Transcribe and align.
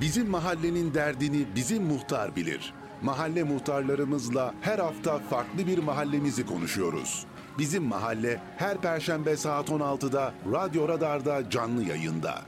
Bizim 0.00 0.30
mahallenin 0.30 0.94
derdini 0.94 1.46
bizim 1.56 1.82
muhtar 1.82 2.36
bilir. 2.36 2.74
Mahalle 3.02 3.42
muhtarlarımızla 3.42 4.54
her 4.60 4.78
hafta 4.78 5.18
farklı 5.18 5.66
bir 5.66 5.78
mahallemizi 5.78 6.46
konuşuyoruz. 6.46 7.26
Bizim 7.58 7.82
mahalle 7.82 8.40
her 8.56 8.80
perşembe 8.80 9.36
saat 9.36 9.68
16'da 9.68 10.34
Radyo 10.52 10.88
Radar'da 10.88 11.50
canlı 11.50 11.82
yayında. 11.82 12.42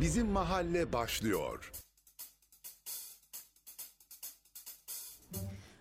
Bizim 0.00 0.26
mahalle 0.26 0.92
başlıyor. 0.92 1.72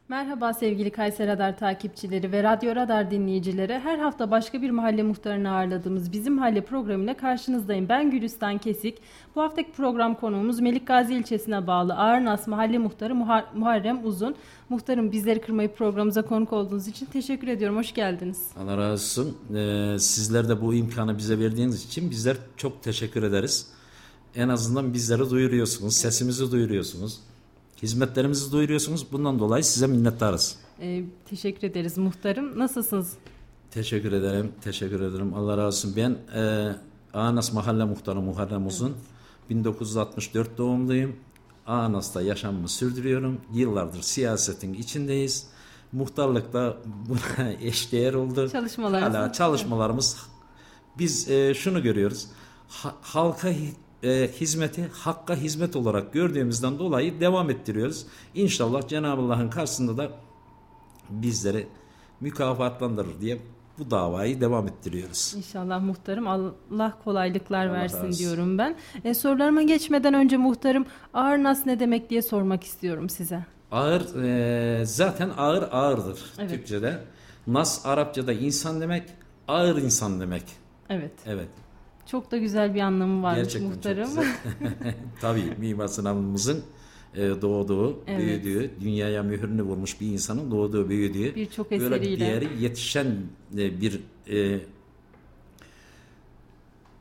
Merhaba 0.10 0.54
sevgili 0.54 0.92
Kayseri 0.92 1.28
Radar 1.28 1.58
takipçileri 1.58 2.32
ve 2.32 2.44
Radyo 2.44 2.76
Radar 2.76 3.12
dinleyicileri. 3.12 3.74
Her 3.80 4.00
hafta 4.00 4.32
başka 4.32 4.62
bir 4.62 4.70
mahalle 4.70 5.04
muhtarını 5.04 5.52
ağırladığımız 5.52 6.12
Bizim 6.12 6.34
Mahalle 6.34 6.62
programıyla 6.66 7.18
karşınızdayım. 7.18 7.90
Ben 7.90 8.12
Gülistan 8.12 8.58
Kesik. 8.58 8.98
Bu 9.36 9.42
haftaki 9.42 9.72
program 9.72 10.16
konuğumuz 10.16 10.60
Melikgazi 10.60 11.14
ilçesine 11.14 11.68
bağlı 11.68 11.94
Ağırnas 11.94 12.48
Mahalle 12.48 12.78
Muhtarı 12.78 13.14
Muhar- 13.14 13.46
Muharrem 13.56 14.06
Uzun. 14.06 14.36
Muhtarım 14.70 15.12
bizleri 15.12 15.42
kırmayıp 15.42 15.78
programımıza 15.78 16.22
konuk 16.22 16.54
olduğunuz 16.54 16.88
için 16.88 17.06
teşekkür 17.06 17.48
ediyorum. 17.48 17.78
Hoş 17.78 17.94
geldiniz. 17.94 18.48
Allah 18.60 18.78
razı 18.78 18.92
olsun. 19.22 19.38
Ee, 19.56 20.00
sizler 20.00 20.50
de 20.50 20.62
bu 20.62 20.74
imkanı 20.74 21.18
bize 21.18 21.40
verdiğiniz 21.40 21.86
için 21.86 22.12
bizler 22.12 22.38
çok 22.58 22.84
teşekkür 22.84 23.24
ederiz. 23.24 23.68
En 24.36 24.50
azından 24.50 24.94
bizleri 24.94 25.30
duyuruyorsunuz, 25.30 25.94
sesimizi 25.96 26.52
duyuruyorsunuz, 26.52 27.20
hizmetlerimizi 27.84 28.52
duyuruyorsunuz. 28.52 29.06
Bundan 29.12 29.40
dolayı 29.40 29.64
size 29.64 29.88
minnettarız. 29.88 30.56
Ee, 30.82 31.04
teşekkür 31.30 31.68
ederiz 31.68 31.98
muhtarım. 31.98 32.60
Nasılsınız? 32.60 33.14
Teşekkür 33.72 34.12
ederim, 34.12 34.52
teşekkür 34.62 35.02
ederim. 35.02 35.34
Allah 35.34 35.58
razı 35.58 35.66
olsun. 35.68 35.94
Ben 35.96 36.18
e, 36.42 36.76
Anas 37.14 37.54
Mahalle 37.54 37.86
Muhtarı 37.86 38.22
Muharrem 38.22 38.68
Uzun. 38.68 38.96
1964 39.50 40.58
doğumluyum. 40.58 41.16
Anas'ta 41.68 42.22
yaşamımı 42.22 42.70
sürdürüyorum. 42.70 43.42
Yıllardır 43.54 44.02
siyasetin 44.02 44.74
içindeyiz. 44.74 45.48
Muhtarlıkta 45.92 46.78
buna 47.10 47.52
eşdeğer 47.62 48.14
oldu. 48.14 48.50
Çalışmalarınız. 48.50 49.16
Hala 49.16 49.34
çalışmalarımız. 49.34 50.18
Biz 51.00 51.30
e, 51.30 51.54
şunu 51.54 51.84
görüyoruz. 51.84 52.28
Ha- 52.68 52.96
halka 53.02 53.50
e, 54.04 54.30
hizmeti 54.40 54.88
hakka 54.94 55.36
hizmet 55.36 55.76
olarak 55.76 56.14
gördüğümüzden 56.14 56.80
dolayı 56.80 57.20
devam 57.20 57.50
ettiriyoruz. 57.50 58.06
İnşallah 58.36 58.88
Cenab-ı 58.88 59.22
Allah'ın 59.22 59.50
karşısında 59.50 59.98
da 59.98 60.12
bizleri 61.10 61.68
mükafatlandırır 62.22 63.22
diye 63.22 63.38
bu 63.80 63.92
davayı 63.92 64.42
devam 64.42 64.68
ettiriyoruz. 64.68 65.34
İnşallah 65.38 65.82
muhtarım 65.82 66.28
Allah 66.28 66.98
kolaylıklar 67.04 67.68
Allah 67.68 67.74
versin 67.74 68.08
razı 68.08 68.20
diyorum 68.20 68.58
ben. 68.58 68.76
E, 69.04 69.14
sorularıma 69.14 69.62
geçmeden 69.62 70.14
önce 70.14 70.38
muhtarım 70.38 70.86
Ağırnas 71.14 71.66
ne 71.66 71.80
demek 71.80 72.10
diye 72.10 72.22
sormak 72.22 72.64
istiyorum 72.64 73.10
size. 73.10 73.46
Ağır 73.72 74.24
e, 74.24 74.86
zaten 74.86 75.30
ağır 75.38 75.68
ağırdır 75.72 76.24
Evet. 76.40 76.50
Türkçe'de. 76.50 77.00
Nas 77.48 77.86
Arapçada 77.86 78.34
insan 78.34 78.82
demek, 78.82 79.04
ağır 79.48 79.78
insan 79.78 80.20
demek. 80.20 80.44
Evet. 80.90 81.12
Evet. 81.26 81.50
Çok 82.12 82.32
da 82.32 82.38
güzel 82.38 82.76
bir 82.76 82.80
anlamı 82.82 83.24
varmış 83.24 83.44
Gerçekten 83.44 83.70
muhtarım. 83.70 84.10
Tabii 85.22 85.54
Mimar 85.58 85.88
Sinan'ımızın 85.88 86.64
e, 87.16 87.22
doğduğu, 87.42 88.00
Evet. 88.08 88.20
büyüdüğü, 88.20 88.72
dünyaya 88.82 89.24
mühürünü 89.24 89.62
vurmuş 89.62 90.02
bir 90.02 90.08
insanın 90.08 90.52
doğduğu, 90.52 90.90
büyüdüğü 90.90 91.36
Birçok 91.36 91.72
böyle 91.72 91.86
bir 91.90 91.96
eseriyle. 91.96 92.26
yeri 92.26 92.62
yetişen 92.64 93.08
e, 93.58 93.82
bir 93.82 94.00
e, 94.32 94.60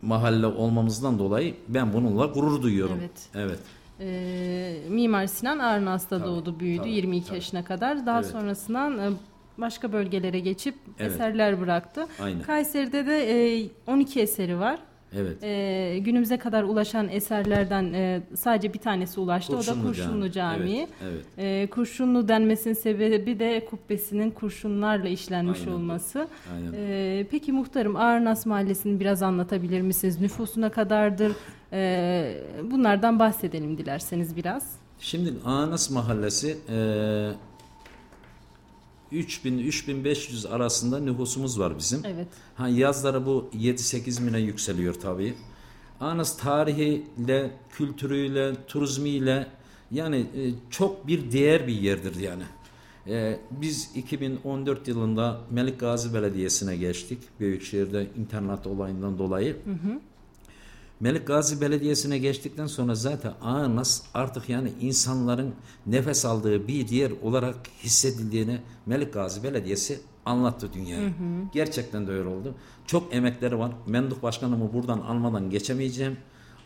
mahalle 0.02 0.46
olmamızdan 0.46 1.18
dolayı 1.18 1.54
ben 1.68 1.92
bununla 1.92 2.26
gurur 2.26 2.62
duyuyorum. 2.62 2.96
Evet. 3.00 3.28
Evet. 3.34 3.58
Ee, 4.00 4.78
Mimar 4.88 5.26
Sinan 5.26 5.58
Arnas'ta 5.58 6.18
Tabii, 6.18 6.28
doğdu, 6.28 6.60
büyüdü 6.60 6.78
tabii, 6.80 6.90
22 6.92 7.26
tabii. 7.26 7.34
yaşına 7.36 7.64
kadar. 7.64 8.06
Daha 8.06 8.18
Evet. 8.20 8.30
sonrasından 8.30 8.98
e, 8.98 9.10
başka 9.58 9.92
bölgelere 9.92 10.40
geçip 10.40 10.74
Evet. 10.98 11.12
eserler 11.12 11.60
bıraktı. 11.60 12.06
Aynen. 12.20 12.42
Kayseri'de 12.42 13.06
de 13.06 13.54
e, 13.62 13.68
12 13.86 14.20
eseri 14.20 14.58
var. 14.58 14.78
Evet. 15.14 15.36
E, 15.42 15.98
günümüze 15.98 16.38
kadar 16.38 16.62
ulaşan 16.62 17.08
eserlerden 17.08 17.92
e, 17.92 18.22
sadece 18.34 18.74
bir 18.74 18.78
tanesi 18.78 19.20
ulaştı. 19.20 19.52
o 19.52 19.56
da 19.56 19.58
Kurşunlu 19.58 19.86
Kurşunlu 19.86 20.30
Cami. 20.30 20.58
Camii. 20.58 20.88
Evet, 21.02 21.24
evet. 21.38 21.64
E, 21.64 21.70
kurşunlu 21.70 22.28
denmesinin 22.28 22.74
sebebi 22.74 23.38
de 23.38 23.64
kubbesinin 23.70 24.30
kurşunlarla 24.30 25.08
işlenmiş 25.08 25.60
Aynen. 25.60 25.72
olması. 25.72 26.28
Aynen. 26.54 26.72
E, 26.76 27.26
peki 27.30 27.52
muhtarım 27.52 27.96
Ağırnas 27.96 28.46
Mahallesi'ni 28.46 29.00
biraz 29.00 29.22
anlatabilir 29.22 29.80
misiniz? 29.80 30.20
Nüfusuna 30.20 30.70
kadardır? 30.70 31.32
E, 31.72 32.42
bunlardan 32.70 33.18
bahsedelim 33.18 33.78
dilerseniz 33.78 34.36
biraz. 34.36 34.72
Şimdi 35.00 35.32
Anas 35.44 35.90
Mahallesi 35.90 36.58
e, 36.68 36.76
3000-3500 39.12 40.48
arasında 40.48 40.98
nüfusumuz 40.98 41.60
var 41.60 41.78
bizim. 41.78 42.00
Evet. 42.04 42.28
Ha, 42.54 42.68
yazları 42.68 43.26
bu 43.26 43.50
7-8 43.54 44.26
bine 44.26 44.40
yükseliyor 44.40 44.94
tabii. 44.94 45.34
Anas 46.00 46.36
tarihiyle, 46.36 47.50
kültürüyle, 47.70 48.52
turizmiyle 48.68 49.46
yani 49.90 50.16
e, 50.16 50.42
çok 50.70 51.06
bir 51.06 51.32
değer 51.32 51.66
bir 51.66 51.80
yerdir 51.80 52.20
yani. 52.20 52.42
E, 53.06 53.40
biz 53.50 53.90
2014 53.94 54.88
yılında 54.88 55.40
Melik 55.50 55.80
Gazi 55.80 56.14
Belediyesi'ne 56.14 56.76
geçtik. 56.76 57.18
Büyükşehir'de 57.40 58.06
internet 58.18 58.66
olayından 58.66 59.18
dolayı. 59.18 59.56
Melik 61.00 61.26
Gazi 61.26 61.60
Belediyesi'ne 61.60 62.18
geçtikten 62.18 62.66
sonra 62.66 62.94
zaten 62.94 63.32
Anas 63.40 64.02
artık 64.14 64.48
yani 64.48 64.72
insanların 64.80 65.54
nefes 65.86 66.24
aldığı 66.24 66.68
bir 66.68 66.88
yer 66.88 67.12
olarak 67.22 67.56
hissedildiğini 67.82 68.58
Melik 68.86 69.12
Gazi 69.14 69.42
Belediyesi 69.42 70.00
anlattı 70.24 70.72
dünyaya. 70.72 71.10
Gerçekten 71.52 72.06
de 72.06 72.12
öyle 72.12 72.28
oldu. 72.28 72.54
Çok 72.86 73.14
emekleri 73.14 73.58
var. 73.58 73.72
Menduh 73.86 74.22
Başkanımı 74.22 74.72
buradan 74.72 74.98
almadan 75.00 75.50
geçemeyeceğim. 75.50 76.16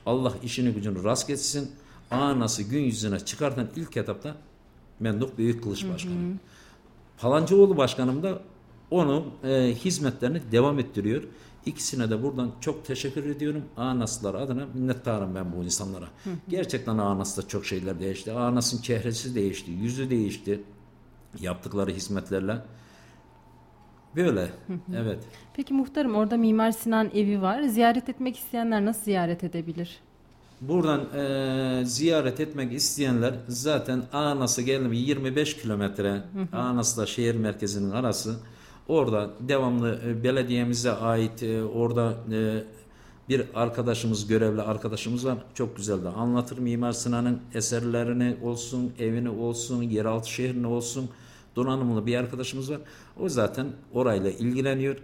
Allah 0.07 0.35
işini 0.43 0.71
gücünü 0.71 1.05
rast 1.05 1.29
getsin. 1.29 1.71
Anas'ı 2.11 2.63
gün 2.63 2.81
yüzüne 2.83 3.21
çıkartan 3.21 3.69
ilk 3.77 3.97
etapta 3.97 4.37
Menduh 5.01 5.29
Büyük 5.39 5.63
Kılıç 5.63 5.87
Başkanı. 5.89 6.15
Palancıoğlu 7.19 7.77
Başkanım 7.77 8.23
da 8.23 8.43
onun 8.91 9.25
e, 9.45 9.75
hizmetlerini 9.75 10.41
devam 10.53 10.79
ettiriyor. 10.79 11.23
İkisine 11.67 12.11
de 12.11 12.23
buradan 12.23 12.51
çok 12.61 12.85
teşekkür 12.85 13.27
ediyorum. 13.27 13.65
Anaslar 13.77 14.35
adına 14.35 14.67
minnettarım 14.75 15.35
ben 15.35 15.53
bu 15.57 15.65
insanlara. 15.65 16.09
Gerçekten 16.49 16.99
Anas'ta 16.99 17.49
çok 17.49 17.67
şeyler 17.67 18.01
değişti. 18.01 18.33
Anas'ın 18.33 18.83
çehresi 18.83 19.35
değişti, 19.35 19.71
yüzü 19.71 20.11
değişti. 20.11 20.61
Yaptıkları 21.41 21.91
hizmetlerle. 21.91 22.57
Böyle. 24.17 24.49
Evet. 24.97 25.19
Peki 25.55 25.75
muhtarım 25.75 26.15
orada 26.15 26.37
Mimar 26.37 26.71
Sinan 26.71 27.11
evi 27.15 27.43
var. 27.43 27.63
Ziyaret 27.63 28.09
etmek 28.09 28.37
isteyenler 28.37 28.85
nasıl 28.85 29.03
ziyaret 29.03 29.45
edebilir? 29.45 30.01
Buradan 30.61 31.01
e, 31.15 31.85
ziyaret 31.85 32.41
etmek 32.41 32.73
isteyenler 32.73 33.35
zaten 33.49 34.03
Anas'a 34.13 34.63
geldi 34.63 34.89
mi 34.89 34.97
25 34.97 35.57
kilometre 35.57 36.23
Anas'la 36.53 37.07
şehir 37.07 37.35
merkezinin 37.35 37.91
arası. 37.91 38.37
Orada 38.89 39.31
devamlı 39.41 40.01
e, 40.07 40.25
belediyemize 40.25 40.91
ait 40.91 41.43
e, 41.43 41.65
orada 41.65 42.17
e, 42.33 42.65
bir 43.29 43.43
arkadaşımız, 43.55 44.27
görevli 44.27 44.63
arkadaşımız 44.63 45.27
var. 45.27 45.39
Çok 45.55 45.77
güzel 45.77 46.05
de 46.05 46.09
anlatır 46.09 46.59
Mimar 46.59 46.93
Sinan'ın 46.93 47.41
eserlerini 47.55 48.37
olsun, 48.43 48.93
evini 48.99 49.31
olsun, 49.31 49.83
yeraltı 49.83 50.31
şehrini 50.31 50.67
olsun. 50.67 51.11
Donanımlı 51.57 52.07
bir 52.07 52.17
arkadaşımız 52.17 52.71
var. 52.71 52.81
O 53.21 53.29
zaten 53.29 53.67
orayla 53.93 54.31
ilgileniyor. 54.31 54.97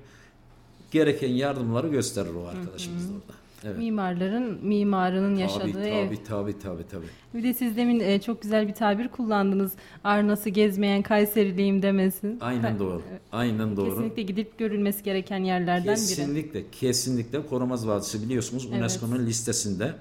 Gereken 0.91 1.28
yardımları 1.28 1.88
gösterir 1.88 2.34
o 2.34 2.47
arkadaşımız 2.47 3.08
da 3.08 3.12
orada. 3.12 3.45
Evet. 3.67 3.79
Mimarların, 3.79 4.59
mimarının 4.67 5.37
yaşadığı 5.37 5.73
Tabii 5.73 5.87
ev. 5.87 6.09
tabii 6.09 6.25
tabii 6.25 6.59
tabii 6.59 6.89
tabii. 6.91 7.07
Bir 7.35 7.43
de 7.43 7.55
siz 7.55 7.77
demin 7.77 8.01
e, 8.01 8.21
çok 8.21 8.43
güzel 8.43 8.69
bir 8.69 8.75
tabir 8.75 9.09
kullandınız. 9.09 9.73
Arnas'ı 10.05 10.49
gezmeyen 10.51 11.03
Kayseriliyim 11.03 11.83
demesin. 11.83 12.39
Aynen 12.41 12.79
doğru. 12.79 13.03
Aynen 13.33 13.77
doğru. 13.77 13.91
Kesinlikle 13.91 14.23
gidip 14.23 14.59
görülmesi 14.59 15.03
gereken 15.03 15.45
yerlerden 15.45 15.85
biri. 15.85 15.95
Kesinlikle, 15.95 16.65
kesinlikle 16.73 17.47
Koramaz 17.47 17.89
Vadisi 17.89 18.23
biliyorsunuz 18.23 18.67
Evet. 18.71 18.79
UNESCO'nun 18.81 19.27
listesinde. 19.27 19.95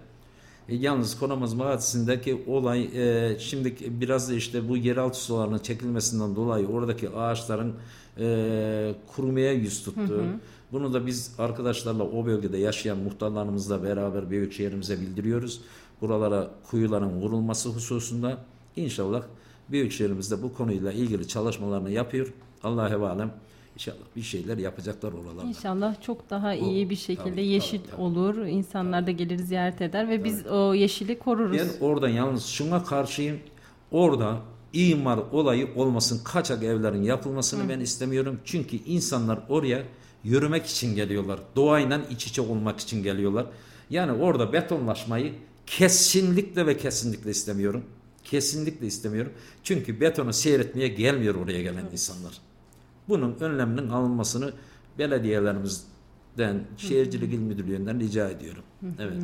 E, 0.70 0.76
yalnız 0.76 1.20
Koramaz 1.20 1.60
Vadisi'ndeki 1.60 2.44
olay 2.48 2.84
e, 2.84 3.40
şimdi 3.40 3.76
biraz 3.90 4.30
da 4.30 4.34
işte 4.34 4.70
bu 4.70 4.78
yeraltı 4.78 5.20
sularının 5.20 5.60
çekilmesinden 5.60 6.36
dolayı 6.36 6.68
oradaki 6.68 7.10
ağaçların 7.10 7.74
e, 8.20 8.96
kurumaya 9.16 9.54
yüz 9.54 9.84
tuttu. 9.84 10.26
Bunu 10.76 10.94
da 10.94 11.06
biz 11.06 11.32
arkadaşlarla 11.38 12.04
o 12.04 12.26
bölgede 12.26 12.58
yaşayan 12.58 12.98
muhtarlarımızla 12.98 13.84
beraber 13.84 14.30
Büyükşehir'imize 14.30 15.02
bildiriyoruz. 15.02 15.62
Buralara 16.02 16.52
kuyuların 16.70 17.22
vurulması 17.22 17.70
hususunda 17.70 18.38
inşallah 18.76 19.24
Büyükşehir'imiz 19.72 20.32
de 20.32 20.44
bu 20.44 20.54
konuyla 20.54 20.92
ilgili 20.92 21.28
çalışmalarını 21.28 21.92
yapıyor. 21.92 22.34
Allah 22.64 23.10
alem 23.10 23.34
İnşallah 23.76 23.98
bir 24.16 24.22
şeyler 24.22 24.58
yapacaklar 24.58 25.14
oralarda. 25.14 25.44
İnşallah 25.44 26.02
çok 26.02 26.30
daha 26.30 26.50
O- 26.50 26.54
iyi 26.54 26.90
bir 26.90 26.96
şekilde 26.96 27.30
tabii, 27.30 27.46
yeşil 27.46 27.80
tabii, 27.80 27.92
tabii. 27.92 28.02
olur. 28.02 28.38
İnsanlar 28.38 29.08
da 29.08 29.12
gelir 29.12 29.38
ziyaret 29.38 29.82
eder 29.82 30.10
ve 30.10 30.24
biz 30.24 30.48
o 30.48 30.74
yeşili 30.74 31.20
koruruz. 31.20 31.58
Ben 31.58 31.86
orada 31.86 32.10
yalnız 32.10 32.46
şuna 32.46 32.84
karşıyım. 32.84 33.40
Orada 33.92 34.38
imar 34.74 35.20
olayı 35.32 35.70
olmasın. 35.76 36.22
Kaçak 36.24 36.64
evlerin 36.64 37.04
yapılmasını 37.04 37.70
ben 37.70 37.80
istemiyorum. 37.80 38.40
Çünkü 38.46 38.78
insanlar 38.78 39.40
oraya 39.50 39.84
yürümek 40.26 40.66
için 40.66 40.96
geliyorlar. 40.96 41.40
Doğayla 41.56 42.02
iç 42.10 42.28
içe 42.28 42.42
olmak 42.42 42.80
için 42.80 43.04
geliyorlar. 43.04 43.46
Yani 43.90 44.12
orada 44.12 44.54
betonlaşmayı 44.54 45.34
kesinlikle 45.66 46.66
ve 46.66 46.78
kesinlikle 46.78 47.32
istemiyorum. 47.32 47.84
Kesinlikle 48.24 48.88
istemiyorum. 48.88 49.32
Çünkü 49.64 50.02
betonu 50.02 50.34
seyretmeye 50.34 50.88
gelmiyor 50.88 51.36
oraya 51.36 51.62
gelen 51.62 51.86
insanlar. 51.92 52.34
Bunun 53.10 53.36
önleminin 53.40 53.90
alınmasını 53.90 54.54
belediyelerimizden, 55.00 56.64
Şehircilik 56.78 57.34
İl 57.34 57.40
Müdürlüğü'nden 57.40 58.00
rica 58.00 58.30
ediyorum. 58.30 58.64
Evet. 59.00 59.24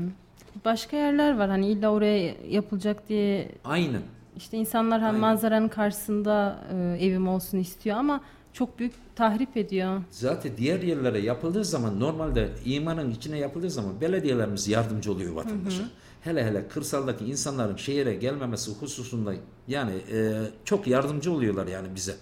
Başka 0.65 0.97
yerler 0.97 1.37
var 1.37 1.49
hani 1.49 1.67
illa 1.67 1.91
oraya 1.91 2.35
yapılacak 2.49 3.09
diye 3.09 3.51
Aynen. 3.65 4.01
işte 4.37 4.57
insanlar 4.57 4.99
hem 5.01 5.07
Aynen. 5.07 5.19
manzaranın 5.21 5.67
karşısında 5.67 6.59
e, 6.73 7.05
evim 7.05 7.27
olsun 7.27 7.57
istiyor 7.57 7.97
ama 7.97 8.21
çok 8.53 8.79
büyük 8.79 8.93
tahrip 9.15 9.57
ediyor. 9.57 10.01
Zaten 10.11 10.51
diğer 10.57 10.81
yerlere 10.81 11.19
yapıldığı 11.19 11.65
zaman 11.65 11.99
normalde 11.99 12.49
imanın 12.65 13.11
içine 13.11 13.37
yapıldığı 13.37 13.69
zaman 13.69 14.01
belediyelerimiz 14.01 14.67
yardımcı 14.67 15.11
oluyor 15.11 15.33
vatandaşa. 15.33 15.83
Hele 16.21 16.45
hele 16.45 16.67
kırsaldaki 16.67 17.25
insanların 17.25 17.75
şehire 17.75 18.13
gelmemesi 18.15 18.71
hususunda 18.71 19.33
yani 19.67 19.91
e, 20.11 20.41
çok 20.65 20.87
yardımcı 20.87 21.31
oluyorlar 21.33 21.67
yani 21.67 21.87
bize 21.95 22.15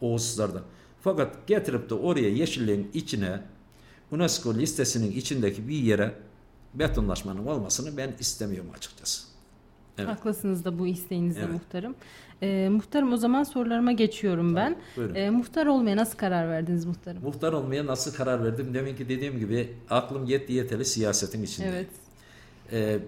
o 0.00 0.12
hususlarda. 0.14 0.62
Fakat 1.00 1.46
getirip 1.46 1.90
de 1.90 1.94
oraya 1.94 2.28
yeşilliğin 2.28 2.90
içine 2.94 3.40
UNESCO 4.10 4.54
listesinin 4.54 5.12
içindeki 5.12 5.68
bir 5.68 5.78
yere 5.78 6.14
betonlaşmanın 6.74 7.46
olmasını 7.46 7.96
ben 7.96 8.14
istemiyorum 8.20 8.70
açıkçası. 8.76 9.22
Evet. 9.98 10.08
Haklısınız 10.08 10.64
da 10.64 10.78
bu 10.78 10.86
isteğinizde 10.86 11.40
Evet. 11.40 11.52
muhtarım. 11.52 11.94
E, 12.42 12.68
muhtarım 12.68 13.12
o 13.12 13.16
zaman 13.16 13.42
sorularıma 13.42 13.92
geçiyorum 13.92 14.56
ben. 14.56 14.76
Buyurun. 14.96 15.14
E, 15.14 15.30
muhtar 15.30 15.66
olmaya 15.66 15.96
nasıl 15.96 16.18
karar 16.18 16.48
verdiniz 16.48 16.84
muhtarım? 16.84 17.22
Muhtar 17.22 17.52
olmaya 17.52 17.86
nasıl 17.86 18.14
karar 18.14 18.44
verdim? 18.44 18.74
Demin 18.74 18.96
ki 18.96 19.08
dediğim 19.08 19.38
gibi 19.38 19.74
aklım 19.90 20.24
yetti 20.24 20.52
yeteli 20.52 20.84
siyasetin 20.84 21.42
içinde. 21.42 21.68
Evet. 21.68 21.88
Ee, 22.72 22.98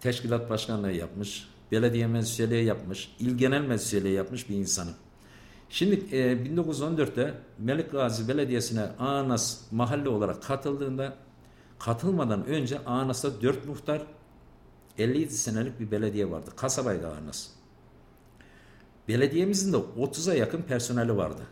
teşkilat 0.00 0.50
başkanlığı 0.50 0.92
yapmış, 0.92 1.48
belediye 1.72 2.06
meclisiyeliği 2.06 2.64
yapmış, 2.64 3.14
il 3.20 3.38
genel 3.38 3.60
meclisiyeliği 3.60 4.14
yapmış 4.14 4.48
bir 4.48 4.54
insanım. 4.54 4.94
Şimdi 5.70 6.16
e, 6.16 6.32
1914'te 6.32 7.34
Melik 7.58 7.92
Gazi 7.92 8.28
Belediyesi'ne 8.28 8.82
Anas 8.98 9.60
mahalle 9.70 10.08
olarak 10.08 10.42
katıldığında 10.42 11.14
katılmadan 11.78 12.46
önce 12.46 12.84
Anas'ta 12.84 13.42
4 13.42 13.66
muhtar 13.66 14.02
57 14.98 15.34
senelik 15.34 15.80
bir 15.80 15.90
belediye 15.90 16.30
vardı. 16.30 16.50
Kasabaydı 16.56 17.08
Anas. 17.08 17.48
Belediyemizin 19.08 19.72
de 19.72 19.76
30'a 19.76 20.34
yakın 20.34 20.62
personeli 20.62 21.16
vardı. 21.16 21.42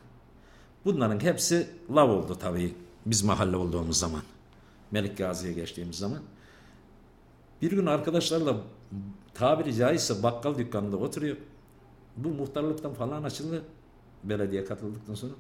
Bunların 0.85 1.21
hepsi 1.21 1.67
lav 1.95 2.11
oldu 2.11 2.39
tabii 2.41 2.75
biz 3.07 3.23
mahalle 3.23 3.57
olduğumuz 3.57 3.99
zaman. 3.99 4.23
Melik 4.91 5.19
Gazi'ye 5.19 5.53
geçtiğimiz 5.53 5.97
zaman. 5.97 6.21
Bir 7.63 7.71
gün 7.71 7.87
arkadaşlarla 7.87 8.57
tabiri 9.35 9.75
caizse 9.75 10.23
bakkal 10.23 10.59
dükkanında 10.59 10.97
oturuyor. 10.97 11.37
Bu 12.17 12.29
muhtarlıktan 12.29 12.95
falan 12.95 13.23
açıldı. 13.23 13.63
Belediye 14.25 14.65
katıldıktan 14.65 15.15
sonra. 15.15 15.33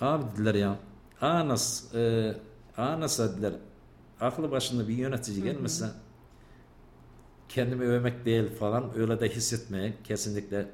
Abi 0.00 0.24
dediler 0.32 0.54
ya 0.54 0.78
Anas 1.20 1.94
e, 1.94 2.34
Anas'a 2.76 3.32
dediler 3.32 3.52
aklı 4.20 4.50
başında 4.50 4.88
bir 4.88 4.94
yönetici 4.94 5.42
gelmezse 5.42 5.90
kendimi 7.48 7.84
övmek 7.84 8.24
değil 8.24 8.50
falan 8.50 8.98
öyle 8.98 9.20
de 9.20 9.28
hissetmeye 9.28 9.94
kesinlikle 10.04 10.66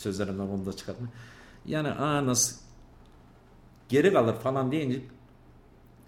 sözlerimden 0.00 0.48
onu 0.48 0.66
da 0.66 0.72
çıkartma. 0.72 1.06
Yani 1.66 1.88
Anas 1.88 2.60
geri 3.88 4.12
kalır 4.12 4.34
falan 4.34 4.72
deyince 4.72 5.02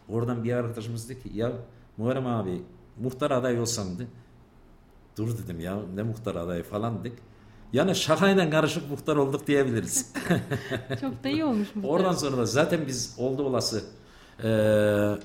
oradan 0.08 0.44
bir 0.44 0.52
arkadaşımız 0.52 1.08
dedi 1.08 1.22
ki 1.22 1.30
ya 1.34 1.52
Muharrem 1.96 2.26
abi 2.26 2.62
muhtar 3.00 3.30
aday 3.30 3.60
olsam 3.60 3.94
dedi. 3.94 4.06
Dur 5.18 5.38
dedim 5.38 5.60
ya 5.60 5.80
ne 5.94 6.02
muhtar 6.02 6.34
adayı 6.34 6.62
falan 6.62 7.00
dedik. 7.00 7.18
Yani 7.72 7.94
şakayla 7.94 8.50
karışık 8.50 8.90
muhtar 8.90 9.16
olduk 9.16 9.46
diyebiliriz. 9.46 10.12
Çok 11.00 11.24
da 11.24 11.28
iyi 11.28 11.44
olmuş 11.44 11.74
muhtarım. 11.74 11.94
Oradan 11.94 12.12
sonra 12.12 12.36
da 12.36 12.46
zaten 12.46 12.86
biz 12.86 13.14
oldu 13.18 13.42
olası 13.42 13.84
eee 14.44 15.18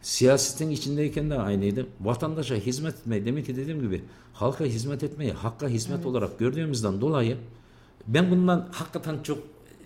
siyasetin 0.00 0.70
içindeyken 0.70 1.30
de 1.30 1.38
aynıydı. 1.38 1.86
Vatandaşa 2.00 2.54
hizmet 2.54 2.94
etmeyi 2.94 3.24
demek 3.24 3.46
ki 3.46 3.56
dediğim 3.56 3.80
gibi 3.80 4.04
halka 4.32 4.64
hizmet 4.64 5.02
etmeyi 5.02 5.32
hakka 5.32 5.68
hizmet 5.68 6.06
olarak 6.06 6.38
gördüğümüzden 6.38 7.00
dolayı 7.00 7.38
ben 8.08 8.30
bundan 8.30 8.68
hakikaten 8.72 9.22
çok 9.22 9.38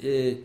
eee, 0.03 0.39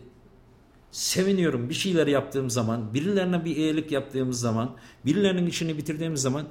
seviniyorum. 0.90 1.68
Bir 1.68 1.74
şeyler 1.74 2.06
yaptığım 2.06 2.50
zaman, 2.50 2.94
birilerine 2.94 3.44
bir 3.44 3.56
iyilik 3.56 3.92
yaptığımız 3.92 4.40
zaman, 4.40 4.70
birilerinin 5.06 5.46
işini 5.46 5.76
bitirdiğimiz 5.78 6.20
zaman 6.22 6.44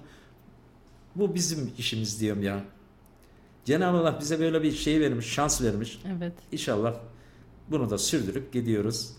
bu 1.16 1.36
bizim 1.36 1.72
işimiz 1.78 2.22
diyorum 2.22 2.44
ya. 2.44 2.64
Cenab-ı 3.66 3.98
Allah 3.98 4.18
bize 4.20 4.40
böyle 4.40 4.64
bir 4.64 4.72
şey 4.72 5.02
vermiş, 5.02 5.26
şans 5.26 5.62
vermiş. 5.62 6.02
Evet. 6.18 6.34
İnşallah 6.52 6.94
bunu 7.72 7.90
da 7.90 7.98
sürdürüp 7.98 8.54
gidiyoruz. 8.54 9.12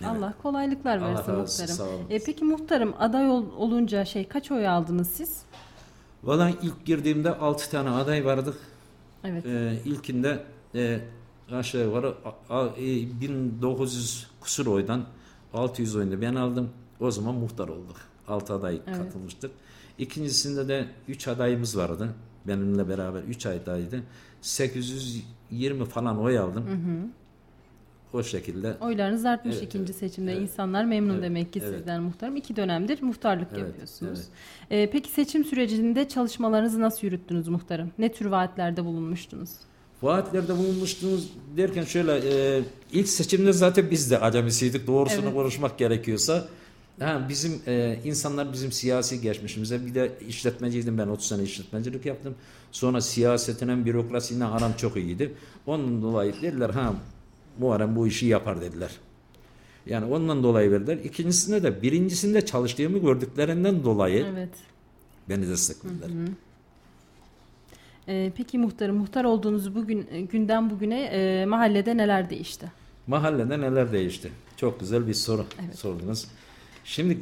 Evet. 0.00 0.08
Allah 0.10 0.34
kolaylıklar 0.42 0.96
Allah 0.98 1.06
versin 1.14 1.32
razı 1.32 1.42
olsun, 1.42 1.64
muhtarım. 1.66 1.76
sağ 1.76 1.84
olun. 1.96 2.06
E, 2.10 2.18
peki 2.24 2.44
muhtarım 2.44 2.94
aday 2.98 3.30
ol- 3.30 3.52
olunca 3.58 4.04
şey 4.04 4.28
kaç 4.28 4.50
oy 4.50 4.68
aldınız 4.68 5.08
siz? 5.08 5.42
Valla 6.24 6.50
ilk 6.62 6.84
girdiğimde 6.86 7.34
6 7.34 7.70
tane 7.70 7.90
aday 7.90 8.24
vardı. 8.24 8.54
Evet. 9.24 9.46
Ee, 9.46 9.78
ilkinde 9.84 10.44
e, 10.74 11.00
aşağı 11.50 11.84
yukarı 11.84 12.14
a- 12.50 12.54
a- 12.60 12.68
e, 12.78 13.20
1900 13.20 14.26
kusur 14.40 14.66
oydan 14.66 15.04
600 15.54 15.96
oyunda 15.96 16.20
ben 16.20 16.34
aldım. 16.34 16.70
O 17.00 17.10
zaman 17.10 17.34
muhtar 17.34 17.68
olduk. 17.68 17.96
6 18.28 18.54
aday 18.54 18.80
Evet. 18.86 18.96
katılmıştık. 18.98 19.50
İkincisinde 19.98 20.68
de 20.68 20.86
3 21.08 21.28
adayımız 21.28 21.76
vardı. 21.76 22.08
Benimle 22.48 22.88
beraber 22.88 23.22
3 23.22 23.46
adaydı. 23.46 24.02
820 24.40 25.84
falan 25.84 26.20
oy 26.20 26.38
aldım. 26.38 26.64
O 28.12 28.22
şekilde 28.22 28.74
Oylarınız 28.80 29.24
artmış 29.24 29.54
Evet, 29.54 29.64
ikinci 29.66 29.90
evet, 29.92 29.96
seçimde. 30.00 30.32
evet. 30.32 30.42
İnsanlar 30.42 30.84
memnun 30.84 31.14
Evet, 31.14 31.22
demek 31.22 31.52
ki 31.52 31.60
evet. 31.64 31.76
sizden 31.76 32.02
muhtarım. 32.02 32.36
İki 32.36 32.56
dönemdir 32.56 33.02
muhtarlık 33.02 33.48
Evet, 33.52 33.60
yapıyorsunuz. 33.68 34.20
evet. 34.70 34.88
E, 34.88 34.90
peki 34.90 35.10
seçim 35.10 35.44
sürecinde 35.44 36.08
çalışmalarınızı 36.08 36.80
nasıl 36.80 37.06
yürüttünüz 37.06 37.48
muhtarım? 37.48 37.90
Ne 37.98 38.12
tür 38.12 38.26
vaatlerde 38.26 38.84
bulunmuştunuz? 38.84 39.50
Vaatlerde 40.02 40.56
bulunmuştunuz 40.58 41.32
derken 41.56 41.84
şöyle 41.84 42.12
e, 42.58 42.62
ilk 42.92 43.08
seçimde 43.08 43.52
zaten 43.52 43.90
biz 43.90 44.10
de 44.10 44.18
acemisiydik 44.20 44.86
doğrusunu 44.86 45.24
Evet. 45.24 45.34
konuşmak 45.34 45.78
gerekiyorsa. 45.78 46.44
Ha, 47.00 47.26
bizim 47.28 47.62
e, 47.66 47.98
insanlar 48.04 48.52
bizim 48.52 48.72
siyasi 48.72 49.20
geçmişimize 49.20 49.86
bir 49.86 49.94
de 49.94 50.12
işletmeciydim 50.28 50.98
ben 50.98 51.06
30 51.08 51.26
sene 51.28 51.42
işletmecilik 51.42 52.06
yaptım. 52.06 52.34
Sonra 52.72 53.00
siyasetine 53.00 53.84
bürokrasiyle 53.84 54.44
aram 54.44 54.72
çok 54.76 54.96
iyiydi. 54.96 55.32
Onun 55.66 56.02
dolayı 56.02 56.32
dediler 56.42 56.70
ha 56.70 56.94
Muharrem 57.58 57.96
bu 57.96 58.06
işi 58.06 58.26
yapar 58.26 58.60
dediler. 58.60 58.90
Yani 59.86 60.14
ondan 60.14 60.42
dolayı 60.42 60.70
verdiler. 60.70 60.96
İkincisinde 60.96 61.62
de 61.62 61.82
birincisinde 61.82 62.46
çalıştığımı 62.46 62.98
gördüklerinden 62.98 63.84
dolayı 63.84 64.26
Evet. 64.32 64.50
beni 65.28 65.48
desteklediler. 65.48 66.10
E, 68.08 68.32
peki 68.36 68.58
muhtarım 68.58 68.96
muhtar 68.96 69.24
olduğunuz 69.24 69.74
bugün 69.74 70.06
e, 70.10 70.20
günden 70.20 70.70
bugüne 70.70 71.00
e, 71.04 71.46
mahallede 71.46 71.96
neler 71.96 72.30
değişti? 72.30 72.72
Mahallede 73.06 73.60
neler 73.60 73.92
değişti? 73.92 74.32
Çok 74.56 74.80
güzel 74.80 75.06
bir 75.06 75.14
soru 75.14 75.44
Evet. 75.64 75.78
sordunuz. 75.78 76.28
Şimdi 76.84 77.18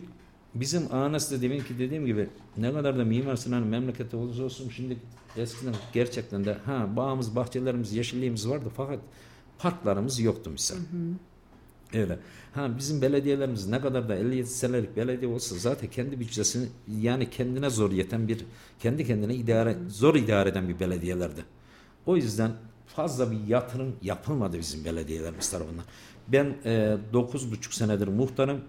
bizim 0.55 0.95
Anas'ta 0.95 1.43
demin 1.43 1.59
ki 1.59 1.79
dediğim 1.79 2.07
gibi 2.07 2.29
ne 2.57 2.73
kadar 2.73 2.99
da 2.99 3.05
Mimar 3.05 3.37
Sinan 3.37 3.63
memleketi 3.63 4.17
olursa 4.17 4.43
olsun 4.43 4.71
şimdi 4.77 4.97
eskiden 5.37 5.75
gerçekten 5.93 6.45
de 6.45 6.53
ha 6.65 6.89
bağımız, 6.97 7.37
bahçelerimiz, 7.37 7.93
yeşilliğimiz 7.93 8.49
vardı 8.49 8.67
fakat 8.77 8.99
parklarımız 9.62 10.21
yoktu 10.21 10.50
misal. 10.50 10.76
Öyle. 11.95 12.19
Ha 12.52 12.79
bizim 12.79 13.02
belediyelerimiz 13.02 13.67
ne 13.67 13.81
kadar 13.81 14.09
da 14.09 14.14
57 14.14 14.47
senelik 14.47 14.97
belediye 14.97 15.31
olsa 15.31 15.57
zaten 15.59 15.90
kendi 15.90 16.21
bütçesini 16.21 16.69
yani 17.00 17.31
kendine 17.31 17.71
zor 17.71 17.90
yeten 17.90 18.29
bir 18.29 18.45
kendi 18.79 19.07
kendine 19.07 19.35
idare 19.35 19.76
zor 19.88 20.14
idare 20.14 20.49
eden 20.49 20.69
bir 20.69 20.81
belediyelerdi. 20.81 21.45
O 22.07 22.17
yüzden 22.17 22.52
fazla 22.87 23.31
bir 23.31 23.47
yatırım 23.47 23.97
yapılmadı 24.02 24.59
bizim 24.59 24.85
belediyelerimiz 24.85 25.50
tarafından. 25.50 25.85
Ben 26.29 26.57
e, 26.64 26.97
9,5 27.12 27.75
senedir 27.75 28.09
muhtarım. 28.09 28.61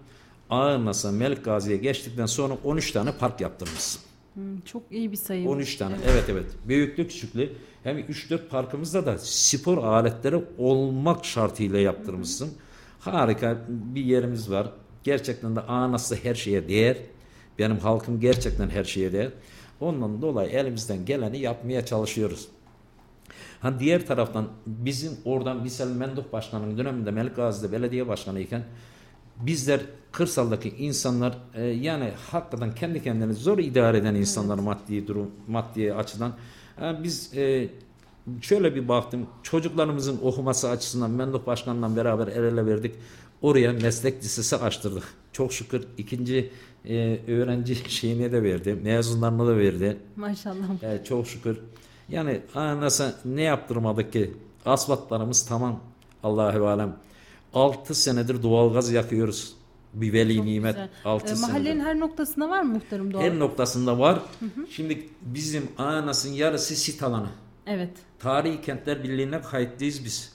Ağırnas'a 0.50 1.12
Melik 1.12 1.44
Gazi'ye 1.44 1.76
geçtikten 1.76 2.26
sonra 2.26 2.54
13 2.64 2.92
tane 2.92 3.12
park 3.12 3.40
yaptırmışsın. 3.40 4.02
Hmm, 4.34 4.60
çok 4.60 4.82
iyi 4.90 5.12
bir 5.12 5.16
sayı. 5.16 5.48
13 5.48 5.76
tane. 5.76 5.96
Evet 6.06 6.24
evet. 6.28 6.46
Büyüklü 6.68 7.08
küçüklü. 7.08 7.52
Hem 7.82 7.98
3-4 7.98 8.48
parkımızda 8.48 9.06
da 9.06 9.18
spor 9.18 9.78
aletleri 9.78 10.44
olmak 10.58 11.24
şartıyla 11.24 11.78
yaptırmışsın. 11.78 12.52
Harika 13.00 13.58
bir 13.68 14.04
yerimiz 14.04 14.50
var. 14.50 14.72
Gerçekten 15.04 15.56
de 15.56 15.60
anası 15.60 16.16
her 16.22 16.34
şeye 16.34 16.68
değer. 16.68 16.96
Benim 17.58 17.78
halkım 17.78 18.20
gerçekten 18.20 18.70
her 18.70 18.84
şeye 18.84 19.12
değer. 19.12 19.30
Ondan 19.80 20.22
dolayı 20.22 20.50
elimizden 20.50 21.04
geleni 21.04 21.38
yapmaya 21.38 21.86
çalışıyoruz. 21.86 22.48
Ha 23.60 23.80
diğer 23.80 24.06
taraftan 24.06 24.48
bizim 24.66 25.12
oradan 25.24 25.62
misal 25.62 25.88
Menduh 25.88 26.24
Başkanı'nın 26.32 26.78
döneminde 26.78 27.10
Melik 27.10 27.36
Gazi'de 27.36 27.72
belediye 27.72 28.08
başkanı 28.08 28.40
iken 28.40 28.64
bizler 29.36 29.80
kırsaldaki 30.12 30.68
insanlar 30.68 31.38
e, 31.54 31.62
yani 31.62 32.12
hakikaten 32.30 32.74
kendi 32.74 33.02
kendini 33.02 33.34
zor 33.34 33.58
idare 33.58 33.98
eden 33.98 34.14
insanlar 34.14 34.54
evet. 34.54 34.64
maddi 34.64 35.06
durum 35.06 35.30
maddi 35.48 35.94
açıdan 35.94 36.32
e, 36.82 37.02
biz 37.02 37.34
e, 37.36 37.68
şöyle 38.40 38.74
bir 38.74 38.88
baktım 38.88 39.26
çocuklarımızın 39.42 40.18
okuması 40.22 40.70
açısından 40.70 41.10
Menduh 41.10 41.46
Başkan'la 41.46 41.96
beraber 41.96 42.26
el 42.26 42.44
ele 42.44 42.66
verdik. 42.66 42.94
Oraya 43.42 43.72
meslek 43.72 44.24
lisesi 44.24 44.56
açtırdık. 44.56 45.04
Çok 45.32 45.52
şükür 45.52 45.86
ikinci 45.98 46.50
e, 46.84 47.18
öğrenci 47.28 47.74
şeyine 47.90 48.32
de 48.32 48.42
verdi. 48.42 48.74
Mezunlarına 48.82 49.46
da 49.46 49.56
verdi. 49.56 49.96
Maşallah. 50.16 50.82
E, 50.82 51.04
çok 51.04 51.26
şükür. 51.26 51.58
Yani 52.08 52.40
nasıl 52.54 53.04
ne 53.24 53.42
yaptırmadık 53.42 54.12
ki? 54.12 54.34
Asfaltlarımız 54.66 55.46
tamam. 55.46 55.80
Allahü 56.22 56.60
alem. 56.60 56.96
6 57.54 57.94
senedir 57.94 58.42
doğalgaz 58.42 58.92
yakıyoruz. 58.92 59.54
Bir 59.94 60.12
veli 60.12 60.36
Çok 60.36 60.44
nimet. 60.44 60.76
6 61.04 61.32
e, 61.32 61.34
mahallenin 61.34 61.64
senedir. 61.64 61.84
her 61.84 62.00
noktasında 62.00 62.48
var 62.48 62.62
mı 62.62 62.72
muhtarım 62.72 63.12
doğal? 63.12 63.22
Her 63.22 63.38
noktasında 63.38 63.98
var. 63.98 64.22
Hı 64.40 64.46
hı. 64.46 64.66
Şimdi 64.70 65.08
bizim 65.22 65.68
anasın 65.78 66.32
yarısı 66.32 66.76
sit 66.76 67.02
alanı. 67.02 67.28
Evet. 67.66 67.90
Tarihi 68.18 68.60
Kentler 68.60 69.04
Birliği'ne 69.04 69.40
kayıtlıyız 69.40 70.04
biz. 70.04 70.32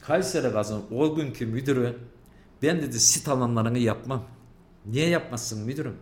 Kayseri 0.00 0.48
Gaz'ın 0.48 0.82
o 0.90 1.14
günkü 1.14 1.46
müdürü 1.46 1.96
ben 2.62 2.82
dedi 2.82 3.00
sit 3.00 3.28
alanlarını 3.28 3.78
yapmam. 3.78 4.24
Niye 4.86 5.08
yapmazsın 5.08 5.64
müdürüm? 5.66 5.96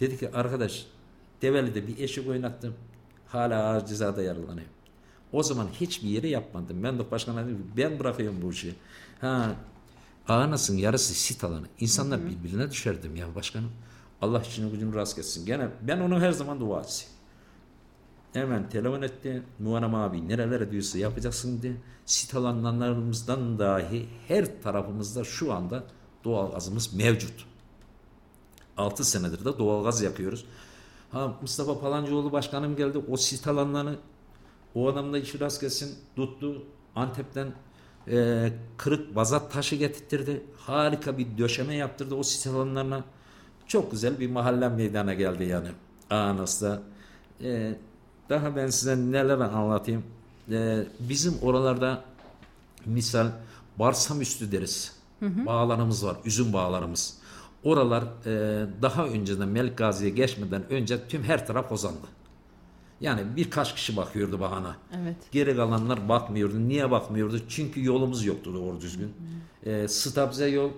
Dedi 0.00 0.18
ki 0.18 0.30
arkadaş 0.30 0.86
Develi'de 1.42 1.86
bir 1.86 1.98
eşik 1.98 2.28
oynattım. 2.28 2.74
Hala 3.26 3.62
ağır 3.64 3.86
cezada 3.86 4.22
yaralanıyor. 4.22 4.66
O 5.34 5.42
zaman 5.42 5.66
hiçbir 5.80 6.08
yeri 6.08 6.28
yapmadım. 6.28 6.82
Ben 6.82 6.98
de 6.98 7.10
başkana 7.10 7.44
dedim 7.46 7.66
ben 7.76 7.98
bırakıyorum 7.98 8.42
bu 8.42 8.50
işi. 8.50 8.74
Ha, 9.20 9.56
ağanasın 10.28 10.76
yarısı 10.76 11.14
sit 11.14 11.44
alanı. 11.44 11.66
İnsanlar 11.80 12.20
hı 12.20 12.24
hı. 12.24 12.28
birbirine 12.30 12.70
düşerdim 12.70 13.16
ya 13.16 13.34
başkanım. 13.34 13.70
Allah 14.22 14.40
için 14.40 14.70
gücünü 14.70 14.94
rast 14.94 15.18
etsin. 15.18 15.46
Gene 15.46 15.68
ben 15.82 16.00
onu 16.00 16.20
her 16.20 16.32
zaman 16.32 16.60
dua 16.60 16.80
etsin. 16.80 17.08
Hemen 18.32 18.68
telefon 18.68 19.02
etti. 19.02 19.42
Muharrem 19.58 19.94
abi 19.94 20.28
nerelere 20.28 20.70
diyorsa 20.70 20.98
yapacaksın 20.98 21.62
diye. 21.62 21.72
Sit 22.06 22.34
alanlarımızdan 22.34 23.58
dahi 23.58 24.08
her 24.28 24.62
tarafımızda 24.62 25.24
şu 25.24 25.52
anda 25.52 25.84
doğal 26.24 26.52
gazımız 26.52 26.94
mevcut. 26.94 27.46
6 28.76 29.04
senedir 29.04 29.44
de 29.44 29.58
doğal 29.58 29.84
gaz 29.84 30.02
yakıyoruz. 30.02 30.44
Ha 31.10 31.36
Mustafa 31.40 31.80
Palancıoğlu 31.80 32.32
başkanım 32.32 32.76
geldi. 32.76 32.98
O 33.10 33.16
sit 33.16 33.46
alanlarını 33.48 33.96
o 34.74 34.88
adam 34.88 35.12
da 35.12 35.18
işi 35.18 35.40
rast 35.40 35.60
gelsin 35.60 35.98
tuttu. 36.16 36.62
Antep'ten 36.96 37.52
e, 38.08 38.52
kırık 38.76 39.16
bazat 39.16 39.52
taşı 39.52 39.76
getirtirdi. 39.76 40.42
Harika 40.56 41.18
bir 41.18 41.38
döşeme 41.38 41.74
yaptırdı 41.74 42.14
o 42.14 42.22
sit 42.22 42.46
alanlarına. 42.46 43.04
Çok 43.66 43.90
güzel 43.90 44.20
bir 44.20 44.30
mahalle 44.30 44.68
meydana 44.68 45.14
geldi 45.14 45.44
yani. 45.44 45.68
Anas'ta. 46.10 46.82
E, 47.42 47.74
daha 48.28 48.56
ben 48.56 48.66
size 48.66 48.96
neler 48.96 49.38
anlatayım. 49.38 50.04
E, 50.50 50.84
bizim 51.00 51.34
oralarda 51.42 52.04
misal 52.86 53.26
Barsam 53.78 54.20
üstü 54.20 54.52
deriz. 54.52 54.92
Hı 55.20 55.26
hı. 55.26 55.46
Bağlarımız 55.46 56.06
var. 56.06 56.16
Üzüm 56.24 56.52
bağlarımız. 56.52 57.18
Oralar 57.64 58.02
e, 58.02 58.66
daha 58.82 59.06
önceden 59.06 59.48
Melik 59.48 59.78
Gazi'ye 59.78 60.10
geçmeden 60.10 60.72
önce 60.72 61.08
tüm 61.08 61.22
her 61.22 61.46
taraf 61.46 61.72
ozandı. 61.72 62.06
Yani 63.00 63.36
birkaç 63.36 63.74
kişi 63.74 63.96
bakıyordu 63.96 64.40
bahana. 64.40 64.76
Evet. 65.02 65.16
Geri 65.32 65.56
kalanlar 65.56 66.08
bakmıyordu. 66.08 66.68
Niye 66.68 66.90
bakmıyordu? 66.90 67.40
Çünkü 67.48 67.84
yolumuz 67.84 68.24
yoktu 68.24 68.54
doğru 68.54 68.80
düzgün. 68.80 69.12
Hı 69.64 69.70
hı. 69.70 69.70
E, 69.70 69.88
stabze 69.88 70.48
yol 70.48 70.70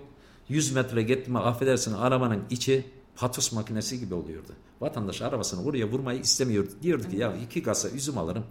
100 0.49 0.71
metre 0.71 1.03
gitme 1.03 1.39
affedersin 1.39 1.93
arabanın 1.93 2.43
içi 2.49 2.85
patos 3.15 3.51
makinesi 3.51 3.99
gibi 3.99 4.13
oluyordu. 4.13 4.51
Vatandaş 4.81 5.21
arabasını 5.21 5.63
oraya 5.63 5.91
vurmayı 5.91 6.19
istemiyordu. 6.19 6.69
Diyordu 6.81 7.09
ki 7.09 7.17
ya 7.17 7.35
iki 7.35 7.63
kasa 7.63 7.89
üzüm 7.89 8.17
alırım. 8.17 8.43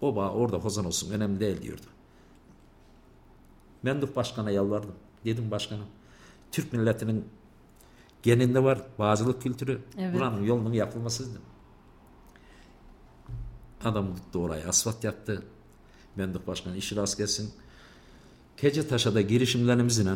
O 0.00 0.16
bağ 0.16 0.30
orada 0.30 0.56
hozan 0.56 0.84
olsun 0.84 1.12
önemli 1.12 1.40
değil 1.40 1.62
diyordu. 1.62 1.86
Menduh 3.82 4.16
Başkan'a 4.16 4.50
yalvardım. 4.50 4.94
Dedim 5.24 5.50
başkanım 5.50 5.86
Türk 6.52 6.72
milletinin 6.72 7.24
geninde 8.22 8.64
var 8.64 8.82
bağcılık 8.98 9.42
kültürü. 9.42 9.80
Evet. 9.98 10.14
Buranın 10.14 10.42
yolunun 10.42 10.72
yapılması 10.72 11.30
dedim. 11.30 11.42
Adam 13.86 14.14
tuttu 14.14 14.38
orayı 14.38 14.68
asfalt 14.68 15.04
yaptı. 15.04 15.42
Menduh 16.16 16.40
Başkan 16.46 16.74
işi 16.74 16.96
rast 16.96 17.18
gelsin. 17.18 17.50
Kecetaş'a 18.56 19.20
girişimlerimizle 19.20 20.10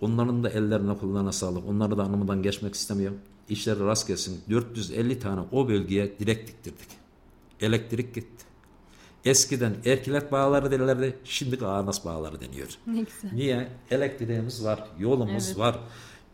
onların 0.00 0.44
da 0.44 0.50
ellerine 0.50 0.98
kullarına 0.98 1.32
sağlık. 1.32 1.68
Onları 1.68 1.98
da 1.98 2.02
anlamadan 2.02 2.42
geçmek 2.42 2.74
istemiyorum. 2.74 3.18
İşleri 3.48 3.80
rast 3.80 4.08
gelsin. 4.08 4.40
450 4.50 5.18
tane 5.18 5.40
o 5.52 5.68
bölgeye 5.68 6.18
direkt 6.18 6.48
diktirdik. 6.48 6.88
Elektrik 7.60 8.14
gitti. 8.14 8.44
Eskiden 9.24 9.74
erkilet 9.84 10.32
bağları 10.32 10.70
derlerdi. 10.70 11.18
Şimdi 11.24 11.66
ağırnas 11.66 12.04
bağları 12.04 12.40
deniyor. 12.40 12.68
Ne 12.86 13.00
güzel. 13.00 13.32
Niye? 13.32 13.68
Elektriğimiz 13.90 14.64
var, 14.64 14.84
yolumuz 14.98 15.46
evet. 15.46 15.58
var. 15.58 15.78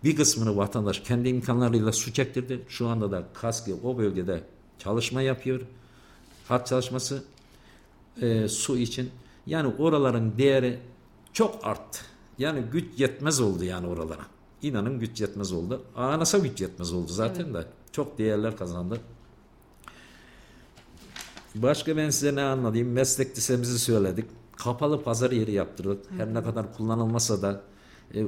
Bir 0.04 0.16
kısmını 0.16 0.56
vatandaş 0.56 1.00
kendi 1.00 1.28
imkanlarıyla 1.28 1.92
su 1.92 2.12
çektirdi. 2.12 2.61
Şu 2.68 2.88
anda 2.88 3.11
da 3.11 3.26
KASKİ 3.35 3.75
o 3.75 3.99
bölgede 3.99 4.42
çalışma 4.78 5.23
yapıyor. 5.23 5.61
Hat 6.49 6.67
çalışması 6.67 7.25
e, 8.23 8.49
su 8.49 8.79
için. 8.79 9.11
Yani 9.47 9.75
oraların 9.79 10.38
değeri 10.38 10.79
çok 11.33 11.67
arttı. 11.67 11.99
Yani 12.38 12.61
güç 12.73 12.85
yetmez 13.00 13.41
oldu 13.41 13.65
yani 13.65 13.87
oralara. 13.87 14.26
İnanın 14.62 15.00
güç 15.00 15.21
yetmez 15.21 15.53
oldu. 15.53 15.83
Anasa 15.97 16.38
güç 16.38 16.61
yetmez 16.61 16.93
oldu 16.93 17.12
zaten 17.12 17.45
evet. 17.45 17.55
de. 17.55 17.67
Çok 17.93 18.19
değerler 18.19 18.57
kazandı. 18.57 19.00
Başka 21.55 21.97
ben 21.97 22.11
size 22.11 22.35
ne 22.35 22.43
anlatayım? 22.43 22.93
Meslek 22.93 23.37
lisemizi 23.37 23.79
söyledik. 23.79 24.25
Kapalı 24.57 25.03
pazar 25.03 25.31
yeri 25.31 25.53
yaptırdık. 25.53 26.05
Her 26.17 26.35
ne 26.35 26.43
kadar 26.43 26.76
kullanılmasa 26.76 27.43
da 27.43 27.62
e, 28.15 28.26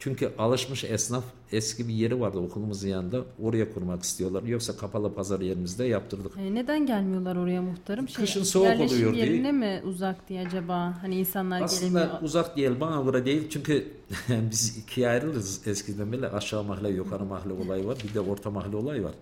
çünkü 0.00 0.32
alışmış 0.38 0.84
esnaf 0.84 1.24
eski 1.52 1.88
bir 1.88 1.92
yeri 1.94 2.20
vardı 2.20 2.38
okulumuzun 2.38 2.88
yanında. 2.88 3.24
Oraya 3.42 3.72
kurmak 3.74 4.02
istiyorlar. 4.02 4.42
Yoksa 4.42 4.76
kapalı 4.76 5.14
pazar 5.14 5.40
yerimizde 5.40 5.84
yaptırdık. 5.84 6.32
E 6.38 6.54
neden 6.54 6.86
gelmiyorlar 6.86 7.36
oraya 7.36 7.62
muhtarım? 7.62 8.08
Şey, 8.08 8.24
Kışın 8.24 8.42
soğuk 8.42 8.80
oluyor 8.80 9.14
diye. 9.14 9.26
yerine 9.26 9.52
mi 9.52 9.82
uzak 9.84 10.28
diye 10.28 10.46
acaba? 10.46 10.98
Hani 11.02 11.16
insanlar 11.16 11.62
Aslında 11.62 11.80
gelemiyor. 11.82 12.06
Aslında 12.06 12.24
uzak 12.24 12.56
değil 12.56 12.70
bana 12.80 13.02
göre 13.02 13.24
değil. 13.24 13.48
Çünkü 13.50 13.92
biz 14.50 14.78
ikiye 14.78 15.08
ayrılırız 15.08 15.66
eskiden 15.66 16.12
beri. 16.12 16.28
Aşağı 16.28 16.64
mahalle 16.64 16.88
yukarı 16.90 17.24
mahalle 17.24 17.52
olayı 17.52 17.86
var. 17.86 17.98
Bir 18.08 18.14
de 18.14 18.20
orta 18.20 18.50
mahalle 18.50 18.76
olayı 18.76 19.04
var. 19.04 19.14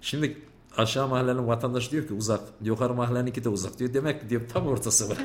Şimdi 0.00 0.36
aşağı 0.76 1.08
mahallenin 1.08 1.46
vatandaşı 1.46 1.90
diyor 1.90 2.08
ki 2.08 2.14
uzak. 2.14 2.40
Yukarı 2.62 2.94
mahalleninki 2.94 3.44
de 3.44 3.48
uzak 3.48 3.78
diyor. 3.78 3.94
Demek 3.94 4.20
ki 4.20 4.30
diyor 4.30 4.42
tam 4.52 4.66
ortası 4.66 5.10
var. 5.10 5.18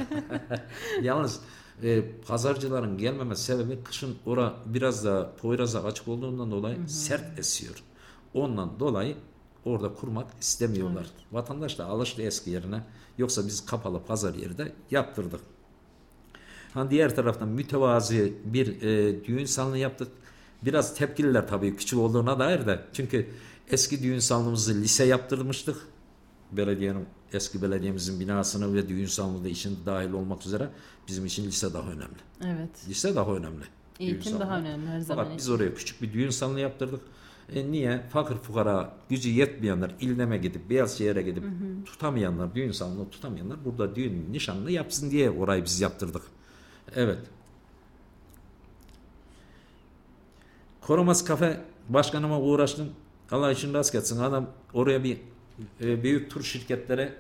Yalnız 1.02 1.40
e, 1.84 2.04
pazarcıların 2.28 2.98
gelmeme 2.98 3.36
sebebi 3.36 3.84
kışın 3.84 4.16
ora 4.26 4.54
biraz 4.66 5.06
da 5.06 5.32
Poyraz'a 5.42 5.84
açık 5.84 6.08
olduğundan 6.08 6.52
dolayı 6.52 6.78
hı 6.78 6.84
hı. 6.84 6.90
sert 6.90 7.40
esiyor. 7.40 7.84
Ondan 8.34 8.80
dolayı 8.80 9.16
orada 9.66 9.94
kurmak 9.94 10.28
istemiyorlar. 10.42 11.02
Evet. 11.02 11.26
Vatandaş 11.32 11.78
da 11.78 11.86
alıştı 11.86 12.22
eski 12.22 12.50
yerine. 12.50 12.84
Yoksa 13.18 13.48
biz 13.48 13.66
kapalı 13.66 14.04
pazar 14.04 14.34
yeri 14.34 14.58
de 14.58 14.72
yaptırdık. 14.92 15.40
Ha 16.74 16.92
diğer 16.92 17.16
taraftan 17.16 17.48
mütevazi 17.48 18.34
bir 18.46 18.82
e, 18.82 19.26
düğün 19.26 19.46
salonu 19.46 19.78
yaptık. 19.78 20.08
Biraz 20.66 20.96
tepkililer 20.96 21.48
tabii 21.48 21.76
küçük 21.76 22.00
olduğuna 22.00 22.40
dair 22.40 22.66
de. 22.66 22.82
Çünkü 22.94 23.30
eski 23.72 24.04
düğün 24.04 24.20
salonumuzu 24.20 24.74
lise 24.74 25.04
yaptırmıştık. 25.04 25.78
Belediyenin 26.52 27.06
eski 27.34 27.62
belediyemizin 27.62 28.20
binasını 28.20 28.74
ve 28.74 28.90
düğün 28.90 29.06
salonu 29.06 29.44
da 29.44 29.48
için 29.48 29.78
dahil 29.86 30.12
olmak 30.12 30.46
üzere 30.46 30.70
bizim 31.08 31.26
için 31.26 31.46
lise 31.46 31.74
daha 31.74 31.90
önemli. 31.90 32.18
Evet. 32.46 32.70
Lise 32.90 33.16
daha 33.16 33.32
önemli. 33.36 33.64
Eğitim 34.00 34.40
daha 34.40 34.60
önemli 34.60 34.88
her 34.88 35.00
zaman. 35.00 35.24
Fakat 35.24 35.38
biz 35.38 35.50
oraya 35.50 35.74
küçük 35.74 36.02
bir 36.02 36.14
düğün 36.14 36.30
salonu 36.30 36.60
yaptırdık. 36.60 37.02
E 37.54 37.72
niye? 37.72 38.02
Fakir 38.10 38.36
fukara 38.36 38.94
gücü 39.10 39.30
yetmeyenler 39.30 39.92
ilneme 40.00 40.38
gidip 40.38 40.70
beyaz 40.70 40.98
şehre 40.98 41.22
gidip 41.22 41.44
hı 41.44 41.48
hı. 41.48 41.84
tutamayanlar 41.86 42.56
düğün 42.56 42.72
salonu 42.72 43.10
tutamayanlar 43.10 43.66
burada 43.66 43.96
düğün 43.96 44.34
nişanını 44.34 44.72
yapsın 44.72 45.12
diye 45.12 45.30
orayı 45.30 45.66
biz 45.66 45.82
yaptırdık. 45.82 46.22
Evet. 46.96 47.20
Koruması 50.82 51.26
kafe 51.26 51.62
başkanıma 51.90 52.40
uğraştım. 52.40 52.90
Allah 53.32 53.52
için 53.52 53.74
rast 53.74 53.94
gelsin. 53.94 54.20
Adam 54.20 54.50
oraya 54.74 55.04
bir 55.04 55.18
e, 55.82 56.04
büyük 56.04 56.32
tur 56.32 56.44
şirketlere 56.44 57.14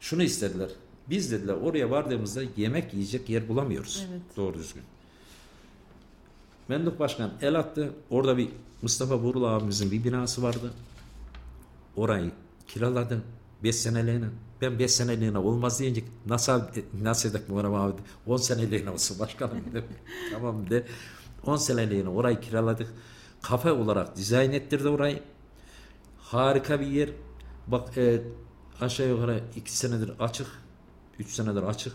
şunu 0.00 0.22
istediler. 0.22 0.68
Biz 1.10 1.32
dediler 1.32 1.54
oraya 1.54 1.90
vardığımızda 1.90 2.42
yemek 2.56 2.94
yiyecek 2.94 3.28
yer 3.28 3.48
bulamıyoruz. 3.48 4.06
Evet. 4.10 4.22
Doğru 4.36 4.54
düzgün. 4.54 4.82
Menduk 6.68 6.98
Başkan 6.98 7.32
el 7.42 7.58
attı. 7.58 7.92
Orada 8.10 8.36
bir 8.36 8.48
Mustafa 8.82 9.22
Burul 9.22 9.44
abimizin 9.44 9.90
bir 9.90 10.04
binası 10.04 10.42
vardı. 10.42 10.72
Orayı 11.96 12.30
kiraladı. 12.68 13.22
5 13.62 13.76
seneliğine. 13.76 14.26
Ben 14.60 14.78
5 14.78 14.90
seneliğine 14.90 15.38
olmaz 15.38 15.80
deyince 15.80 16.04
nasıl 16.26 16.62
nasıl 17.02 17.30
edek 17.30 17.48
Muharrem 17.48 17.74
abi 17.74 18.00
10 18.26 18.36
seneliğine 18.36 18.90
olsun 18.90 19.18
başkanım 19.18 19.64
dedim. 19.72 19.84
tamam 20.32 20.70
de 20.70 20.86
10 21.46 21.56
seneliğine 21.56 22.08
orayı 22.08 22.40
kiraladık. 22.40 22.88
Kafe 23.42 23.72
olarak 23.72 24.16
dizayn 24.16 24.52
ettirdi 24.52 24.88
orayı. 24.88 25.22
Harika 26.18 26.80
bir 26.80 26.86
yer. 26.86 27.08
Bak 27.66 27.98
e, 27.98 28.22
aşağı 28.80 29.08
yukarı 29.08 29.44
2 29.56 29.76
senedir 29.76 30.12
açık. 30.20 30.46
3 31.18 31.30
senedir 31.30 31.62
açık. 31.62 31.92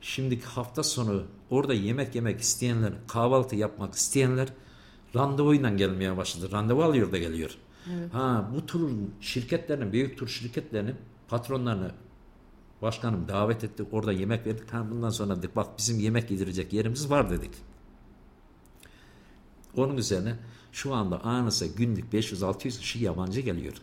Şimdiki 0.00 0.46
hafta 0.46 0.82
sonu 0.82 1.22
orada 1.50 1.74
yemek 1.74 2.14
yemek 2.14 2.40
isteyenler, 2.40 2.92
kahvaltı 3.08 3.56
yapmak 3.56 3.94
isteyenler 3.94 4.48
randevuyla 5.16 5.70
gelmeye 5.70 6.16
başladı. 6.16 6.52
Randevu 6.52 6.82
alıyor 6.82 7.12
da 7.12 7.18
geliyor. 7.18 7.58
Ha 8.12 8.50
bu 8.54 8.66
tur 8.66 8.90
şirketlerin, 9.20 9.92
büyük 9.92 10.18
tur 10.18 10.28
şirketlerinin 10.28 10.96
patronlarını 11.28 11.90
başkanım 12.82 13.28
davet 13.28 13.64
ettik. 13.64 13.86
Orada 13.92 14.12
yemek 14.12 14.46
verdik. 14.46 14.72
Ha 14.72 14.86
bundan 14.90 15.10
sonra 15.10 15.36
dedik 15.36 15.56
bak 15.56 15.78
bizim 15.78 16.00
yemek 16.00 16.30
yedirecek 16.30 16.72
yerimiz 16.72 17.10
var 17.10 17.30
dedik. 17.30 17.50
Onun 19.76 19.96
üzerine 19.96 20.36
şu 20.72 20.94
anda 20.94 21.24
Anas'a 21.24 21.66
günlük 21.66 22.12
500-600 22.12 22.80
kişi 22.80 23.04
yabancı 23.04 23.40
geliyor. 23.40 23.74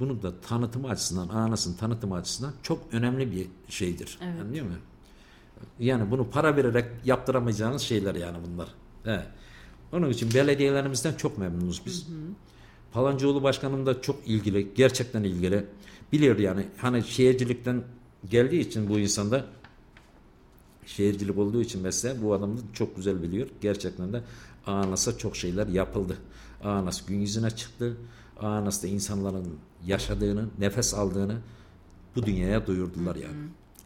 Bunun 0.00 0.22
da 0.22 0.40
tanıtımı 0.40 0.88
açısından, 0.88 1.28
Anas'ın 1.28 1.74
tanıtımı 1.74 2.14
açısından 2.14 2.52
çok 2.62 2.82
önemli 2.92 3.32
bir 3.32 3.46
şeydir. 3.68 4.18
Evet. 4.22 4.40
Anlıyor 4.40 4.66
musun? 4.66 4.80
Yani 5.78 6.10
bunu 6.10 6.30
para 6.30 6.56
vererek 6.56 6.84
yaptıramayacağınız 7.04 7.82
şeyler 7.82 8.14
yani 8.14 8.38
bunlar. 8.46 8.68
He. 9.04 9.26
Onun 9.92 10.10
için 10.10 10.34
belediyelerimizden 10.34 11.14
çok 11.14 11.38
memnunuz 11.38 11.82
biz. 11.86 12.06
Palancıoğlu 12.92 13.42
Başkanım 13.42 13.86
da 13.86 14.02
çok 14.02 14.28
ilgili, 14.28 14.74
gerçekten 14.74 15.24
ilgili. 15.24 15.66
Biliyor 16.12 16.38
yani 16.38 16.66
hani 16.76 17.04
şehircilikten 17.04 17.82
geldiği 18.30 18.60
için 18.60 18.88
bu 18.88 18.98
insanda 18.98 19.44
şehircilik 20.86 21.38
olduğu 21.38 21.62
için 21.62 21.82
mesela 21.82 22.22
bu 22.22 22.34
adam 22.34 22.56
da 22.56 22.60
çok 22.72 22.96
güzel 22.96 23.22
biliyor. 23.22 23.48
Gerçekten 23.60 24.12
de 24.12 24.22
Anas'a 24.66 25.18
çok 25.18 25.36
şeyler 25.36 25.66
yapıldı. 25.66 26.16
Anas 26.64 27.06
gün 27.06 27.20
yüzüne 27.20 27.50
çıktı. 27.50 27.96
Anas'ta 28.40 28.88
insanların 28.88 29.58
yaşadığını, 29.86 30.48
nefes 30.58 30.94
aldığını 30.94 31.36
bu 32.16 32.26
dünyaya 32.26 32.66
duyurdular 32.66 33.16
yani. 33.16 33.36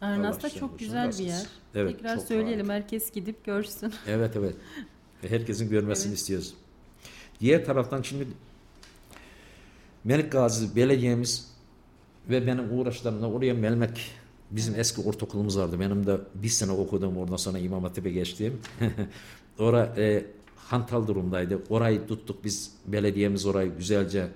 Arnas 0.01 0.43
da 0.43 0.49
çok 0.49 0.79
güzel 0.79 1.09
bir 1.09 1.23
yer. 1.23 1.45
Evet, 1.75 1.95
Tekrar 1.95 2.17
söyleyelim 2.17 2.69
herkes 2.69 3.11
gidip 3.11 3.45
görsün. 3.45 3.93
Evet 4.07 4.35
evet. 4.35 4.55
Herkesin 5.21 5.69
görmesini 5.69 6.13
istiyoruz. 6.13 6.53
Diğer 7.39 7.65
taraftan 7.65 8.01
şimdi 8.01 8.27
Melik 10.03 10.31
Gazi 10.31 10.75
Belediye'miz 10.75 11.51
ve 12.29 12.47
benim 12.47 12.79
uğraşlarımla 12.79 13.31
oraya 13.31 13.53
Melmek 13.53 14.11
bizim 14.51 14.79
eski 14.79 15.01
ortaokulumuz 15.01 15.57
vardı. 15.57 15.79
Benim 15.79 16.07
de 16.07 16.17
bir 16.35 16.47
sene 16.47 16.71
okudum 16.71 17.17
oradan 17.17 17.35
sonra 17.35 17.59
İmam 17.59 17.83
Hatip'e 17.83 18.11
geçtiğim. 18.11 18.59
Ora 19.59 19.93
e, 19.97 20.25
hantal 20.55 21.07
durumdaydı. 21.07 21.61
Orayı 21.69 22.07
tuttuk 22.07 22.43
biz 22.43 22.71
belediyemiz 22.87 23.45
orayı 23.45 23.77
güzelce 23.77 24.27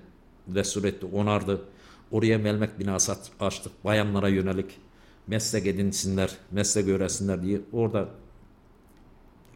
etti, 0.86 1.06
onardı. 1.06 1.62
Oraya 2.12 2.38
Melmek 2.38 2.80
binası 2.80 3.18
açtık. 3.40 3.84
Bayanlara 3.84 4.30
yönelik 4.30 4.78
meslek 5.28 5.68
edinsinler, 5.68 6.38
meslek 6.52 6.88
öğrensinler 6.88 7.44
diye 7.44 7.62
orada 7.74 8.10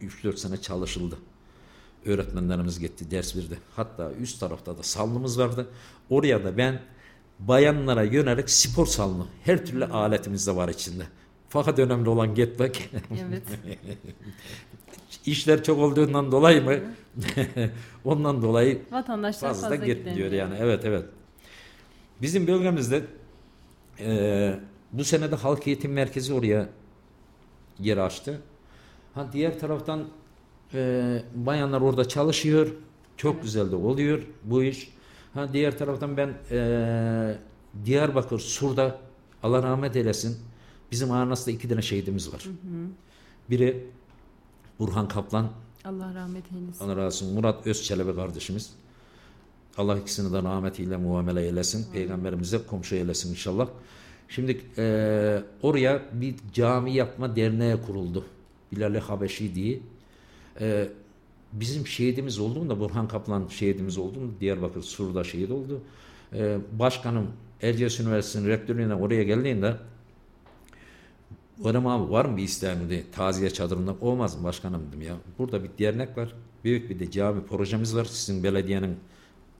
3-4 0.02 0.36
sene 0.36 0.56
çalışıldı. 0.56 1.18
Öğretmenlerimiz 2.06 2.80
gitti, 2.80 3.10
ders 3.10 3.36
verdi. 3.36 3.58
Hatta 3.76 4.12
üst 4.12 4.40
tarafta 4.40 4.78
da 4.78 4.82
salonumuz 4.82 5.38
vardı. 5.38 5.68
Oraya 6.10 6.44
da 6.44 6.56
ben 6.56 6.80
bayanlara 7.38 8.02
yönelik 8.02 8.50
spor 8.50 8.86
salonu, 8.86 9.26
her 9.44 9.66
türlü 9.66 9.84
aletimiz 9.84 10.46
de 10.46 10.56
var 10.56 10.68
içinde. 10.68 11.04
Fakat 11.48 11.78
önemli 11.78 12.08
olan 12.08 12.34
gitmek. 12.34 12.90
Evet. 13.28 13.42
İşler 15.26 15.62
çok 15.62 15.78
olduğundan 15.78 16.32
dolayı 16.32 16.64
mı? 16.64 16.74
Ondan 18.04 18.42
dolayı 18.42 18.82
Vatandaşlar 18.90 19.48
fazla, 19.48 19.68
fazla, 19.68 19.86
gitmiyor 19.86 20.32
yani. 20.32 20.54
Evet 20.58 20.84
evet. 20.84 21.04
Bizim 22.22 22.46
bölgemizde 22.46 23.02
e, 24.00 24.54
bu 24.92 25.04
sene 25.04 25.30
de 25.30 25.36
halk 25.36 25.66
eğitim 25.66 25.92
merkezi 25.92 26.34
oraya 26.34 26.68
yer 27.78 27.96
açtı. 27.96 28.40
Ha 29.14 29.28
diğer 29.32 29.58
taraftan 29.58 30.04
e, 30.74 31.22
bayanlar 31.34 31.80
orada 31.80 32.08
çalışıyor. 32.08 32.72
Çok 33.16 33.42
güzel 33.42 33.70
de 33.70 33.76
oluyor 33.76 34.22
bu 34.44 34.62
iş. 34.62 34.92
Ha 35.34 35.52
diğer 35.52 35.78
taraftan 35.78 36.16
ben 36.16 36.34
e, 36.50 37.38
Diyarbakır 37.84 38.38
Sur'da 38.38 38.98
Allah 39.42 39.62
rahmet 39.62 39.96
eylesin. 39.96 40.38
Bizim 40.90 41.10
Arnas'ta 41.10 41.50
iki 41.50 41.68
tane 41.68 41.82
şehidimiz 41.82 42.34
var. 42.34 42.46
Biri 43.50 43.86
Burhan 44.80 45.08
Kaplan, 45.08 45.50
Allah 45.84 46.14
rahmet 46.14 46.44
eylesin. 46.52 46.84
Allah 46.84 46.96
razı 46.96 47.24
olsun. 47.24 47.34
Murat 47.34 47.66
Özçelebi 47.66 48.14
kardeşimiz. 48.14 48.72
Allah 49.76 49.98
ikisini 49.98 50.32
de 50.32 50.42
rahmetiyle 50.42 50.96
muamele 50.96 51.42
eylesin. 51.42 51.92
Peygamberimize 51.92 52.58
komşu 52.66 52.94
eylesin 52.94 53.30
inşallah. 53.30 53.68
Şimdi 54.28 54.60
e, 54.78 55.42
oraya 55.62 56.02
bir 56.12 56.34
cami 56.52 56.94
yapma 56.94 57.36
derneği 57.36 57.76
kuruldu. 57.86 58.24
Bilal-i 58.72 58.98
Habeşi 58.98 59.54
diye. 59.54 59.80
E, 60.60 60.88
bizim 61.52 61.86
şehidimiz 61.86 62.38
olduğunda 62.38 62.80
Burhan 62.80 63.08
Kaplan 63.08 63.48
şehidimiz 63.48 63.98
olduğunda 63.98 64.40
Diyarbakır 64.40 64.82
Sur'da 64.82 65.24
şehit 65.24 65.50
oldu. 65.50 65.80
E, 66.32 66.58
başkanım 66.78 67.26
Erciyes 67.62 68.00
Üniversitesi'nin 68.00 68.48
rektörlüğüne 68.48 68.94
oraya 68.94 69.22
geldiğinde 69.22 69.76
Orem 71.64 71.86
abi 71.86 72.12
var 72.12 72.24
mı 72.24 72.36
bir 72.36 72.42
isteğin 72.42 72.80
dedi. 72.80 73.04
Taziye 73.12 73.50
çadırında 73.50 73.96
olmaz 74.00 74.36
mı 74.36 74.44
başkanım 74.44 74.82
dedim 74.88 75.02
ya. 75.02 75.16
Burada 75.38 75.64
bir 75.64 75.70
dernek 75.78 76.16
var. 76.16 76.34
Büyük 76.64 76.90
bir 76.90 76.98
de 76.98 77.10
cami 77.10 77.42
projemiz 77.42 77.96
var. 77.96 78.04
Sizin 78.04 78.42
belediyenin 78.42 78.96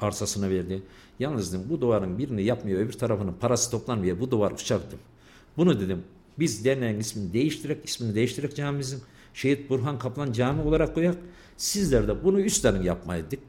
arsasına 0.00 0.50
verdi. 0.50 0.82
Yalnız 1.18 1.52
dedim 1.52 1.66
bu 1.70 1.80
duvarın 1.80 2.18
birini 2.18 2.42
yapmıyor 2.42 2.80
öbür 2.80 2.92
tarafının 2.92 3.32
parası 3.32 3.70
toplanmıyor. 3.70 4.20
Bu 4.20 4.30
duvar 4.30 4.52
uçak 4.52 4.86
dedim. 4.86 4.98
Bunu 5.56 5.80
dedim 5.80 6.02
biz 6.38 6.64
derneğin 6.64 6.98
ismini 6.98 7.32
değiştirerek 7.32 7.84
ismini 7.84 8.14
değiştirerek 8.14 8.56
camimizin 8.56 9.00
Şehit 9.34 9.70
Burhan 9.70 9.98
Kaplan 9.98 10.32
Cami 10.32 10.62
olarak 10.62 10.94
koyak. 10.94 11.16
Sizler 11.56 12.08
de 12.08 12.24
bunu 12.24 12.40
üstlerin 12.40 12.82
yapmayı 12.82 13.26
dedik. 13.26 13.40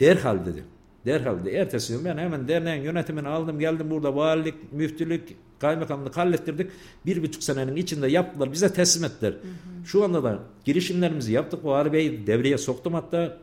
Derhal 0.00 0.46
dedi. 0.46 0.64
Derhal 1.06 1.38
dedi. 1.38 1.48
Ertesi 1.48 1.92
gün 1.92 2.04
ben 2.04 2.18
hemen 2.18 2.48
derneğin 2.48 2.82
yönetimini 2.82 3.28
aldım 3.28 3.58
geldim 3.58 3.90
burada 3.90 4.16
valilik, 4.16 4.72
müftülük, 4.72 5.36
kaymakamlık 5.58 6.16
hallettirdik. 6.16 6.70
Bir 7.06 7.22
buçuk 7.22 7.42
senenin 7.42 7.76
içinde 7.76 8.08
yaptılar 8.08 8.52
bize 8.52 8.72
teslim 8.72 9.04
ettiler. 9.04 9.34
Şu 9.86 10.04
anda 10.04 10.24
da 10.24 10.38
girişimlerimizi 10.64 11.32
yaptık. 11.32 11.64
Vali 11.64 11.92
Bey 11.92 12.26
devreye 12.26 12.58
soktum 12.58 12.94
hatta. 12.94 13.38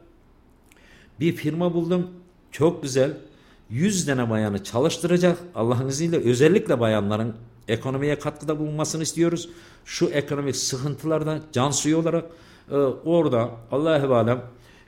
Bir 1.19 1.35
firma 1.35 1.73
buldum. 1.73 2.07
Çok 2.51 2.83
güzel. 2.83 3.17
100 3.69 4.05
tane 4.05 4.29
bayanı 4.29 4.63
çalıştıracak. 4.63 5.37
Allah'ın 5.55 5.87
izniyle 5.87 6.17
özellikle 6.17 6.79
bayanların 6.79 7.35
ekonomiye 7.67 8.19
katkıda 8.19 8.59
bulunmasını 8.59 9.03
istiyoruz. 9.03 9.49
Şu 9.85 10.05
ekonomik 10.05 10.55
sıkıntılarda 10.55 11.39
can 11.51 11.71
suyu 11.71 11.97
olarak 11.97 12.25
e, 12.71 12.75
orada 12.75 13.49
Allah'a 13.71 14.15
alem 14.15 14.41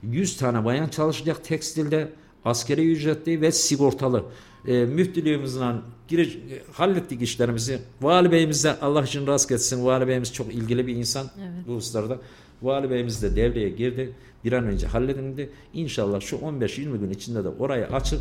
100 0.04 0.38
tane 0.38 0.66
bayan 0.66 0.88
çalışacak 0.88 1.44
tekstilde 1.44 2.12
askeri 2.46 2.92
ücretli 2.92 3.42
ve 3.42 3.52
sigortalı. 3.52 4.26
E, 4.68 4.86
müftülüğümüzle 4.86 5.66
giriş, 6.08 6.38
hallettik 6.74 7.22
işlerimizi. 7.22 7.80
Vali 8.02 8.32
Beyimiz 8.32 8.64
de 8.64 8.80
Allah 8.80 9.04
için 9.04 9.28
rast 9.28 9.52
etsin. 9.52 9.86
Vali 9.86 10.08
Beyimiz 10.08 10.34
çok 10.34 10.54
ilgili 10.54 10.88
bir 10.88 10.96
insan 10.96 11.28
Evet. 11.40 11.68
bu 11.68 11.76
hususlarda. 11.76 12.18
Vali 12.62 12.90
Beyimiz 12.90 13.24
de 13.24 13.36
devreye 13.36 13.70
girdi. 13.70 14.14
Bir 14.44 14.52
an 14.54 14.66
önce 14.66 14.88
halledildi. 14.88 15.50
İnşallah 15.74 16.22
şu 16.22 16.36
15-20 16.36 16.98
gün 17.00 17.10
içinde 17.10 17.44
de 17.44 17.50
orayı 17.50 17.86
açıp 17.88 18.20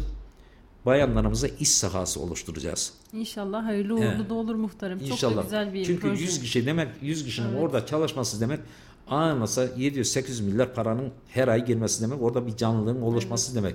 bayanlarımıza 0.87 1.47
iş 1.61 1.69
sahası 1.71 2.21
oluşturacağız. 2.21 2.93
İnşallah 3.13 3.65
hayırlı 3.65 3.95
uğurlu 3.95 4.05
Evet. 4.05 4.31
da 4.31 4.35
olur 4.35 4.55
muhtarım. 4.55 4.99
İnşallah. 5.01 5.33
Çok 5.35 5.37
da 5.37 5.43
güzel 5.43 5.75
bir 5.75 5.85
Çünkü 5.85 6.01
proje. 6.09 6.23
100 6.23 6.41
kişi 6.41 6.67
demek 6.67 6.89
100 7.03 7.25
kişinin 7.25 7.49
Evet. 7.49 7.63
orada 7.63 7.87
çalışması 7.87 8.41
demek 8.41 8.61
anlasa 9.09 9.67
700-800 9.67 10.43
milyar 10.43 10.75
paranın 10.75 11.11
her 11.29 11.49
ay 11.49 11.65
girmesi 11.65 12.03
demek. 12.03 12.23
Orada 12.23 12.47
bir 12.47 12.57
canlılığın 12.57 13.03
oluşması 13.03 13.55
demek. 13.55 13.75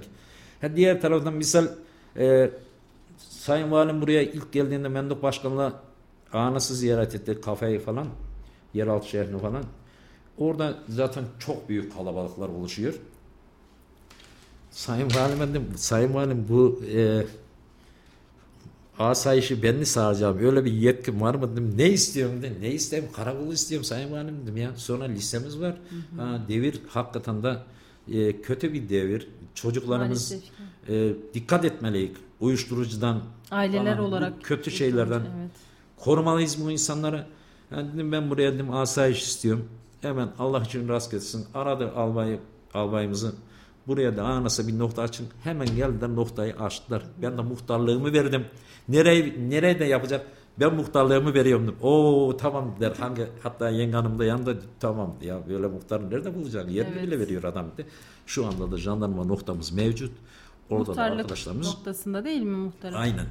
Ha, 0.62 0.76
diğer 0.76 1.02
taraftan 1.02 1.34
misal 1.34 1.68
e, 2.18 2.52
Sayın 3.18 3.72
Valim 3.72 4.02
buraya 4.02 4.24
ilk 4.24 4.52
geldiğinde 4.52 4.88
Menduk 4.88 5.24
Başkan'la 5.24 5.82
anası 6.34 6.76
ziyaret 6.76 7.16
etti 7.16 7.42
kafeyi 7.42 7.80
falan 7.80 8.08
yeraltı 8.74 9.10
şehrini 9.10 9.42
falan. 9.42 9.64
Orada 10.38 10.78
zaten 10.90 11.24
çok 11.40 11.70
büyük 11.70 11.94
kalabalıklar 11.94 12.50
oluşuyor. 12.50 12.94
Sayın 14.72 15.10
Valim 15.16 15.40
dedim, 15.40 15.68
Sayın 15.76 16.14
Valim 16.14 16.46
bu 16.50 16.82
e, 16.96 17.26
asayişi 19.00 19.64
ben 19.64 19.76
mi 19.76 19.86
sağlayacağım? 19.86 20.38
Öyle 20.46 20.66
bir 20.66 20.72
yetkim 20.72 21.22
var 21.22 21.36
mı 21.36 21.52
dedim. 21.52 21.74
Ne 21.78 21.90
istiyorum 21.90 22.42
dedim. 22.42 22.58
Ne 22.62 22.72
istiyorum? 22.72 23.10
Karakolu 23.14 23.54
istiyorum 23.54 23.86
Sayın 23.86 24.12
Valim 24.12 24.42
dedim 24.44 24.58
ya. 24.58 24.76
Sonra 24.76 25.04
lisemiz 25.04 25.60
var. 25.60 25.78
Ha, 26.18 26.42
devir 26.48 26.82
hakikaten 26.90 27.44
de 27.44 27.58
e, 28.12 28.42
kötü 28.42 28.74
bir 28.74 28.90
devir. 28.90 29.28
Çocuklarımız 29.62 30.32
Maalesef 30.32 30.50
e, 30.90 31.14
dikkat 31.34 31.66
etmeliyiz. 31.66 32.12
Uyuşturucudan 32.40 33.22
Aileler 33.52 33.98
falan, 33.98 34.10
olarak 34.10 34.44
kötü 34.44 34.72
şeylerden 34.72 35.20
Evet. 35.20 35.52
korumalıyız 35.98 36.66
bu 36.66 36.72
insanları. 36.72 37.26
Yani 37.72 37.94
dedim 37.94 38.12
ben 38.12 38.30
buraya 38.30 38.54
dedim 38.54 38.74
asayiş 38.74 39.24
istiyorum. 39.24 39.70
Hemen 40.02 40.30
Allah 40.40 40.62
için 40.62 40.88
rast 40.90 41.12
gelsin. 41.12 41.46
Aradı 41.54 41.92
albayı, 41.92 42.40
albayımızı. 42.74 43.34
Buraya 43.88 44.18
da 44.18 44.24
anasa 44.24 44.68
bir 44.68 44.80
nokta 44.80 45.02
açın. 45.02 45.28
Hemen 45.44 45.76
geldiler 45.76 46.16
noktayı 46.16 46.56
açtılar. 46.56 47.04
Ben 47.22 47.38
de 47.38 47.42
muhtarlığımı 47.42 48.14
verdim. 48.14 48.46
Nereye, 48.90 49.36
nereye 49.50 49.80
de 49.80 49.86
yapacak? 49.86 50.26
Ben 50.60 50.76
muhtarlığımı 50.76 51.34
veriyorum 51.34 51.64
dedim. 51.68 51.78
Oo 51.82 52.38
tamam 52.38 52.76
der. 52.80 52.92
Hangi, 53.00 53.28
hatta 53.44 53.70
yenge 53.70 53.94
hanım 53.94 54.20
da 54.20 54.26
yanında 54.26 54.54
tamam 54.80 55.16
ya 55.22 55.40
böyle 55.50 55.68
muhtarı 55.68 56.10
nerede 56.10 56.36
bulacaksın? 56.36 56.72
Yerini 56.72 56.94
Evet. 56.94 57.08
bile 57.08 57.20
veriyor 57.20 57.44
adam 57.44 57.66
dedi. 57.78 57.88
Şu 58.30 58.46
anda 58.48 58.72
da 58.72 58.78
jandarma 58.78 59.24
noktamız 59.24 59.72
mevcut. 59.72 60.12
Orada 60.70 60.86
da 60.86 60.90
Muhtarlık 60.90 61.20
arkadaşlarımız 61.20 61.68
noktasında 61.68 62.26
değil 62.26 62.42
mi 62.42 62.58
muhtarım? 62.58 62.96
Aynen. 62.98 63.26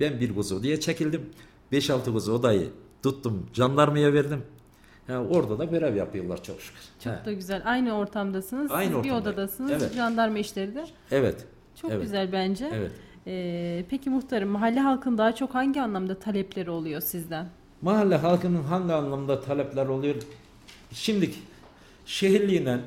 Ben 0.00 0.20
bir 0.20 0.34
kuzu 0.34 0.62
diye 0.62 0.80
çekildim. 0.80 1.30
5-6 1.72 2.12
kuzu 2.12 2.32
odayı 2.32 2.68
tuttum. 3.02 3.46
Jandarmaya 3.52 4.12
verdim. 4.12 4.42
Ha, 5.06 5.18
orada 5.30 5.58
da 5.58 5.64
görev 5.64 5.96
yapıyorlar 5.96 6.42
çok 6.42 6.60
şükür. 6.60 6.80
Çok 7.04 7.12
Ha, 7.12 7.22
da 7.24 7.32
güzel. 7.32 7.62
Aynı 7.64 7.92
ortamdasınız. 7.92 8.70
Aynı 8.70 8.94
Siz 8.94 9.04
bir 9.04 9.10
odadasınız. 9.10 9.70
Evet. 9.70 9.94
Jandarma 9.94 10.38
işleri 10.38 10.74
de. 10.74 10.84
Evet. 11.10 11.46
Çok 11.82 11.90
Evet. 11.90 12.02
güzel 12.02 12.32
bence. 12.32 12.70
Evet. 12.74 12.92
Ee, 13.26 13.84
peki 13.90 14.10
muhtarım 14.10 14.48
mahalle 14.48 14.80
halkın 14.80 15.18
daha 15.18 15.34
çok 15.34 15.54
hangi 15.54 15.82
anlamda 15.82 16.18
talepleri 16.18 16.70
oluyor 16.70 17.00
sizden? 17.00 17.48
Mahalle 17.82 18.16
halkının 18.16 18.62
hangi 18.62 18.92
anlamda 18.92 19.40
talepler 19.40 19.86
oluyor? 19.86 20.14
Şimdi 20.92 21.30
şehirliğinden 22.06 22.80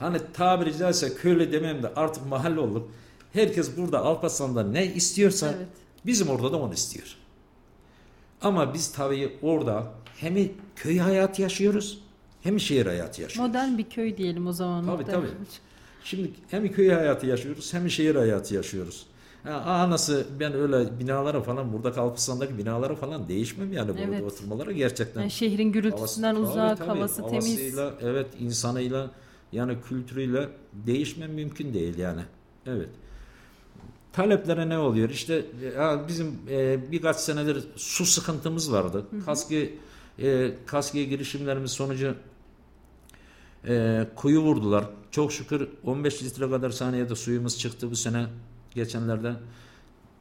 hani 0.00 0.18
tabiri 0.32 0.76
caizse 0.78 1.14
köylü 1.14 1.52
demem 1.52 1.82
de 1.82 1.92
artık 1.96 2.26
mahalle 2.26 2.60
olduk. 2.60 2.88
Herkes 3.32 3.76
burada 3.76 3.98
Alparslan'da 4.00 4.62
ne 4.62 4.86
istiyorsa 4.94 5.46
Evet. 5.56 5.66
bizim 6.06 6.28
orada 6.28 6.52
da 6.52 6.56
onu 6.56 6.74
istiyor. 6.74 7.16
Ama 8.42 8.74
biz 8.74 8.92
tabii 8.92 9.32
orada 9.42 9.86
hem 10.16 10.34
köy 10.76 10.98
hayatı 10.98 11.42
yaşıyoruz 11.42 12.00
hem 12.42 12.60
şehir 12.60 12.86
hayatı 12.86 13.22
yaşıyoruz. 13.22 13.48
Modern 13.54 13.78
bir 13.78 13.90
köy 13.90 14.16
diyelim 14.16 14.46
o 14.46 14.52
zaman. 14.52 14.86
Tabii, 14.86 15.04
tabii. 15.04 15.26
Şimdi 16.04 16.30
hem 16.50 16.72
köy 16.72 16.90
hayatı 16.90 17.26
yaşıyoruz 17.26 17.74
hem 17.74 17.90
şehir 17.90 18.14
hayatı 18.14 18.54
yaşıyoruz. 18.54 19.06
Ha, 19.44 19.50
aa 19.52 19.90
nasıl 19.90 20.22
ben 20.40 20.52
öyle 20.54 20.98
binalara 21.00 21.42
falan 21.42 21.72
burada 21.72 21.92
Kalpısan'daki 21.92 22.58
binalara 22.58 22.94
falan 22.96 23.28
değişmem 23.28 23.72
yani 23.72 23.88
burada 23.88 24.02
Evet. 24.16 24.22
oturmalara 24.32 24.72
gerçekten. 24.72 25.20
Yani 25.20 25.30
şehrin 25.30 25.72
gürültüsünden 25.72 26.34
Havası- 26.34 26.50
uzak, 26.52 26.78
tabii, 26.78 26.88
tabii. 26.88 26.98
havası 26.98 27.16
temiz. 27.22 27.32
Havasıyla, 27.48 27.92
evet 28.02 28.26
insanıyla 28.40 29.10
yani 29.52 29.76
kültürüyle 29.88 30.48
değişmem 30.72 31.32
mümkün 31.32 31.74
değil 31.74 31.98
yani. 31.98 32.22
Evet. 32.66 32.88
Taleplere 34.12 34.68
ne 34.68 34.78
oluyor? 34.78 35.10
İşte 35.10 35.44
ya 35.76 36.04
bizim 36.08 36.38
e, 36.50 36.90
birkaç 36.92 37.16
senedir 37.16 37.64
su 37.76 38.06
sıkıntımız 38.06 38.72
vardı. 38.72 39.06
Kaski 39.26 39.78
e, 40.18 40.54
kaskiye 40.66 41.04
girişimlerimiz 41.04 41.70
sonucu 41.70 42.14
e, 43.68 44.06
kuyu 44.16 44.40
vurdular. 44.40 44.84
Çok 45.10 45.32
şükür 45.32 45.68
15 45.84 46.22
litre 46.22 46.50
kadar 46.50 46.70
saniyede 46.70 47.16
suyumuz 47.16 47.58
çıktı 47.58 47.90
bu 47.90 47.96
sene 47.96 48.26
geçenlerde. 48.74 49.34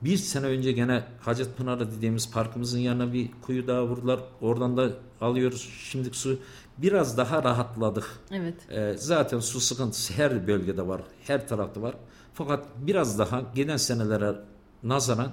Bir 0.02 0.18
sene 0.18 0.46
önce 0.46 0.72
gene 0.72 1.04
Hacetpınarı 1.20 1.92
dediğimiz 1.92 2.32
parkımızın 2.32 2.80
yanına 2.80 3.14
bir 3.14 3.30
kuyu 3.42 3.68
daha 3.68 3.86
vurdular. 3.86 4.20
Oradan 4.42 4.78
da 4.78 4.92
alıyoruz 5.22 5.70
şimdilik 5.84 6.16
su. 6.16 6.40
Biraz 6.82 7.18
daha 7.18 7.44
rahatladık. 7.44 8.06
Evet. 8.32 8.56
Ee, 8.72 8.94
zaten 8.98 9.40
su 9.40 9.60
sıkıntısı 9.60 10.14
her 10.14 10.48
bölgede 10.48 10.88
var, 10.88 11.02
her 11.28 11.48
tarafta 11.48 11.82
var. 11.82 11.96
Fakat 12.34 12.66
biraz 12.78 13.20
daha 13.20 13.42
gelen 13.56 13.78
senelere 13.78 14.36
nazaran 14.84 15.32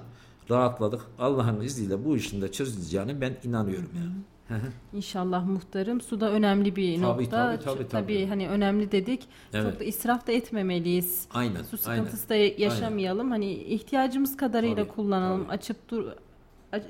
rahatladık. 0.49 1.01
Allah'ın 1.19 1.61
izniyle 1.61 2.05
bu 2.05 2.17
işin 2.17 2.41
de 2.41 2.51
çözüleceğine 2.51 3.21
ben 3.21 3.37
inanıyorum 3.43 3.89
yani. 3.97 4.11
Hı 4.47 4.53
hı. 4.67 4.71
İnşallah 4.93 5.45
muhtarım. 5.45 6.01
Su 6.01 6.19
da 6.21 6.31
önemli 6.31 6.75
bir 6.75 7.01
Tabii, 7.01 7.23
nokta. 7.23 7.59
tabii, 7.59 7.63
tabii, 7.63 7.83
Ç- 7.83 7.87
tabii. 7.87 8.25
hani 8.27 8.49
önemli 8.49 8.91
dedik. 8.91 9.23
Evet. 9.53 9.71
Çok 9.71 9.79
da 9.79 9.83
israf 9.83 10.27
da 10.27 10.31
etmemeliyiz. 10.31 11.25
Aynen. 11.33 11.63
Su 11.63 11.89
aynen. 11.89 12.03
sıkıntısı 12.03 12.29
da 12.29 12.35
yaşamayalım. 12.35 13.31
Hani 13.31 13.53
ihtiyacımız 13.53 14.37
kadarıyla 14.37 14.75
Tabii, 14.83 14.87
kullanalım. 14.95 15.43
tabii. 15.43 15.53
Açıp 15.53 15.77
dur 15.89 16.05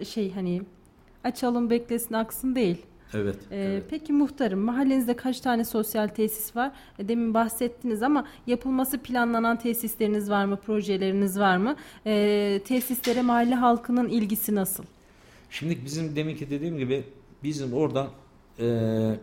şey 0.07 0.31
hani 0.33 0.61
açalım 1.23 1.69
beklesin 1.69 2.13
aksın 2.13 2.55
değil. 2.55 2.77
Evet. 3.13 3.35
Ee, 3.51 3.57
evet. 3.57 3.83
Peki 3.89 4.13
muhtarım 4.13 4.59
mahallenizde 4.59 5.15
kaç 5.15 5.39
tane 5.41 5.65
sosyal 5.65 6.07
tesis 6.07 6.55
var? 6.55 6.71
E, 6.99 7.07
Demin 7.07 7.33
bahsettiniz 7.33 8.03
ama 8.03 8.25
yapılması 8.47 8.97
planlanan 8.97 9.59
tesisleriniz 9.59 10.29
var 10.29 10.45
mı? 10.45 10.57
Projeleriniz 10.65 11.39
var 11.39 11.57
mı? 11.57 11.75
Ee, 12.05 12.61
tesislere 12.65 13.21
mahalle 13.21 13.55
halkının 13.55 14.07
ilgisi 14.09 14.55
nasıl? 14.55 14.83
Şimdi 15.49 15.85
bizim 15.85 16.15
deminki 16.15 16.49
dediğim 16.49 16.77
gibi 16.77 17.03
bizim 17.43 17.73
orada 17.73 18.07
e, 18.59 18.65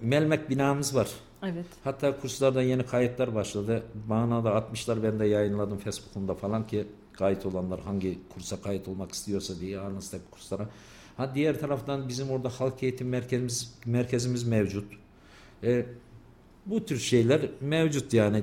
Melmek 0.03 0.51
binamız 0.51 0.95
var. 0.97 1.09
Evet. 1.43 1.67
Hatta 1.85 2.21
kurslarda 2.21 2.63
yeni 2.63 2.83
kayıtlar 2.87 3.35
başladı. 3.35 3.83
Bana 4.09 4.45
da 4.45 4.55
atmışlar 4.55 5.03
ben 5.03 5.19
de 5.19 5.27
yayınladım 5.27 5.79
Facebook'umda 5.79 6.35
falan 6.35 6.67
ki 6.67 6.87
kayıt 7.13 7.47
olanlar 7.47 7.81
hangi 7.81 8.19
kursa 8.35 8.63
kayıt 8.63 8.89
olmak 8.89 9.13
istiyorsa 9.13 9.61
diye 9.61 9.79
Arnavut'taki 9.81 10.25
kurslara. 10.31 10.69
Ha 11.17 11.35
diğer 11.35 11.61
taraftan 11.61 12.09
bizim 12.09 12.31
orada 12.31 12.49
halk 12.49 12.83
eğitim 12.83 13.09
merkezimiz 13.09 13.75
merkezimiz 13.87 14.45
mevcut. 14.45 14.93
E, 15.63 15.87
bu 16.67 16.85
tür 16.85 16.99
şeyler 16.99 17.41
mevcut 17.61 18.15
yani. 18.15 18.43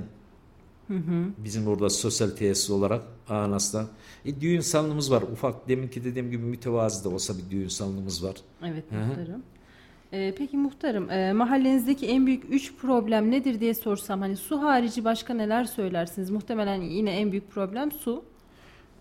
Bizim 1.37 1.67
orada 1.67 1.89
sosyal 1.89 2.29
tesis 2.29 2.69
olarak 2.69 3.01
Anas'ta. 3.29 3.87
E, 4.25 4.41
düğün 4.41 4.59
salonumuz 4.59 5.11
var. 5.11 5.21
Ufak 5.21 5.69
deminki 5.69 6.03
dediğim 6.03 6.31
gibi 6.31 6.43
mütevazi 6.43 7.03
de 7.03 7.09
olsa 7.09 7.33
bir 7.37 7.51
düğün 7.51 7.67
salonumuz 7.67 8.23
var. 8.23 8.35
Evet 8.63 8.83
Hı 8.89 8.95
hı. 8.95 9.05
muhtarım. 9.07 9.43
Ee, 10.13 10.33
peki 10.37 10.57
muhtarım 10.57 11.09
e, 11.09 11.33
mahallenizdeki 11.33 12.07
en 12.07 12.25
büyük 12.25 12.43
üç 12.49 12.75
problem 12.75 13.31
nedir 13.31 13.59
diye 13.59 13.73
sorsam 13.73 14.21
hani 14.21 14.37
su 14.37 14.61
harici 14.61 15.05
başka 15.05 15.33
neler 15.33 15.63
söylersiniz? 15.63 16.29
Muhtemelen 16.29 16.81
yine 16.81 17.11
en 17.11 17.31
büyük 17.31 17.51
problem 17.51 17.91
su. 17.91 18.23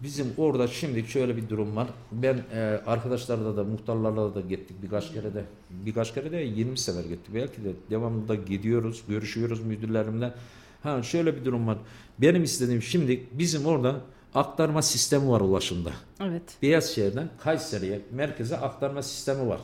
Bizim 0.02 0.32
orada 0.36 0.68
şimdi 0.68 1.08
şöyle 1.08 1.36
bir 1.36 1.48
durum 1.48 1.76
var. 1.76 1.88
Ben 2.12 2.44
e, 2.54 2.80
arkadaşlarla 2.86 3.56
da 3.56 3.64
muhtarlarla 3.64 4.34
da 4.34 4.40
gittik 4.40 4.76
birkaç 4.82 5.12
kere 5.12 5.34
de. 5.34 5.44
Birkaç 5.70 6.14
kere 6.14 6.32
de 6.32 6.36
20 6.36 6.78
sefer 6.78 7.04
gittik. 7.04 7.34
Belki 7.34 7.64
de 7.64 7.72
devamlı 7.90 8.28
da 8.28 8.34
gidiyoruz, 8.34 9.02
görüşüyoruz 9.08 9.60
müdürlerimle. 9.60 10.34
Ha 10.82 11.02
şöyle 11.02 11.36
bir 11.36 11.44
durum 11.44 11.66
var. 11.66 11.78
Benim 12.18 12.42
istediğim 12.42 12.82
şimdi 12.82 13.26
bizim 13.32 13.66
orada 13.66 14.00
aktarma 14.34 14.82
sistemi 14.82 15.30
var 15.30 15.40
ulaşımda. 15.40 15.90
Evet. 16.20 16.42
Beyazşehir'den 16.62 17.30
Kayseri'ye 17.40 18.00
merkeze 18.12 18.56
aktarma 18.56 19.02
sistemi 19.02 19.48
var. 19.48 19.60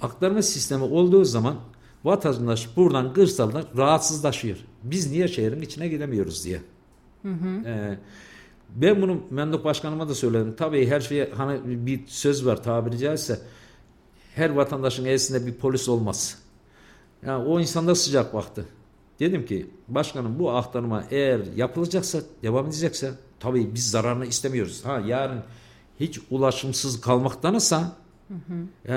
Aktarma 0.00 0.42
sistemi 0.42 0.84
olduğu 0.84 1.24
zaman 1.24 1.56
vatandaş 2.04 2.76
buradan 2.76 3.12
kırsalda 3.12 3.64
rahatsızlaşıyor. 3.76 4.56
Biz 4.82 5.10
niye 5.10 5.28
şehrin 5.28 5.62
içine 5.62 5.88
gidemiyoruz 5.88 6.44
diye. 6.44 6.60
Ee, 7.66 7.98
ben 8.76 9.02
bunu 9.02 9.20
Mendok 9.30 9.64
Başkanıma 9.64 10.08
da 10.08 10.14
söyledim. 10.14 10.54
Tabii 10.56 10.86
her 10.86 11.00
şeye 11.00 11.30
hani 11.36 11.86
bir 11.86 12.00
söz 12.06 12.46
var 12.46 12.62
tabiri 12.62 12.98
caizse 12.98 13.38
her 14.34 14.50
vatandaşın 14.50 15.04
elisinde 15.04 15.46
bir 15.46 15.54
polis 15.54 15.88
olmaz. 15.88 16.38
Yani 17.26 17.44
o 17.44 17.60
insanda 17.60 17.94
sıcak 17.94 18.34
baktı. 18.34 18.64
Dedim 19.20 19.46
ki 19.46 19.70
başkanım 19.88 20.38
bu 20.38 20.50
aktarma 20.50 21.04
eğer 21.10 21.40
yapılacaksa 21.56 22.18
devam 22.42 22.66
edecekse 22.66 23.12
tabii 23.40 23.74
biz 23.74 23.90
zararını 23.90 24.26
istemiyoruz. 24.26 24.84
Ha 24.84 25.00
yarın 25.06 25.40
hiç 26.00 26.20
ulaşımsız 26.30 27.00
kalmaktansa 27.00 27.96
e, 28.88 28.94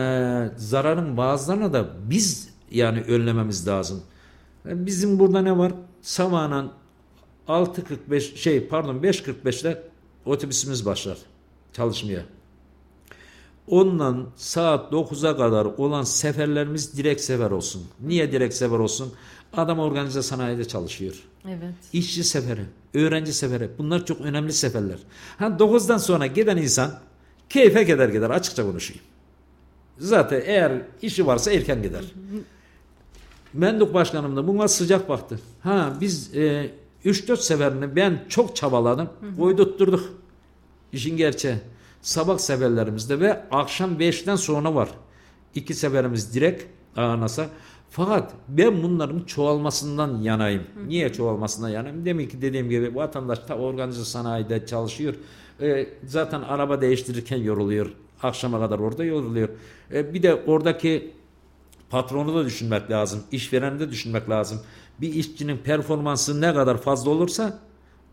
zararın 0.57 1.17
bazılarına 1.17 1.73
da 1.73 1.87
biz 2.09 2.49
yani 2.71 3.01
önlememiz 3.01 3.67
lazım. 3.67 4.01
E, 4.65 4.85
Bizim 4.85 5.19
burada 5.19 5.41
ne 5.41 5.57
var? 5.57 5.73
Sabahın 6.01 6.71
6.45 7.47 8.35
şey 8.35 8.67
pardon 8.67 8.95
5.45'te 8.95 9.83
otobüsümüz 10.25 10.85
başlar 10.85 11.17
çalışmaya. 11.73 12.21
Ondan 13.67 14.27
saat 14.35 14.93
9'a 14.93 15.37
kadar 15.37 15.65
olan 15.65 16.03
seferlerimiz 16.03 16.97
direkt 16.97 17.21
sefer 17.21 17.51
olsun. 17.51 17.83
Niye 18.01 18.31
direkt 18.31 18.53
sefer 18.53 18.79
olsun? 18.79 19.13
Adam 19.53 19.79
organize 19.79 20.21
sanayide 20.21 20.65
çalışıyor. 20.65 21.23
Evet. 21.47 21.73
İşçi 21.93 22.23
seferi, 22.23 22.65
öğrenci 22.93 23.33
seferi. 23.33 23.69
Bunlar 23.77 24.05
çok 24.05 24.21
önemli 24.21 24.53
seferler. 24.53 24.97
Ha 25.37 25.45
9'dan 25.45 25.97
sonra 25.97 26.27
giden 26.27 26.57
insan 26.57 26.99
keyfe 27.49 27.83
gider 27.83 28.09
gider 28.09 28.29
açıkça 28.29 28.63
konuşayım. 28.63 29.01
Zaten 29.97 30.41
eğer 30.45 30.81
işi 31.01 31.27
varsa 31.27 31.51
erken 31.51 31.81
gider. 31.81 32.03
Menduk 33.53 33.93
Başkanım 33.93 34.35
da 34.35 34.47
buna 34.47 34.67
sıcak 34.67 35.09
baktı. 35.09 35.39
Ha 35.61 35.93
biz 36.01 36.35
e, 36.35 36.71
3-4 37.05 37.37
seferini 37.37 37.95
ben 37.95 38.25
çok 38.29 38.55
çabaladım. 38.55 39.09
Koydurtturduk. 39.37 40.13
İşin 40.93 41.17
gerçeği. 41.17 41.55
sabah 42.01 42.37
seferlerimizde 42.37 43.19
ve 43.19 43.49
akşam 43.51 43.99
5'ten 43.99 44.35
sonra 44.35 44.75
var. 44.75 44.89
İki 45.55 45.73
seferimiz 45.73 46.35
direkt 46.35 46.63
Ağnas'a. 46.95 47.47
Fakat 47.89 48.33
ben 48.47 48.83
bunların 48.83 49.19
çoğalmasından 49.19 50.21
yanayım. 50.21 50.63
Niye 50.87 51.13
çoğalmasından 51.13 51.69
yanayım? 51.69 52.05
Demek 52.05 52.31
ki 52.31 52.41
dediğim 52.41 52.69
gibi 52.69 52.95
vatandaş 52.95 53.39
ta 53.39 53.55
organize 53.55 54.05
sanayide 54.05 54.65
çalışıyor. 54.65 55.15
E, 55.61 55.87
zaten 56.05 56.41
araba 56.41 56.81
değiştirirken 56.81 57.37
yoruluyor. 57.37 57.93
Akşama 58.23 58.59
kadar 58.59 58.79
orada 58.79 59.03
yoruluyor. 59.03 59.49
E, 59.93 60.13
bir 60.13 60.23
de 60.23 60.35
oradaki 60.35 61.11
patronu 61.89 62.35
da 62.35 62.45
düşünmek 62.45 62.91
lazım. 62.91 63.23
işvereni 63.31 63.79
de 63.79 63.89
düşünmek 63.89 64.29
lazım. 64.29 64.59
Bir 65.01 65.13
işçinin 65.13 65.57
performansı 65.57 66.41
ne 66.41 66.53
kadar 66.53 66.81
fazla 66.81 67.11
olursa 67.11 67.59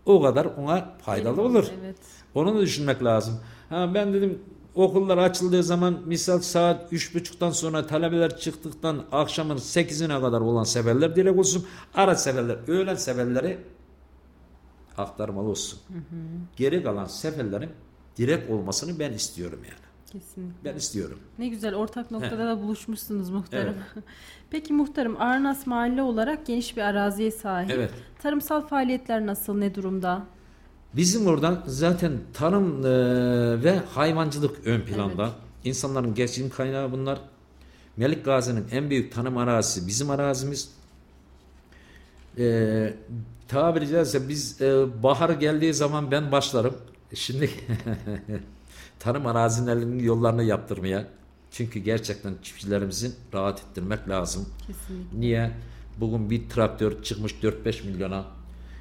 o 0.07 0.23
kadar 0.23 0.45
ona 0.45 0.95
faydalı 1.03 1.43
olur. 1.43 1.65
Evet. 1.83 1.97
Onu 2.35 2.55
da 2.55 2.61
düşünmek 2.61 3.05
lazım. 3.05 3.41
Ha 3.69 3.91
ben 3.95 4.13
dedim 4.13 4.39
okullar 4.75 5.19
açıldığı 5.19 5.63
zaman 5.63 6.01
misal 6.07 6.39
saat 6.41 6.93
üç 6.93 7.15
buçuktan 7.15 7.51
sonra 7.51 7.87
talebeler 7.87 8.37
çıktıktan 8.39 9.05
akşamın 9.13 9.57
sekizine 9.57 10.21
kadar 10.21 10.41
olan 10.41 10.65
seferler 10.65 11.17
direkt 11.17 11.39
olsun. 11.39 11.67
Ara 11.95 12.17
seferler, 12.17 12.59
öğlen 12.69 12.95
seferleri 12.95 13.59
aktarmalı 14.99 15.49
olsun. 15.49 15.79
Geri 16.57 16.83
kalan 16.83 17.05
seferlerin 17.05 17.71
direkt 18.17 18.51
olmasını 18.51 18.99
ben 18.99 19.13
istiyorum 19.13 19.61
yani. 19.65 19.92
Kesinlikle. 20.13 20.65
Ben 20.65 20.77
istiyorum. 20.77 21.19
Ne 21.39 21.49
güzel 21.49 21.75
ortak 21.75 22.11
noktada 22.11 22.47
da 22.47 22.63
buluşmuşsunuz 22.63 23.31
muhtarım. 23.31 23.75
Peki 24.51 24.73
muhtarım 24.73 25.17
Arnas 25.21 25.67
mahalle 25.67 26.03
olarak 26.03 26.47
geniş 26.47 26.77
bir 26.77 26.83
araziye 26.83 27.31
sahip. 27.31 27.71
Evet. 27.71 27.91
Tarımsal 28.23 28.67
faaliyetler 28.67 29.27
nasıl, 29.27 29.55
ne 29.55 29.75
durumda? 29.75 30.27
Bizim 30.97 31.27
oradan 31.27 31.65
zaten 31.67 32.13
tarım 32.33 32.87
e, 32.87 32.91
ve 33.65 33.79
hayvancılık 33.79 34.67
ön 34.67 34.81
planda. 34.81 35.31
İnsanların 35.65 36.15
geçim 36.15 36.51
kaynağı 36.51 36.93
bunlar. 36.93 37.19
Melik 37.97 38.25
Gazi'nin 38.25 38.65
en 38.73 38.91
büyük 38.91 39.13
tarım 39.13 39.37
arazisi 39.37 39.87
bizim 39.87 40.11
arazimiz. 40.11 40.71
E, 42.39 42.95
tabiri 43.49 43.89
caizse 43.89 44.29
biz 44.29 44.63
e, 44.63 45.03
bahar 45.03 45.31
geldiği 45.31 45.75
zaman 45.75 46.11
ben 46.11 46.33
başlarım. 46.33 46.75
Şimdi 47.15 47.51
tarım 49.03 49.27
arazilerinin 49.27 49.99
yollarını 49.99 50.45
yaptırmaya. 50.45 51.07
Çünkü 51.51 51.79
gerçekten 51.79 52.35
çiftçilerimizin 52.43 53.15
rahat 53.35 53.61
ettirmek 53.61 54.09
lazım. 54.09 54.47
Kesinlikle. 54.67 55.21
Niye? 55.21 55.51
Bugün 56.01 56.31
bir 56.31 56.49
traktör 56.49 57.03
çıkmış 57.03 57.33
4-5 57.33 57.87
milyona. 57.87 58.25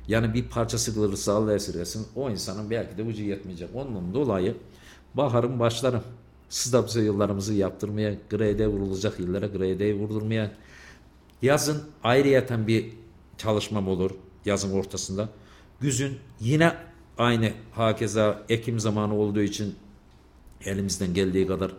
Yani 0.07 0.33
bir 0.33 0.43
parçası 0.43 0.93
kılırsa 0.93 1.33
Allah 1.33 1.53
esirgesin. 1.53 2.07
O 2.15 2.29
insanın 2.29 2.69
belki 2.69 2.97
de 2.97 3.03
ucu 3.03 3.23
yetmeyecek. 3.23 3.69
Onun 3.73 4.13
dolayı 4.13 4.55
baharın 5.13 5.59
başlarım. 5.59 6.03
Sıdapse 6.49 7.01
yollarımızı 7.01 7.53
yaptırmaya, 7.53 8.15
grede 8.29 8.67
vurulacak 8.67 9.19
illere 9.19 9.47
grede 9.47 9.93
vurdurmaya. 9.93 10.51
Yazın 11.41 11.83
ayrıyeten 12.03 12.67
bir 12.67 12.93
çalışmam 13.37 13.87
olur. 13.87 14.11
Yazın 14.45 14.71
ortasında. 14.71 15.29
Güzün 15.79 16.17
yine 16.39 16.73
aynı 17.17 17.51
hakeza 17.71 18.43
Ekim 18.49 18.79
zamanı 18.79 19.15
olduğu 19.15 19.41
için 19.41 19.75
elimizden 20.65 21.13
geldiği 21.13 21.47
kadar 21.47 21.71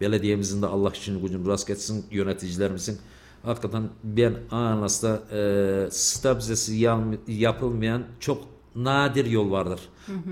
belediyemizin 0.00 0.62
de 0.62 0.66
Allah 0.66 0.90
için 0.90 1.22
gücünü 1.22 1.48
rast 1.48 1.70
etsin 1.70 2.06
yöneticilerimizin 2.10 2.98
hakikaten 3.42 3.88
ben 4.04 4.34
Anas'ta 4.50 5.20
e, 5.32 5.88
stabilizesi 5.90 6.76
yapılmayan 7.28 8.02
çok 8.20 8.44
nadir 8.76 9.26
yol 9.26 9.50
vardır. 9.50 9.80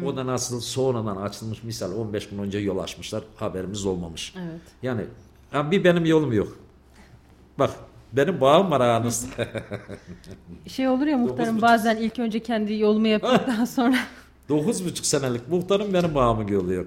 O 0.04 0.16
da 0.16 0.26
nasıl 0.26 0.60
sonradan 0.60 1.16
açılmış 1.16 1.62
misal 1.62 1.92
15 1.92 2.28
gün 2.28 2.38
önce 2.38 2.58
yol 2.58 2.78
açmışlar 2.78 3.24
haberimiz 3.36 3.86
olmamış. 3.86 4.34
Evet. 4.36 4.60
Yani 4.82 5.04
bir 5.70 5.84
benim 5.84 6.04
yolum 6.04 6.32
yok. 6.32 6.56
Bak 7.58 7.70
benim 8.12 8.40
bağım 8.40 8.70
var 8.70 8.80
Anas'ta. 8.80 9.48
Şey 10.66 10.88
olur 10.88 11.06
ya 11.06 11.18
muhtarım 11.18 11.56
buçuk- 11.56 11.62
bazen 11.62 11.96
ilk 11.96 12.18
önce 12.18 12.40
kendi 12.40 12.74
yolumu 12.74 13.06
yapıp 13.06 13.30
daha 13.46 13.66
sonra 13.66 13.96
9,5 14.50 15.04
senelik 15.04 15.48
muhtarım 15.48 15.94
benim 15.94 16.14
bağımın 16.14 16.48
yolu 16.48 16.72
yok. 16.72 16.86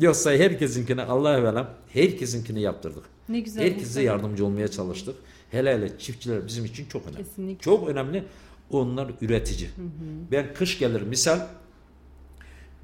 Yoksa 0.00 0.30
herkesinkini 0.32 1.02
Allah 1.02 1.38
evvelem 1.38 1.68
herkesinkini 1.92 2.60
yaptırdık. 2.60 3.04
ne 3.28 3.40
güzel. 3.40 3.64
Herkese 3.64 3.86
muhtarım. 3.86 4.06
yardımcı 4.06 4.46
olmaya 4.46 4.68
çalıştık. 4.68 5.14
Hele 5.50 5.74
hele 5.74 5.98
çiftçiler 5.98 6.46
bizim 6.46 6.64
için 6.64 6.86
çok 6.86 7.02
önemli. 7.06 7.16
Kesinlikle. 7.16 7.62
Çok 7.64 7.88
önemli. 7.88 8.24
Onlar 8.70 9.10
üretici. 9.20 9.70
Ben 10.32 10.54
kış 10.54 10.78
gelir 10.78 11.02
misal 11.02 11.40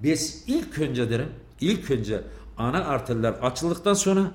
biz 0.02 0.44
ilk 0.46 0.78
önce 0.78 1.10
derim 1.10 1.28
ilk 1.60 1.90
önce 1.90 2.20
ana 2.58 2.84
arterler 2.84 3.32
açıldıktan 3.32 3.94
sonra 3.94 4.30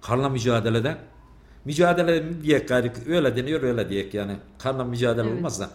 karla 0.00 0.28
mücadeleden 0.28 0.98
mücadele 1.64 2.20
mi 2.20 2.42
diyek 2.42 2.68
gayri 2.68 2.92
öyle 3.08 3.36
deniyor 3.36 3.62
öyle 3.62 3.88
diyek 3.88 4.14
yani 4.14 4.36
karla 4.58 4.84
mücadele 4.84 5.26
Evet. 5.28 5.36
olmaz 5.38 5.60
da 5.60 5.70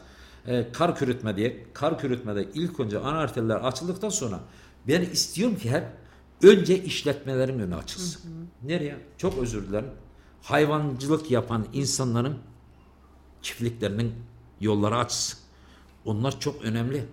e, 0.47 0.65
kar 0.73 0.95
kürütme 0.95 1.37
diyek 1.37 1.75
kar 1.75 1.99
kürütmede 1.99 2.45
ilk 2.53 2.79
önce 2.79 2.99
ana 2.99 3.17
arterler 3.19 3.55
açıldıktan 3.55 4.09
sonra 4.09 4.39
ben 4.87 5.01
istiyorum 5.01 5.55
ki 5.57 5.71
hep 5.71 5.83
önce 6.43 6.83
işletmelerin 6.83 7.59
önü 7.59 7.75
açılsın. 7.75 8.21
Nereye? 8.63 8.97
Çok 9.17 9.37
özür 9.37 9.67
dilerim. 9.67 9.89
Hayvancılık 10.41 11.31
yapan 11.31 11.65
insanların 11.73 12.37
çiftliklerinin 13.41 14.13
yolları 14.61 14.97
açsın. 14.97 15.39
Onlar 16.05 16.39
çok 16.39 16.61
önemli. 16.61 17.05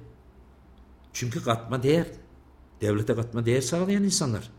Çünkü 1.13 1.45
katma 1.45 1.83
değer. 1.83 2.07
Devlete 2.81 3.15
katma 3.15 3.47
değer 3.47 3.61
sağlayan 3.61 4.05
insanlar. 4.05 4.51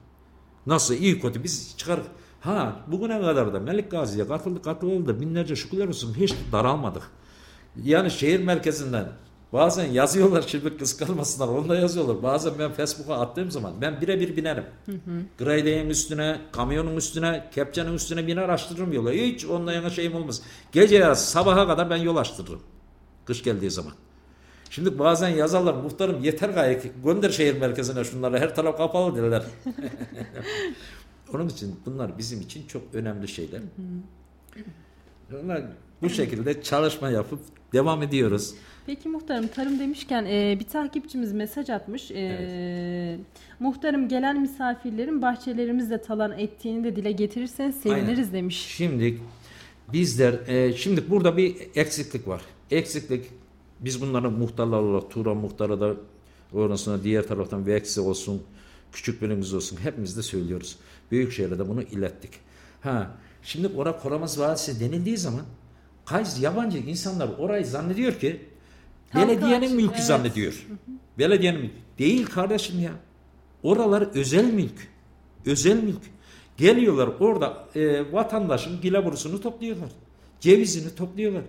Nasıl 0.65 0.93
iyi 0.93 1.19
kötü 1.21 1.43
biz 1.43 1.73
çıkar. 1.78 1.99
Ha 2.41 2.86
bugüne 2.88 3.21
kadar 3.21 3.54
da 3.54 3.60
Melik 3.60 3.91
Gazi'ye 3.91 4.28
katıldı 4.28 4.62
katıldı 4.62 5.21
binlerce 5.21 5.56
şükürler 5.56 5.88
olsun 5.88 6.13
hiç 6.13 6.36
daralmadık. 6.52 7.04
Yani 7.84 8.12
şehir 8.12 8.39
merkezinden 8.39 9.12
bazen 9.53 9.91
yazıyorlar 9.91 10.43
şimdi 10.47 10.77
kıskanmasınlar 10.77 11.47
onu 11.47 11.69
da 11.69 11.75
yazıyorlar. 11.75 12.23
Bazen 12.23 12.53
ben 12.59 12.71
Facebook'a 12.71 13.19
attığım 13.19 13.51
zaman 13.51 13.73
ben 13.81 14.01
birebir 14.01 14.37
binerim. 14.37 14.65
Greydeğin 15.37 15.89
üstüne, 15.89 16.41
kamyonun 16.51 16.95
üstüne, 16.95 17.49
kepçenin 17.51 17.93
üstüne 17.93 18.27
biner 18.27 18.49
açtırırım 18.49 18.93
yolu. 18.93 19.11
Hiç 19.11 19.45
onunla 19.45 19.73
yana 19.73 19.89
şeyim 19.89 20.15
olmaz. 20.15 20.41
Gece 20.71 20.95
yarısı 20.95 21.31
sabaha 21.31 21.67
kadar 21.67 21.89
ben 21.89 21.97
yol 21.97 22.15
açtırırım. 22.15 22.61
Kış 23.25 23.43
geldiği 23.43 23.71
zaman. 23.71 23.93
Şimdi 24.69 24.99
bazen 24.99 25.29
yazarlar 25.29 25.73
muhtarım 25.73 26.23
yeter 26.23 26.49
gayet 26.49 26.91
gönder 27.03 27.29
şehir 27.29 27.59
merkezine 27.59 28.03
şunları 28.03 28.39
her 28.39 28.55
taraf 28.55 28.77
kapalı 28.77 29.15
derler. 29.15 29.43
Onun 31.33 31.49
için 31.49 31.79
bunlar 31.85 32.17
bizim 32.17 32.41
için 32.41 32.67
çok 32.67 32.81
önemli 32.93 33.27
şeyler. 33.27 33.61
Onlar 35.43 35.63
bu 36.01 36.09
şekilde 36.09 36.63
çalışma 36.63 37.09
yapıp 37.09 37.39
devam 37.73 38.03
ediyoruz. 38.03 38.53
Peki 38.85 39.09
muhtarım 39.09 39.47
tarım 39.47 39.79
demişken 39.79 40.25
e, 40.25 40.57
bir 40.59 40.65
takipçimiz 40.65 41.33
mesaj 41.33 41.69
atmış. 41.69 42.11
E, 42.11 43.19
Muhtarım 43.59 44.07
gelen 44.07 44.41
misafirlerin 44.41 45.21
bahçelerimizle 45.21 46.01
talan 46.01 46.39
ettiğini 46.39 46.83
de 46.83 46.95
dile 46.95 47.11
getirirseniz 47.11 47.75
seviniriz 47.75 48.19
Aynen. 48.19 48.33
demiş. 48.33 48.65
Şimdi 48.67 49.19
bizler 49.93 50.47
e, 50.47 50.73
şimdi 50.73 51.09
burada 51.09 51.37
bir 51.37 51.55
eksiklik 51.75 52.27
var. 52.27 52.41
Eksiklik 52.71 53.25
biz 53.79 54.01
bunları 54.01 54.31
muhtarlar 54.31 54.79
olarak 54.79 55.11
Turan 55.11 55.37
muhtarı 55.37 55.81
da 55.81 55.93
orasına 56.53 57.03
diğer 57.03 57.27
taraftan 57.27 57.65
Veksi 57.65 58.01
olsun 58.01 58.43
küçük 58.91 59.21
bölümümüz 59.21 59.53
olsun 59.53 59.77
hepimiz 59.83 60.17
de 60.17 60.21
söylüyoruz. 60.21 60.77
Büyükşehir'e 61.11 61.59
de 61.59 61.69
bunu 61.69 61.81
ilettik. 61.81 62.31
Ha 62.81 63.11
şimdi 63.43 63.67
ora 63.67 63.99
koramaz 63.99 64.39
vadisi 64.39 64.79
denildiği 64.79 65.17
zaman 65.17 65.43
kaç 66.05 66.39
yabancı 66.39 66.77
insanlar 66.77 67.29
orayı 67.39 67.65
zannediyor 67.65 68.13
ki 68.19 68.39
Belediyenin 69.15 69.76
mülkü 69.76 69.93
evet. 69.93 70.04
zannediyor. 70.04 70.67
Belediyenin 71.17 71.60
mülkü. 71.62 71.76
Değil 71.99 72.26
kardeşim 72.26 72.80
ya. 72.80 72.91
Oralar 73.63 74.02
özel 74.02 74.54
mülk. 74.54 74.88
Özel 75.45 75.84
mülk. 75.84 76.02
Geliyorlar 76.58 77.10
orada 77.19 77.67
e, 77.76 78.13
vatandaşın 78.13 78.82
gilaburusunu 78.82 79.41
topluyorlar. 79.41 79.89
Cevizini 80.39 80.95
topluyorlar. 80.95 81.43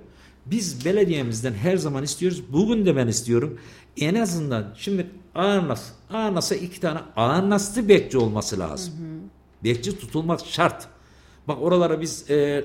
Biz 0.47 0.85
belediyemizden 0.85 1.53
her 1.53 1.77
zaman 1.77 2.05
istiyoruz. 2.05 2.43
Bugün 2.53 2.87
de 2.87 2.97
ben 2.97 3.07
istiyorum. 3.07 3.59
En 3.97 4.15
azından 4.15 4.75
şimdi 4.77 5.07
Ağırnas. 5.35 5.93
Ağırnas'a 6.11 6.55
iki 6.55 6.81
tane 6.81 6.99
Ağırnaslı 7.17 7.89
bekçi 7.89 8.19
olması 8.19 8.59
lazım. 8.59 8.95
Bekçi 9.65 9.99
tutulmak 9.99 10.41
şart. 10.47 10.89
Bak 11.49 11.63
oralara 11.63 12.01
biz 12.01 12.31
e, 12.31 12.65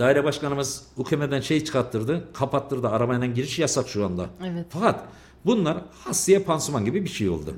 daire 0.00 0.24
başkanımız 0.24 0.82
UKM'den 0.96 1.40
şey 1.40 1.64
çıkarttırdı. 1.64 2.28
Kapattırdı. 2.32 2.88
Arabayla 2.88 3.26
giriş 3.26 3.58
yasak 3.58 3.88
şu 3.88 4.04
anda. 4.04 4.26
Evet. 4.44 4.66
Fakat 4.68 5.04
bunlar 5.46 5.78
hastaya 6.04 6.44
pansuman 6.44 6.84
gibi 6.84 7.04
bir 7.04 7.08
şey 7.08 7.28
oldu. 7.28 7.54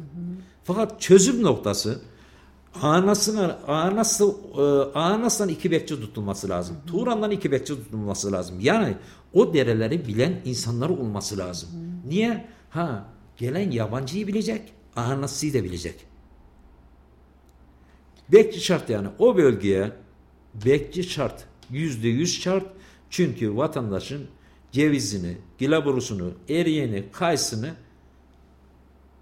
Fakat 0.64 1.00
çözüm 1.00 1.42
noktası 1.42 2.02
Anasına, 2.82 3.58
anası, 3.68 4.24
e, 4.58 4.62
anasından 4.98 5.48
iki 5.48 5.70
bekçi 5.70 6.00
tutulması 6.00 6.48
lazım. 6.48 6.76
Turan'dan 6.86 7.30
iki 7.30 7.52
bekçi 7.52 7.74
tutulması 7.74 8.32
lazım. 8.32 8.56
Yani 8.60 8.96
o 9.32 9.54
dereleri 9.54 10.06
bilen 10.06 10.40
insanlar 10.44 10.88
olması 10.88 11.38
lazım. 11.38 11.68
Niye? 12.08 12.46
Ha 12.70 13.06
gelen 13.36 13.70
yabancıyı 13.70 14.26
bilecek, 14.26 14.72
anasıyı 14.96 15.54
da 15.54 15.64
bilecek. 15.64 15.94
Bekçi 18.32 18.60
şart 18.60 18.90
yani 18.90 19.08
o 19.18 19.36
bölgeye 19.36 19.92
bekçi 20.64 21.04
şart. 21.04 21.44
Yüzde 21.72 22.08
yüz 22.08 22.40
şart. 22.40 22.66
Çünkü 23.10 23.56
vatandaşın 23.56 24.26
cevizini, 24.72 25.36
gilaburusunu, 25.58 26.32
eriyeni, 26.48 27.04
kayısını 27.12 27.70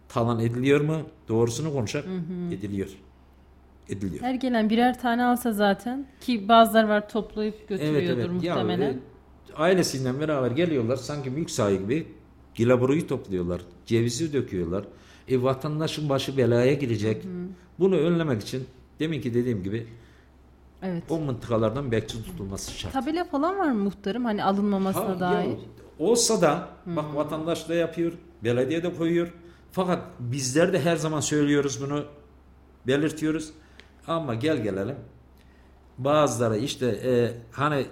talan 0.08 0.40
ediliyor 0.40 0.80
mu? 0.80 0.96
Doğrusunu 1.28 1.72
konuşak. 1.72 2.04
Ediliyor. 2.52 2.88
Ediliyor. 3.88 4.22
Her 4.22 4.34
gelen 4.34 4.70
birer 4.70 5.00
tane 5.00 5.24
alsa 5.24 5.52
zaten 5.52 6.06
ki 6.20 6.48
bazıları 6.48 6.88
var 6.88 7.08
toplayıp 7.08 7.68
götürüyordur 7.68 8.42
Ya, 8.42 8.54
muhtemelen. 8.54 8.92
e, 8.92 8.98
ailesiyle 9.56 10.20
beraber 10.20 10.50
geliyorlar 10.50 10.96
sanki 10.96 11.30
mülk 11.30 11.50
sahibi 11.50 11.82
gibi 11.82 12.06
gilaburuyu 12.54 13.06
topluyorlar. 13.06 13.60
Cevizi 13.86 14.32
döküyorlar. 14.32 14.84
E 15.28 15.42
vatandaşın 15.42 16.08
başı 16.08 16.36
belaya 16.36 16.74
girecek. 16.74 17.24
Bunu 17.78 17.96
önlemek 17.96 18.42
için 18.42 18.64
demin 19.00 19.20
ki 19.20 19.34
dediğim 19.34 19.62
gibi 19.62 19.86
evet. 20.82 21.02
o 21.08 21.18
mıntıkalardan 21.18 21.92
bekçi 21.92 22.24
tutulması 22.24 22.72
şart. 22.72 22.92
Tabela 22.92 23.24
falan 23.24 23.58
var 23.58 23.68
mı 23.68 23.84
muhtarım? 23.84 24.24
Hani 24.24 24.44
alınmamasına 24.44 25.08
Ha, 25.16 25.20
dair. 25.20 25.48
ya, 25.48 25.56
olsa 25.98 26.40
da 26.40 26.68
bak 26.86 27.14
vatandaş 27.14 27.68
da 27.68 27.74
yapıyor, 27.74 28.12
belediye 28.44 28.82
de 28.82 28.94
koyuyor. 28.96 29.32
Fakat 29.72 30.02
bizler 30.18 30.72
de 30.72 30.80
her 30.80 30.96
zaman 30.96 31.20
söylüyoruz 31.20 31.82
bunu, 31.82 32.04
belirtiyoruz. 32.86 33.50
Ama 34.06 34.34
gel 34.34 34.62
gelelim. 34.62 34.96
Bazıları 35.98 36.58
işte 36.58 36.86
e, 36.86 37.32
hani 37.52 37.86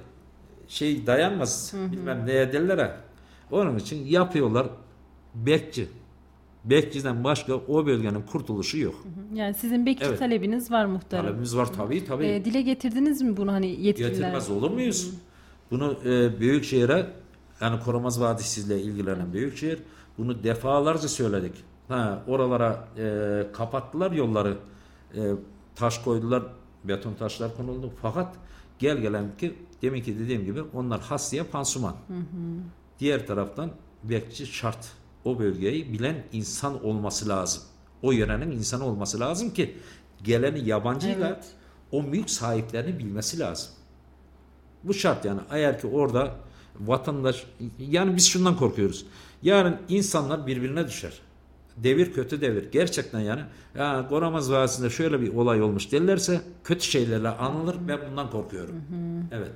şey 0.68 1.06
dayanmaz 1.06 1.74
bilmem 1.92 2.26
neye 2.26 2.52
derler 2.52 2.78
ha. 2.78 2.96
Onun 3.50 3.78
için 3.78 4.06
yapıyorlar 4.06 4.66
bekçi. 5.34 5.88
Bekçiden 6.70 7.24
başka 7.24 7.54
o 7.54 7.86
bölgenin 7.86 8.22
kurtuluşu 8.22 8.78
yok. 8.78 8.94
Yani 9.34 9.54
sizin 9.54 9.86
bekçi 9.86 10.04
Evet. 10.04 10.18
talebiniz 10.18 10.70
var 10.70 10.84
muhtarım. 10.84 11.24
Talebimiz 11.24 11.56
var 11.56 11.72
tabii 11.72 12.04
tabii. 12.04 12.26
Ee, 12.26 12.44
dile 12.44 12.62
getirdiniz 12.62 13.22
mi 13.22 13.36
bunu 13.36 13.52
hani 13.52 13.66
yetkililer? 13.66 14.10
Getirmez 14.10 14.50
olur 14.50 14.70
muyuz? 14.70 15.10
Bunu 15.70 15.96
e, 16.04 16.40
Büyükşehir'e 16.40 17.06
yani 17.60 17.80
Korumaz 17.80 18.20
Vadisi'yle 18.20 18.82
ilgilenen 18.82 19.32
Büyükşehir 19.32 19.78
bunu 20.18 20.42
defalarca 20.44 21.08
söyledik. 21.08 21.52
Ha, 21.88 22.22
oralara 22.26 22.88
e, 22.98 23.46
kapattılar 23.52 24.12
yolları. 24.12 24.56
E, 25.14 25.20
taş 25.76 25.98
koydular, 25.98 26.42
beton 26.84 27.14
taşlar 27.14 27.56
konuldu. 27.56 27.92
Fakat 28.02 28.34
gel 28.78 28.98
gelen 28.98 29.24
ki 29.38 29.54
demin 29.82 30.02
ki 30.02 30.18
dediğim 30.18 30.44
gibi 30.44 30.62
onlar 30.74 31.00
hastaya 31.00 31.44
pansuman. 31.50 31.94
Diğer 32.98 33.26
taraftan 33.26 33.70
bekçi 34.04 34.46
şart. 34.46 34.97
O 35.24 35.38
bölgeyi 35.38 35.92
bilen 35.92 36.16
insan 36.32 36.84
olması 36.84 37.28
lazım. 37.28 37.62
O 38.02 38.12
yörenin 38.12 38.50
insanı 38.50 38.84
olması 38.84 39.20
lazım 39.20 39.50
ki 39.50 39.76
geleni 40.24 40.68
yabancıyla 40.68 41.28
Evet. 41.28 41.44
o 41.92 42.02
mülk 42.02 42.30
sahiplerini 42.30 42.98
bilmesi 42.98 43.38
lazım. 43.38 43.70
Bu 44.84 44.94
şart 44.94 45.24
yani. 45.24 45.40
Eğer 45.50 45.80
ki 45.80 45.86
orada 45.86 46.34
vatandaş 46.80 47.46
yani 47.78 48.16
biz 48.16 48.26
şundan 48.28 48.56
korkuyoruz. 48.56 49.06
Yarın 49.42 49.76
insanlar 49.88 50.46
birbirine 50.46 50.86
düşer. 50.86 51.12
Devir 51.76 52.12
kötü 52.12 52.40
devir. 52.40 52.72
Gerçekten 52.72 53.20
yani 53.20 53.40
ya 53.74 54.06
Goramaz 54.10 54.52
Vadisi'nde 54.52 54.90
şöyle 54.90 55.20
bir 55.20 55.34
olay 55.34 55.62
olmuş 55.62 55.92
derlerse 55.92 56.40
kötü 56.64 56.84
şeylerle 56.86 57.28
anılır. 57.28 57.76
Ben 57.88 57.98
bundan 58.10 58.30
korkuyorum. 58.30 58.74
Evet. 59.32 59.50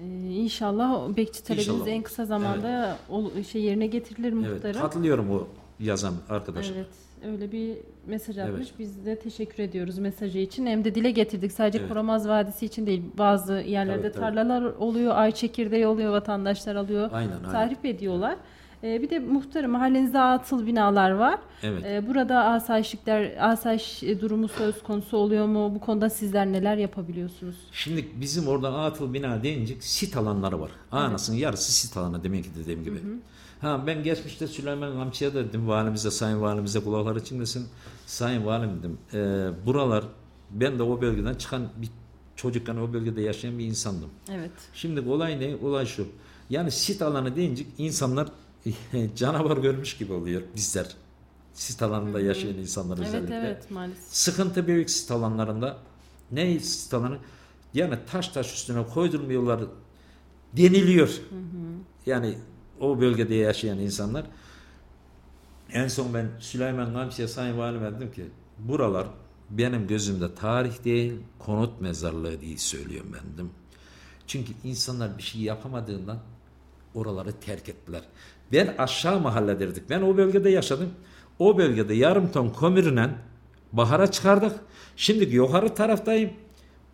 Ee, 0.00 0.04
inşallah 0.30 1.16
bekçi 1.16 1.44
talebiniz 1.44 1.68
İnşallah. 1.68 1.88
en 1.88 2.02
kısa 2.02 2.24
zamanda 2.24 2.96
ol- 3.10 3.42
şey 3.50 3.62
yerine 3.62 3.86
getirilir 3.86 4.32
Evet. 4.32 4.50
muhtarım. 4.52 4.80
Katılıyorum 4.80 5.30
o 5.30 5.46
yazan 5.80 6.14
arkadaşa. 6.28 6.74
Evet. 6.74 6.86
Öyle 7.32 7.52
bir 7.52 7.76
mesaj 8.06 8.38
atmış. 8.38 8.60
Evet. 8.68 8.78
Biz 8.78 9.06
de 9.06 9.18
teşekkür 9.18 9.62
ediyoruz 9.62 9.98
mesajı 9.98 10.38
için. 10.38 10.66
Hem 10.66 10.84
de 10.84 10.94
dile 10.94 11.10
getirdik. 11.10 11.52
Sadece 11.52 11.78
Evet. 11.78 11.88
Koramaz 11.88 12.28
Vadisi 12.28 12.66
için 12.66 12.86
değil. 12.86 13.02
Bazı 13.18 13.52
yerlerde 13.52 14.12
tabii. 14.12 14.20
tarlalar 14.20 14.62
oluyor, 14.62 15.12
ay 15.16 15.32
çekirdeği 15.32 15.86
oluyor, 15.86 16.12
vatandaşlar 16.12 16.76
alıyor. 16.76 17.10
Aynen, 17.12 17.32
aynen. 17.32 17.50
Tahrip 17.50 17.84
ediyorlar. 17.84 18.36
Ee, 18.82 19.02
bir 19.02 19.10
de 19.10 19.18
muhtarım 19.18 19.70
mahallenizde 19.70 20.20
atıl 20.20 20.66
binalar 20.66 21.10
var. 21.10 21.38
Evet. 21.62 21.84
Ee, 21.86 22.08
burada 22.08 22.44
asayişlikler, 22.44 23.50
asayiş 23.50 24.02
e, 24.02 24.20
durumu 24.20 24.48
söz 24.48 24.82
konusu 24.82 25.16
oluyor 25.16 25.46
mu? 25.46 25.74
Bu 25.74 25.80
konuda 25.80 26.10
sizler 26.10 26.46
neler 26.46 26.76
yapabiliyorsunuz? 26.76 27.56
Şimdi 27.72 28.08
bizim 28.20 28.48
orada 28.48 28.74
atıl 28.78 29.14
bina 29.14 29.42
deyince 29.42 29.74
sit 29.80 30.16
alanları 30.16 30.60
var. 30.60 30.70
Anasının 30.92 31.36
yarısı 31.36 31.72
sit 31.72 31.96
alanı 31.96 32.24
demek 32.24 32.44
ki 32.44 32.50
dediğim 32.58 32.84
gibi. 32.84 32.98
Ha 33.60 33.82
ben 33.86 34.02
geçmişte 34.02 34.46
Süleyman 34.46 34.92
Gamçı'ya 34.96 35.34
da 35.34 35.44
dedim 35.44 35.68
valimize, 35.68 36.10
sayın 36.10 36.42
valimize 36.42 36.80
kulakları 36.80 37.24
çınlasın. 37.24 37.66
Sayın 38.06 38.46
valim 38.46 38.70
dedim. 38.78 38.98
e, 39.14 39.50
buralar 39.66 40.04
ben 40.50 40.78
de 40.78 40.82
o 40.82 41.00
bölgeden 41.00 41.34
çıkan 41.34 41.62
bir 41.76 41.88
çocukken 42.36 42.76
o 42.76 42.92
bölgede 42.92 43.20
yaşayan 43.20 43.58
bir 43.58 43.64
insandım. 43.64 44.10
Evet. 44.32 44.50
Şimdi 44.74 45.00
olay 45.00 45.40
ne? 45.40 45.56
Olay 45.56 45.86
şu. 45.86 46.06
Yani 46.50 46.70
sit 46.70 47.02
alanı 47.02 47.36
deyince 47.36 47.64
insanlar 47.78 48.28
canavar 49.16 49.56
görmüş 49.56 49.96
gibi 49.96 50.12
oluyor 50.12 50.42
bizler. 50.56 50.96
Sit 51.54 51.82
alanında 51.82 52.20
yaşayan 52.20 52.54
insanlar 52.54 52.98
Evet 52.98 53.08
özellikle. 53.08 53.34
evet 53.36 53.70
maalesef. 53.70 54.04
Sıkıntı 54.04 54.66
büyük 54.66 54.90
sit 54.90 55.10
alanlarında. 55.10 55.78
Ne 56.32 56.60
sit 56.60 56.94
alanı? 56.94 57.18
Yani 57.74 57.98
taş 58.12 58.28
taş 58.28 58.54
üstüne 58.54 58.86
koydurmuyorlar 58.86 59.60
deniliyor. 60.52 61.20
Yani 62.06 62.38
o 62.80 63.00
bölgede 63.00 63.34
yaşayan 63.34 63.78
insanlar. 63.78 64.26
En 65.72 65.88
son 65.88 66.14
ben 66.14 66.30
Süleyman 66.40 66.92
Gamsi'ye 66.92 67.28
Sayın 67.28 67.58
Valime 67.58 67.92
dedim 67.92 68.12
ki 68.12 68.26
buralar 68.58 69.06
benim 69.50 69.86
gözümde 69.86 70.34
tarih 70.34 70.84
değil 70.84 71.12
konut 71.38 71.80
mezarlığı 71.80 72.40
değil 72.40 72.56
söylüyorum 72.58 73.12
ben 73.14 73.34
dedim. 73.34 73.50
Çünkü 74.26 74.52
insanlar 74.64 75.18
bir 75.18 75.22
şey 75.22 75.40
yapamadığından 75.40 76.18
oraları 76.94 77.32
terk 77.32 77.68
ettiler. 77.68 78.02
Ben 78.52 78.74
aşağı 78.78 79.20
mahalle 79.20 79.60
derdik. 79.60 79.90
Ben 79.90 80.02
o 80.02 80.16
bölgede 80.16 80.50
yaşadım. 80.50 80.90
O 81.38 81.58
bölgede 81.58 81.94
yarım 81.94 82.32
ton 82.32 82.50
kömürle 82.60 83.10
bahara 83.72 84.10
çıkardık. 84.10 84.52
Şimdi 84.96 85.24
yukarı 85.34 85.74
taraftayım. 85.74 86.30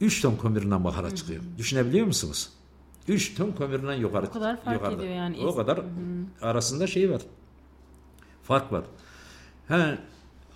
3 0.00 0.22
ton 0.22 0.36
kömürle 0.36 0.84
bahara 0.84 1.14
çıkıyorum. 1.14 1.46
Düşünebiliyor 1.58 2.06
musunuz? 2.06 2.48
3 3.08 3.34
ton 3.34 3.52
kömürle 3.52 3.96
yukarı 3.96 4.26
O 4.26 4.30
kadar 4.30 4.64
fark 4.64 4.74
yukarıda. 4.76 5.02
ediyor 5.02 5.16
yani. 5.16 5.46
O 5.46 5.54
kadar 5.54 5.80
arasında 6.42 6.86
şey 6.86 7.10
var. 7.10 7.22
Fark 8.42 8.72
var. 8.72 8.84
He, 9.68 9.98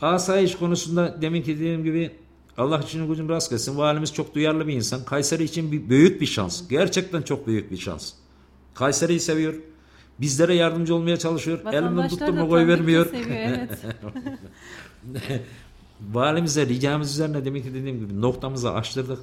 asayiş 0.00 0.56
konusunda 0.56 1.22
deminki 1.22 1.56
dediğim 1.56 1.84
gibi 1.84 2.10
Allah 2.58 2.78
için 2.78 3.08
gücün 3.08 3.28
rast 3.28 3.50
gelsin. 3.50 3.78
Valimiz 3.78 4.14
çok 4.14 4.34
duyarlı 4.34 4.66
bir 4.66 4.72
insan. 4.72 5.04
Kayseri 5.04 5.44
için 5.44 5.72
bir, 5.72 5.88
büyük 5.88 6.20
bir 6.20 6.26
şans. 6.26 6.68
Gerçekten 6.68 7.22
çok 7.22 7.46
büyük 7.46 7.70
bir 7.70 7.76
şans. 7.76 8.12
Kayseri'yi 8.74 9.20
seviyor. 9.20 9.54
Bizlere 10.20 10.54
yardımcı 10.54 10.94
olmaya 10.94 11.16
çalışıyor. 11.16 11.58
Elimden 11.58 11.82
Vatandaşlar 11.82 12.08
tuttu 12.08 12.26
da 12.26 12.42
mu 12.42 12.48
koy 12.48 12.66
vermiyor. 12.66 13.06
Seviyor, 13.06 13.28
evet. 13.30 13.78
Valimize 16.12 16.66
ricamız 16.66 17.10
üzerine 17.10 17.44
demek 17.44 17.64
ki 17.64 17.74
dediğim 17.74 18.00
gibi 18.00 18.20
noktamızı 18.20 18.72
açtırdık. 18.72 19.18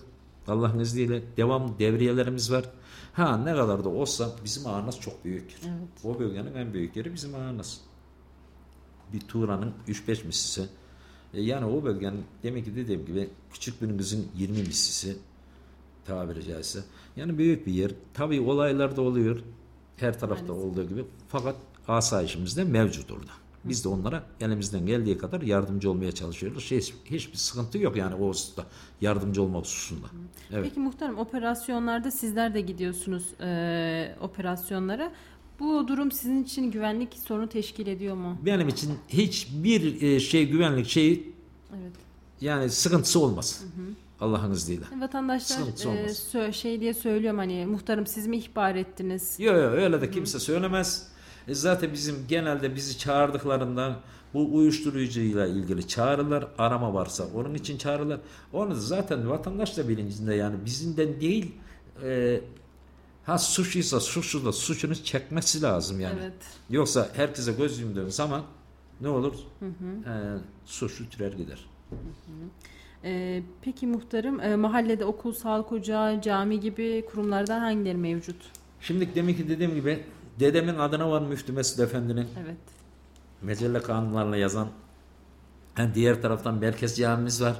Allah'ın 0.48 0.80
izniyle 0.80 1.22
devam 1.38 1.80
devriyelerimiz 1.80 2.52
var. 2.52 2.70
Ha 3.14 3.38
ne 3.38 3.56
kadar 3.56 3.84
da 3.84 3.90
olsa 3.90 4.32
bizim 4.44 4.68
ağırnaz 4.68 5.00
çok 5.00 5.26
büyük. 5.26 5.56
Evet. 5.64 6.06
O 6.06 6.20
bölgenin 6.20 6.54
en 6.54 6.74
büyük 6.74 6.96
yeri 6.96 7.14
bizim 7.14 7.36
ağırnaz. 7.36 7.82
Bir 9.14 9.20
Tuğra'nın 9.20 9.74
3-5 9.88 10.08
mislisi. 10.26 10.66
E 11.34 11.42
yani 11.42 11.66
o 11.66 11.84
bölgenin 11.84 12.24
demek 12.44 12.66
ki 12.66 12.76
dediğim 12.76 13.06
gibi 13.06 13.30
küçük 13.54 13.82
bir 13.82 13.98
kızın 13.98 14.28
20 14.38 14.58
mislisi 14.58 15.18
tabiri 16.06 16.44
caizse. 16.44 16.80
Yani 17.16 17.38
büyük 17.38 17.68
bir 17.68 17.74
yer. 17.74 17.92
Tabii 18.14 18.42
olaylar 18.42 18.96
da 18.96 19.02
oluyor. 19.02 19.40
Her 20.04 20.20
tarafta 20.20 20.46
Maalesef. 20.46 20.72
olduğu 20.72 20.90
gibi. 20.90 21.06
Fakat 21.28 21.56
asayişimiz 21.88 22.58
de 22.58 22.64
mevcut 22.64 23.12
orada. 23.12 23.32
Biz 23.66 23.84
de 23.84 23.90
onlara 23.90 24.24
elimizden 24.42 24.86
geldiği 24.86 25.18
kadar 25.18 25.42
yardımcı 25.42 25.92
olmaya 25.92 26.12
çalışıyoruz. 26.12 26.64
Şey, 26.64 26.80
hiçbir 27.06 27.38
sıkıntı 27.38 27.78
yok 27.78 27.96
yani 27.98 28.16
o 28.16 28.28
hususta. 28.30 28.66
Yardımcı 29.02 29.44
olma 29.44 29.60
hususunda. 29.60 30.08
Evet. 30.52 30.64
Peki 30.64 30.80
muhtarım 30.80 31.18
operasyonlarda 31.18 32.12
sizler 32.12 32.54
de 32.54 32.62
gidiyorsunuz 32.62 33.42
e, 33.42 34.16
operasyonlara. 34.22 35.12
Bu 35.60 35.88
durum 35.88 36.12
sizin 36.12 36.44
için 36.44 36.72
güvenlik 36.72 37.14
sorunu 37.14 37.50
teşkil 37.50 37.88
ediyor 37.88 38.16
mu? 38.16 38.38
Benim 38.46 38.68
için 38.68 38.94
hiçbir 39.10 40.02
e, 40.02 40.20
şey 40.20 40.48
güvenlik 40.50 40.88
şeyi 40.88 41.34
Evet. 41.72 41.94
yani 42.42 42.70
sıkıntısı 42.70 43.20
olmaz. 43.20 43.64
Allah'ın 44.24 44.52
izniyle. 44.52 44.86
Vatandaşlar 45.00 45.58
e, 45.58 46.06
sö- 46.06 46.54
şey 46.54 46.82
diye 46.82 46.94
söylüyorum 46.94 47.38
hani 47.38 47.66
muhtarım 47.66 48.08
siz 48.08 48.28
mi 48.28 48.38
ihbar 48.38 48.76
ettiniz? 48.76 49.40
Yok 49.40 49.56
yok 49.56 49.74
öyle 49.74 50.02
de 50.02 50.12
kimse 50.12 50.40
söylemez. 50.40 51.08
E 51.48 51.54
zaten 51.54 51.94
bizim 51.94 52.16
genelde 52.28 52.76
bizi 52.76 52.98
çağırdıklarında 52.98 54.00
bu 54.34 54.56
uyuşturucuyla 54.56 55.48
ilgili 55.48 55.88
çağrılar, 55.88 56.48
arama 56.58 56.94
varsa 56.94 57.26
onun 57.36 57.54
için 57.54 57.78
çağrılar. 57.78 58.20
Onu 58.54 58.76
zaten 58.76 59.30
vatandaş 59.30 59.78
da 59.78 59.90
bilincinde 59.90 60.36
yani 60.36 60.56
bizimden 60.66 61.22
değil 61.22 61.56
e, 62.04 62.42
ha 63.26 63.38
suçluysa 63.38 64.00
suçlu 64.00 64.46
da 64.46 64.52
suçunu 64.52 64.96
çekmesi 64.96 65.62
lazım 65.62 66.00
yani. 66.00 66.20
Evet. 66.22 66.34
Yoksa 66.70 67.10
herkese 67.14 67.52
göz 67.52 67.80
yumduğun 67.80 68.10
zaman 68.10 68.42
ne 69.02 69.08
olur? 69.10 69.34
E, 69.62 70.14
suçlu 70.66 71.10
türer 71.10 71.32
gider. 71.32 71.66
Ee, 73.04 73.44
peki 73.62 73.88
muhtarım 73.88 74.40
e, 74.40 74.56
mahallede 74.56 75.06
okul, 75.06 75.34
sağlık 75.34 75.72
ocağı, 75.72 76.22
cami 76.22 76.60
gibi 76.60 77.06
kurumlardan 77.12 77.60
hangileri 77.60 77.98
mevcut? 77.98 78.36
Şimdi 78.82 79.16
demin 79.16 79.34
ki 79.34 79.50
dediğim 79.50 79.76
gibi 79.76 80.04
dedemin 80.40 80.76
adına 80.76 81.12
var 81.12 81.22
Müftü 81.22 81.54
Mesud 81.54 81.80
Efendi'nin 81.84 82.28
Evet. 82.44 82.58
mecelle 83.42 83.82
kanunlarla 83.82 84.38
yazan. 84.38 84.68
Yani 85.78 85.94
diğer 85.94 86.22
taraftan 86.22 86.56
Merkez 86.56 86.98
Camimiz 86.98 87.42
var. 87.42 87.60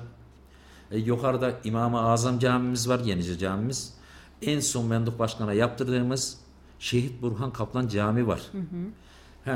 E, 0.92 0.98
yukarıda 0.98 1.52
İmam-ı 1.64 2.02
Azam 2.02 2.40
Camimiz 2.40 2.90
var, 2.90 3.00
Yenice 3.00 3.38
Camimiz. 3.38 3.94
En 4.42 4.60
son 4.60 4.86
Menduk 4.86 5.20
Başkan'a 5.20 5.54
yaptırdığımız 5.54 6.40
Şehit 6.80 7.22
Burhan 7.22 7.54
Kaplan 7.54 7.88
Cami 7.88 8.28
var. 8.28 8.42
He. 9.46 9.54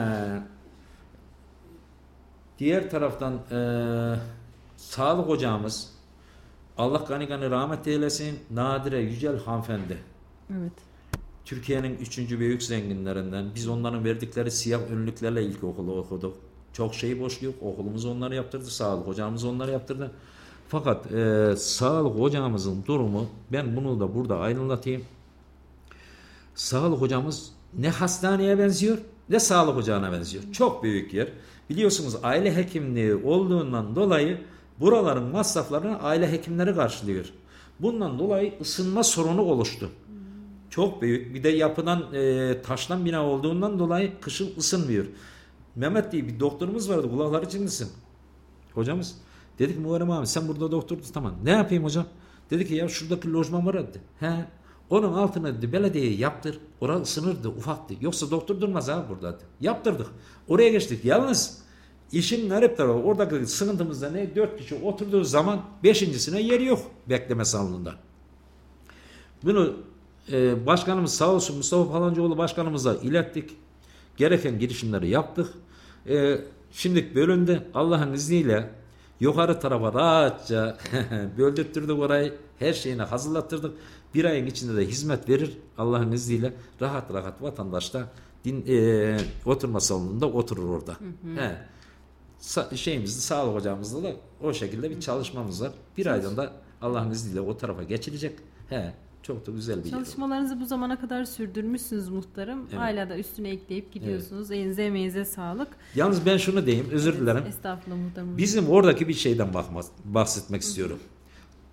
Diğer 2.60 2.90
taraftan 2.90 3.34
e, 3.52 3.58
sağlık 4.78 5.30
ocağımız 5.30 5.94
Allah 6.78 7.06
gani 7.08 7.26
gani 7.26 7.50
rahmet 7.50 7.88
eylesin 7.88 8.40
Nadire 8.52 9.00
Yücel 9.00 9.40
hanımefendi. 9.40 9.98
Evet. 10.52 10.72
Türkiye'nin 11.46 11.98
üçüncü 11.98 12.40
büyük 12.40 12.64
zenginlerinden. 12.64 13.46
Biz 13.56 13.68
onların 13.68 14.06
verdikleri 14.06 14.52
siyah 14.52 14.82
önlüklerle 14.92 15.44
ilkokulu 15.44 15.98
okuduk. 15.98 16.38
Çok 16.74 16.94
şey 16.96 17.20
boşluk. 17.20 17.56
Okulumuz 17.62 18.06
onları 18.06 18.36
yaptırdı. 18.36 18.66
Sağlık 18.66 19.08
hocamız 19.08 19.44
onları 19.44 19.72
yaptırdı. 19.72 20.12
Fakat 20.68 21.12
e, 21.12 21.54
sağlık 21.58 22.20
hocamızın 22.20 22.84
durumu 22.86 23.26
ben 23.52 23.76
bunu 23.76 24.00
da 24.00 24.16
burada 24.16 24.40
aydınlatayım. 24.40 25.04
Sağlık 26.56 27.02
hocamız 27.02 27.52
ne 27.78 27.90
hastaneye 27.90 28.60
benziyor 28.60 28.98
ne 29.30 29.40
sağlık 29.40 29.78
ocağına 29.78 30.12
benziyor. 30.12 30.44
Çok 30.52 30.84
büyük 30.84 31.14
yer. 31.14 31.28
Biliyorsunuz 31.70 32.16
aile 32.24 32.56
hekimliği 32.56 33.16
olduğundan 33.16 33.96
dolayı 33.96 34.42
buraların 34.80 35.24
masraflarını 35.24 36.00
aile 36.00 36.32
hekimleri 36.32 36.76
karşılıyor. 36.76 37.26
Bundan 37.80 38.20
dolayı 38.20 38.54
ısınma 38.62 39.04
sorunu 39.04 39.42
oluştu. 39.42 39.90
Çok 40.70 41.02
büyük. 41.02 41.36
Bir 41.36 41.44
de 41.44 41.50
yapıdan 41.50 42.14
e, 42.14 42.62
taştan 42.62 43.06
bina 43.06 43.26
olduğundan 43.26 43.80
dolayı 43.80 44.22
kışın 44.22 44.50
ısınmıyor. 44.58 45.06
Mehmet 45.76 46.12
diye 46.12 46.28
bir 46.28 46.40
doktorumuz 46.40 46.90
vardı. 46.90 47.10
Kulakları 47.12 47.50
çınlasın. 47.50 47.90
Hocamız. 48.74 49.16
Dedik 49.60 49.80
Muharrem 49.80 50.12
abi 50.12 50.28
sen 50.28 50.48
burada 50.48 50.72
doktordu 50.72 51.02
tamam. 51.14 51.34
Ne 51.44 51.52
yapayım 51.52 51.84
hocam? 51.84 52.06
Dedi 52.50 52.68
ki 52.68 52.76
ya 52.76 52.90
şuradaki 52.90 53.34
lojman 53.34 53.66
var 53.66 53.88
dedi. 53.88 54.02
He. 54.20 54.46
Onun 54.90 55.14
altına 55.14 55.54
dedi 55.54 55.74
belediye 55.74 56.14
yaptır. 56.14 56.60
Orası 56.82 57.02
ısınırdı 57.02 57.50
ufaktı. 57.50 57.94
Yoksa 58.02 58.32
doktor 58.32 58.62
durmaz 58.62 58.90
abi 58.90 59.10
burada 59.10 59.34
dedi. 59.34 59.44
Yaptırdık. 59.62 60.08
Oraya 60.48 60.70
geçtik. 60.70 61.06
Yalnız 61.06 61.62
işin 62.12 62.50
garip 62.50 62.78
tarafı 62.78 63.00
oradaki 63.00 63.46
sıkıntımızda 63.46 64.10
ne? 64.10 64.36
Dört 64.36 64.58
kişi 64.58 64.76
oturduğu 64.76 65.24
zaman 65.24 65.62
beşincisine 65.84 66.42
yeri 66.42 66.66
yok 66.66 66.80
bekleme 67.10 67.46
salonunda. 67.46 67.96
Bunu 69.44 69.74
e, 70.32 70.66
başkanımız 70.66 71.14
sağ 71.14 71.34
olsun 71.34 71.58
Mustafa 71.58 71.92
Palancıoğlu 71.92 72.38
başkanımıza 72.38 72.96
ilettik. 72.96 73.58
Gereken 74.18 74.60
girişimleri 74.60 75.10
yaptık. 75.10 75.54
E, 76.10 76.38
şimdi 76.72 77.16
bölündü. 77.16 77.64
Allah'ın 77.74 78.14
izniyle 78.14 78.70
yukarı 79.20 79.60
tarafa 79.60 79.94
rahatça 79.94 80.78
böldürttürdük 81.38 82.00
orayı. 82.00 82.34
Her 82.60 82.74
şeyini 82.74 83.02
hazırlattırdık. 83.02 83.78
Bir 84.14 84.26
ayın 84.26 84.46
içinde 84.46 84.78
de 84.78 84.86
hizmet 84.86 85.30
verir. 85.30 85.58
Allah'ın 85.78 86.12
izniyle 86.12 86.54
rahat 86.82 87.14
rahat 87.14 87.42
vatandaş 87.42 87.94
da 87.94 88.08
din, 88.46 88.66
e, 88.68 89.18
oturma 89.46 89.80
salonunda 89.80 90.26
oturur 90.26 90.70
orada. 90.70 90.94
He. 91.36 91.58
Şeyimizde 92.76 93.22
sağlık 93.22 93.56
ocağımızda 93.56 94.04
da 94.04 94.12
o 94.44 94.54
şekilde 94.54 94.90
bir 94.90 95.00
çalışmamız 95.00 95.62
var. 95.62 95.72
Bir 95.98 96.06
aydan 96.06 96.38
da 96.38 96.54
Allah'ın 96.82 97.12
izniyle 97.12 97.42
o 97.42 97.58
tarafa 97.58 97.84
geçilecek. 97.84 98.40
He. 98.70 98.94
Çok 99.24 99.48
da 99.48 99.52
güzel 99.52 99.80
bir 99.80 99.86
yer. 99.86 99.92
Çalışmalarınızı 99.92 100.60
bu 100.60 100.66
zamana 100.66 101.00
kadar 101.00 101.26
sürdürmüşsünüz 101.26 102.10
muhtarım. 102.10 102.60
Evet. 102.70 102.80
Hala 102.80 103.10
da 103.10 103.18
üstüne 103.18 103.50
ekleyip 103.50 103.94
gidiyorsunuz. 103.94 104.52
Elinize 104.52 104.84
emeğinize 104.84 105.26
sağlık. 105.26 105.68
Yalnız 105.96 106.26
ben 106.26 106.38
şunu 106.38 106.66
diyeyim, 106.66 106.88
özür 106.92 107.20
dilerim. 107.20 107.46
Estağfurullah 107.46 107.98
muhtarım. 107.98 108.38
Bizim 108.38 108.70
oradaki 108.70 109.08
bir 109.08 109.14
şeyden 109.14 109.54
bakma, 109.54 109.82
bahsetmek 110.06 110.62
istiyorum. 110.62 111.00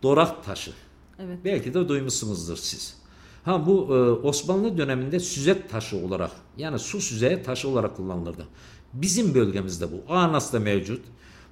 Dorak 0.03 0.45
taşı. 0.45 0.73
Evet. 1.19 1.39
Belki 1.45 1.75
de 1.75 1.89
duymuşsunuzdur 1.89 2.57
siz. 2.57 2.97
Ha 3.45 3.67
bu 3.67 3.97
e, 3.97 4.27
Osmanlı 4.27 4.79
döneminde 4.79 5.21
süzet 5.21 5.71
taşı 5.71 5.97
olarak 5.97 6.31
yani 6.57 6.79
su 6.79 7.01
süzeye 7.01 7.43
taşı 7.43 7.69
olarak 7.69 7.97
kullanılırdı. 7.97 8.47
Bizim 8.95 9.35
bölgemizde 9.35 9.87
bu. 9.93 10.13
Anas'ta 10.13 10.61
mevcut. 10.61 11.05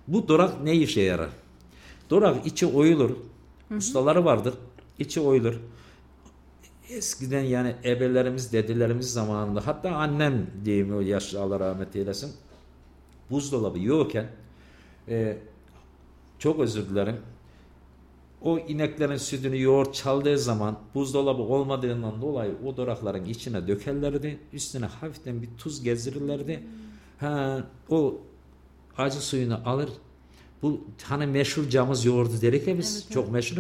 Bu 0.09 0.29
dorak 0.29 0.63
ne 0.63 0.75
işe 0.75 1.01
yarar? 1.01 1.31
Dorak 2.11 2.47
içi 2.47 2.67
oyulur. 2.67 3.11
Ustaları 3.77 4.25
vardır. 4.25 4.55
İçi 4.99 5.21
oyulur. 5.21 5.55
Eskiden 6.89 7.43
yani 7.43 7.75
ebelerimiz, 7.85 8.53
dedelerimiz 8.53 9.13
zamanında 9.13 9.67
hatta 9.67 9.91
annem 9.91 10.47
diyeyim 10.65 10.97
o 10.97 11.01
yaşlı 11.01 11.41
Allah 11.41 11.61
rahmet 11.61 11.97
eylesin. 11.97 12.33
Buzdolabı 13.31 13.79
yokken 13.79 14.27
e, 15.09 15.39
çok 16.39 16.61
özür 16.61 16.89
dilerim. 16.89 17.17
O 18.43 18.59
ineklerin 18.59 19.17
sütünü 19.17 19.63
yoğurt 19.63 19.95
çaldığı 19.95 20.39
zaman 20.39 20.79
buzdolabı 20.95 21.43
olmadığından 21.43 22.23
dolayı 22.23 22.55
o 22.67 22.77
dorakların 22.77 23.25
içine 23.25 23.69
dökerlerdi. 23.69 24.39
Üstüne 24.53 24.87
hafiften 24.87 25.43
bir 25.43 25.49
tuz 25.59 25.83
gezdirirlerdi. 25.83 26.63
Ha, 27.23 27.65
o 27.91 28.21
acı 28.99 29.21
suyunu 29.21 29.61
alır. 29.65 29.89
Bu 30.63 30.81
hani 31.03 31.27
meşhur 31.27 31.69
camız 31.69 32.05
yoğurdu 32.05 32.33
dedik 32.43 32.69
ya 32.69 32.79
biz. 32.79 33.03
Evet, 33.03 33.13
çok 33.13 33.33
meşhur. 33.33 33.57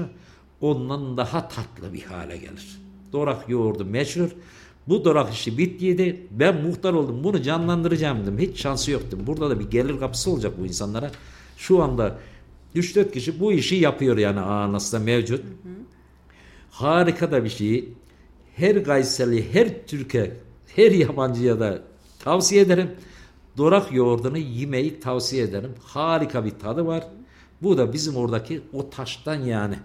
Ondan 0.60 1.16
daha 1.16 1.48
tatlı 1.48 1.92
bir 1.92 2.02
hale 2.02 2.36
gelir. 2.36 2.80
Dorak 3.12 3.48
yoğurdu 3.48 3.84
meşhur. 3.84 4.30
Bu 4.88 5.04
dorak 5.04 5.32
işi 5.32 5.58
bittiydi. 5.58 6.26
Ben 6.30 6.62
muhtar 6.62 6.92
oldum. 6.92 7.24
Bunu 7.24 7.42
canlandıracağım 7.42 8.22
dedim. 8.22 8.38
Hiç 8.38 8.60
şansı 8.60 8.90
yoktu. 8.90 9.18
Burada 9.26 9.50
da 9.50 9.60
bir 9.60 9.70
gelir 9.70 10.00
kapısı 10.00 10.30
olacak 10.30 10.52
bu 10.60 10.66
insanlara. 10.66 11.10
Şu 11.56 11.82
anda 11.82 12.18
3-4 12.76 13.12
kişi 13.12 13.40
bu 13.40 13.52
işi 13.52 13.76
yapıyor 13.76 14.18
yani 14.18 14.40
Anas'ta 14.40 14.98
mevcut. 14.98 15.44
Harika 16.70 17.32
da 17.32 17.44
bir 17.44 17.48
şey. 17.48 17.88
Her 18.56 18.84
Kayseri, 18.84 19.54
her 19.54 19.86
Türkiye, 19.86 20.36
her 20.76 20.90
yabancıya 20.90 21.60
da 21.60 21.82
tavsiye 22.18 22.62
ederim. 22.62 22.90
Dorak 23.56 23.92
yoğurdunu 23.92 24.38
yemeyi 24.38 25.00
tavsiye 25.00 25.44
ederim. 25.44 25.74
Harika 25.84 26.44
bir 26.44 26.50
tadı 26.50 26.86
var. 26.86 27.04
Bu 27.62 27.78
da 27.78 27.92
bizim 27.92 28.16
oradaki 28.16 28.60
o 28.72 28.90
taştan 28.90 29.34
yani. 29.34 29.78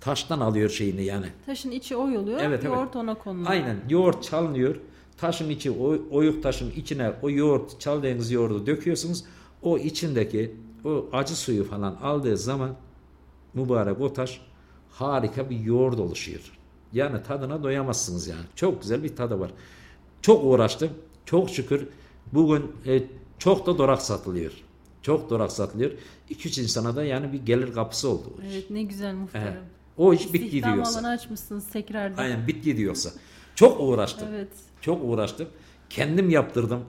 Taştan 0.00 0.40
alıyor 0.40 0.70
şeyini 0.70 1.04
yani. 1.04 1.26
Taşın 1.46 1.70
içi 1.70 1.96
oy 1.96 2.16
oluyor. 2.16 2.40
Evet, 2.42 2.60
evet. 2.62 2.64
yoğurt 2.64 2.96
ona 2.96 3.14
konuluyor. 3.14 3.50
Aynen 3.50 3.76
yoğurt 3.88 4.22
çalınıyor. 4.22 4.76
Taşın 5.16 5.50
içi 5.50 5.70
o 5.70 5.96
oyuk 6.10 6.42
taşın 6.42 6.70
içine 6.76 7.12
o 7.22 7.30
yoğurt 7.30 7.80
çaldığınız 7.80 8.30
yoğurdu 8.30 8.66
döküyorsunuz. 8.66 9.24
O 9.62 9.78
içindeki 9.78 10.56
o 10.84 11.06
acı 11.12 11.36
suyu 11.36 11.64
falan 11.64 11.94
aldığı 12.02 12.36
zaman 12.36 12.70
mübarek 13.54 14.00
o 14.00 14.12
taş 14.12 14.40
harika 14.90 15.50
bir 15.50 15.60
yoğurt 15.60 16.00
oluşuyor. 16.00 16.52
Yani 16.92 17.22
tadına 17.22 17.62
doyamazsınız 17.62 18.28
yani. 18.28 18.44
Çok 18.56 18.82
güzel 18.82 19.02
bir 19.02 19.16
tadı 19.16 19.40
var. 19.40 19.50
Çok 20.22 20.44
uğraştım. 20.44 20.90
Çok 21.26 21.50
şükür 21.50 21.88
bugün 22.32 22.72
e, 22.86 23.02
çok 23.38 23.66
da 23.66 23.78
dorak 23.78 24.02
satılıyor. 24.02 24.52
Çok 25.02 25.30
dorak 25.30 25.52
satılıyor. 25.52 25.90
2-3 26.30 26.62
insana 26.62 26.96
da 26.96 27.04
yani 27.04 27.32
bir 27.32 27.38
gelir 27.46 27.72
kapısı 27.72 28.08
oldu. 28.08 28.32
Evet 28.52 28.70
ne 28.70 28.82
güzel 28.82 29.14
muhtarım. 29.14 29.46
Evet. 29.46 29.62
O 29.96 30.14
iş 30.14 30.24
İstihdam 30.24 30.74
diyorsa. 30.74 30.98
alanı 31.00 31.08
açmışsınız 31.12 31.68
tekrardan. 31.68 32.22
Aynen 32.22 32.46
bitti 32.46 32.76
diyorsa. 32.76 33.10
Çok 33.54 33.80
uğraştım. 33.80 34.28
Evet. 34.30 34.48
Çok 34.80 35.04
uğraştım. 35.04 35.48
Kendim 35.90 36.30
yaptırdım. 36.30 36.80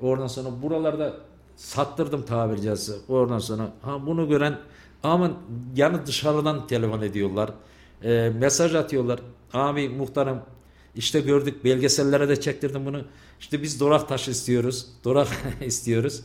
Oradan 0.00 0.26
sonra 0.26 0.62
buralarda 0.62 1.16
sattırdım 1.56 2.22
tabiri 2.24 2.62
caizse. 2.62 2.92
Oradan 3.08 3.38
sonra 3.38 3.72
ha 3.82 4.06
bunu 4.06 4.28
gören 4.28 4.58
aman 5.02 5.32
yanı 5.76 6.06
dışarıdan 6.06 6.66
telefon 6.66 7.02
ediyorlar. 7.02 7.50
Ee, 8.04 8.32
mesaj 8.38 8.74
atıyorlar. 8.74 9.20
Abi 9.52 9.88
muhtarım 9.88 10.38
işte 10.96 11.20
gördük 11.20 11.64
belgesellere 11.64 12.28
de 12.28 12.40
çektirdim 12.40 12.86
bunu. 12.86 13.02
İşte 13.40 13.62
biz 13.62 13.80
dorak 13.80 14.08
taşı 14.08 14.30
istiyoruz. 14.30 14.86
Dorak 15.04 15.28
istiyoruz. 15.64 16.22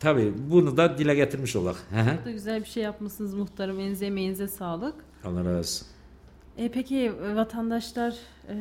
Tabii 0.00 0.34
bunu 0.50 0.76
da 0.76 0.98
dile 0.98 1.14
getirmiş 1.14 1.56
olak. 1.56 1.76
Çok 2.16 2.24
da 2.24 2.30
güzel 2.30 2.60
bir 2.60 2.68
şey 2.68 2.82
yapmışsınız 2.82 3.34
muhtarım. 3.34 3.80
Elinize 3.80 4.06
emeğinize 4.06 4.48
sağlık. 4.48 4.94
Allah 5.24 5.44
razı 5.44 5.58
olsun. 5.58 5.86
E 6.58 6.70
peki 6.70 7.12
vatandaşlar 7.34 8.14
e, 8.48 8.56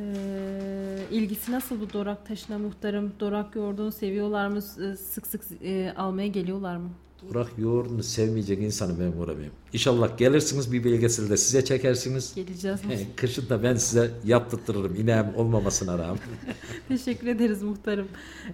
ilgisi 1.12 1.52
nasıl 1.52 1.82
bu 1.82 1.94
dorak 1.94 2.26
taşına 2.28 2.58
muhtarım? 2.58 3.14
Dorak 3.20 3.56
yoğurdunu 3.56 3.92
seviyorlar 3.92 4.48
mı? 4.48 4.62
Sık 4.98 5.28
sık 5.28 5.42
e, 5.64 5.94
almaya 5.98 6.28
geliyorlar 6.28 6.76
mı? 6.78 6.90
Dorak 7.30 7.48
yoğurdunu 7.58 8.04
sevmeyecek 8.04 8.62
insanı 8.62 9.00
ben 9.00 9.14
vuramıyorum. 9.14 9.56
İnşallah 9.74 10.18
gelirsiniz 10.18 10.74
bir 10.74 10.84
belgeseli 10.84 11.30
de 11.30 11.38
size 11.38 11.66
çekersiniz. 11.66 12.36
Geleceğiz. 12.36 12.84
He, 12.84 12.98
Kışın 13.16 13.50
da 13.50 13.64
ben 13.64 13.76
size 13.76 14.12
yaptırtırırım 14.26 14.96
ineğim 14.96 15.36
olmamasına 15.36 15.98
rağmen. 15.98 16.20
Teşekkür 16.88 17.28
ederiz 17.28 17.64
muhtarım. 17.64 18.08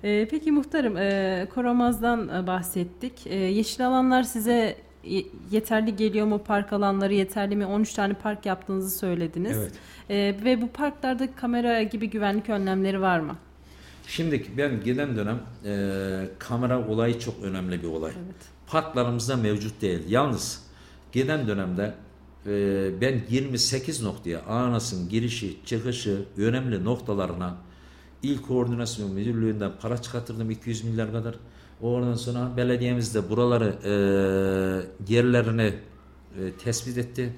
E, 0.03 0.27
peki 0.31 0.51
muhtarım 0.51 0.97
e, 0.97 1.47
Koramaz'dan 1.55 2.29
e, 2.29 2.47
bahsettik. 2.47 3.27
E, 3.27 3.35
yeşil 3.35 3.87
alanlar 3.87 4.23
size 4.23 4.77
yeterli 5.51 5.95
geliyor 5.95 6.25
mu 6.25 6.41
park 6.43 6.73
alanları 6.73 7.13
yeterli 7.13 7.55
mi 7.55 7.65
13 7.65 7.93
tane 7.93 8.13
park 8.13 8.45
yaptığınızı 8.45 8.97
söylediniz. 8.97 9.57
Evet. 9.57 9.71
E, 10.09 10.45
ve 10.45 10.61
bu 10.61 10.67
parklarda 10.67 11.35
kamera 11.35 11.83
gibi 11.83 12.09
güvenlik 12.09 12.49
önlemleri 12.49 13.01
var 13.01 13.19
mı? 13.19 13.35
Şimdi 14.07 14.45
ben 14.57 14.83
gelen 14.83 15.15
dönem 15.15 15.39
e, 15.65 16.29
kamera 16.39 16.87
olayı 16.87 17.19
çok 17.19 17.43
önemli 17.43 17.83
bir 17.83 17.87
olay. 17.87 18.11
Evet. 18.25 18.35
Parklarımızda 18.71 19.35
mevcut 19.35 19.81
değil. 19.81 19.99
Yalnız 20.09 20.63
gelen 21.11 21.47
dönemde 21.47 21.95
e, 22.45 23.01
ben 23.01 23.21
28 23.29 24.01
noktaya 24.01 24.41
ANAS'ın 24.41 25.09
girişi, 25.09 25.57
çıkışı, 25.65 26.25
önemli 26.37 26.83
noktalarına 26.83 27.57
İl 28.23 28.41
Koordinasyon 28.41 29.11
Müdürlüğü'nden 29.11 29.71
para 29.81 30.01
çıkarttırdım 30.01 30.51
200 30.51 30.83
milyar 30.83 31.11
kadar. 31.11 31.35
Oradan 31.81 32.15
sonra 32.15 32.57
belediyemiz 32.57 33.15
de 33.15 33.29
buraları 33.29 33.75
e, 33.83 35.13
yerlerini 35.13 35.73
e, 36.39 36.51
tespit 36.63 36.97
etti. 36.97 37.33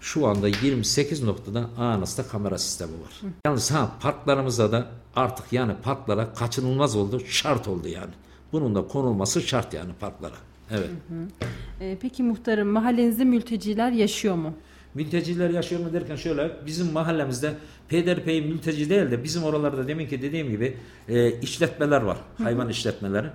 Şu 0.00 0.26
anda 0.26 0.48
28 0.48 1.22
noktada 1.22 1.70
ANAS'ta 1.78 2.28
kamera 2.28 2.58
sistemi 2.58 2.92
var. 2.92 3.12
Hı. 3.20 3.26
Yalnız 3.46 3.70
ha 3.70 3.92
parklarımızda 4.00 4.72
da 4.72 4.86
artık 5.16 5.52
yani 5.52 5.72
parklara 5.82 6.34
kaçınılmaz 6.34 6.96
oldu, 6.96 7.20
şart 7.26 7.68
oldu 7.68 7.88
yani. 7.88 8.12
Bunun 8.52 8.74
da 8.74 8.86
konulması 8.86 9.42
şart 9.42 9.74
yani 9.74 9.92
parklara. 10.00 10.47
Evet. 10.70 10.88
Hı 11.08 11.14
hı. 11.14 11.48
E, 11.84 11.96
peki 12.00 12.22
muhtarım 12.22 12.68
mahallenizde 12.68 13.24
mülteciler 13.24 13.92
yaşıyor 13.92 14.34
mu? 14.34 14.54
Mülteciler 14.94 15.50
yaşıyor 15.50 15.80
mu 15.80 15.92
derken 15.92 16.16
şöyle 16.16 16.50
bizim 16.66 16.92
mahallemizde 16.92 17.54
peyderpey 17.88 18.42
mülteci 18.42 18.90
değil 18.90 19.10
de 19.10 19.24
bizim 19.24 19.44
oralarda 19.44 19.88
demin 19.88 20.06
ki 20.06 20.22
dediğim 20.22 20.50
gibi 20.50 20.76
e, 21.08 21.40
işletmeler 21.40 22.02
var. 22.02 22.18
Hayvan 22.38 22.62
hı 22.62 22.66
hı. 22.66 22.70
işletmeleri. 22.70 23.26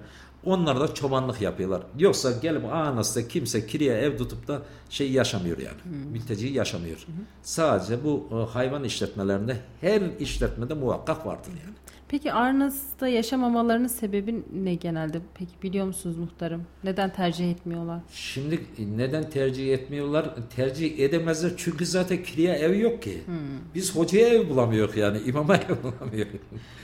Onlar 0.46 0.80
da 0.80 0.94
çobanlık 0.94 1.42
yapıyorlar. 1.42 1.82
Yoksa 2.00 2.32
gelip 2.32 2.66
anasında 2.66 3.28
kimse 3.28 3.68
kiriye 3.68 3.94
ev 3.94 4.18
tutup 4.18 4.48
da 4.48 4.62
şey 4.90 5.12
yaşamıyor 5.12 5.58
yani. 5.58 5.78
Hı. 5.84 6.10
Mülteci 6.12 6.48
yaşamıyor. 6.48 6.98
Hı. 6.98 7.12
Sadece 7.44 8.04
bu 8.04 8.28
e, 8.32 8.52
hayvan 8.52 8.84
işletmelerinde 8.84 9.58
her 9.82 10.02
işletmede 10.20 10.74
muhakkak 10.74 11.26
vardır 11.26 11.52
yani. 11.66 11.76
Peki 12.14 12.34
Arnas'ta 12.34 13.08
yaşamamalarının 13.08 13.88
sebebi 13.88 14.44
ne 14.64 14.76
genelde? 14.76 15.22
Peki 15.36 15.52
biliyor 15.64 15.86
musunuz 15.86 16.18
muhtarım? 16.18 16.64
Neden 16.84 17.14
tercih 17.14 17.52
etmiyorlar? 17.52 18.02
Şimdi 18.12 18.56
e, 18.56 18.98
neden 18.98 19.30
tercih 19.30 19.74
etmiyorlar? 19.74 20.36
Tercih 20.56 21.00
edemezler 21.00 21.52
çünkü 21.58 21.86
zaten 21.86 22.24
kiriye 22.24 22.54
ev 22.54 22.80
yok 22.80 23.02
ki. 23.02 23.22
Hmm. 23.26 23.36
Biz 23.76 23.96
hocaya 23.96 24.28
ev 24.28 24.50
bulamıyoruz 24.50 24.98
yani 24.98 25.20
imama 25.20 25.56
ev 25.70 25.84
bulamıyoruz. 25.84 26.40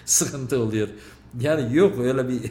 Sıkıntı 0.05 0.59
oluyor. 0.59 0.87
Yani 1.39 1.75
yok 1.77 1.99
öyle 1.99 2.29
bir 2.29 2.41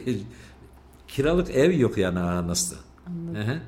kiralık 1.09 1.51
ev 1.51 1.79
yok 1.79 1.99
yani 1.99 2.19
Arnas'ta. 2.19 2.77
Anladım. 3.07 3.61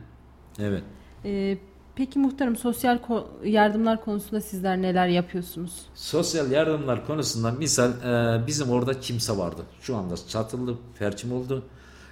Evet. 0.58 0.82
Ee, 1.24 1.58
Peki 1.94 2.18
muhtarım 2.18 2.56
sosyal 2.56 2.98
yardımlar 3.44 4.04
konusunda 4.04 4.40
sizler 4.40 4.82
neler 4.82 5.08
yapıyorsunuz? 5.08 5.82
Sosyal 5.94 6.50
yardımlar 6.50 7.06
konusunda 7.06 7.50
misal 7.52 7.90
e, 7.90 8.46
bizim 8.46 8.70
orada 8.70 9.00
kimse 9.00 9.38
vardı. 9.38 9.62
Şu 9.80 9.96
anda 9.96 10.14
çatıldı, 10.28 10.78
perçim 10.98 11.32
oldu. 11.32 11.62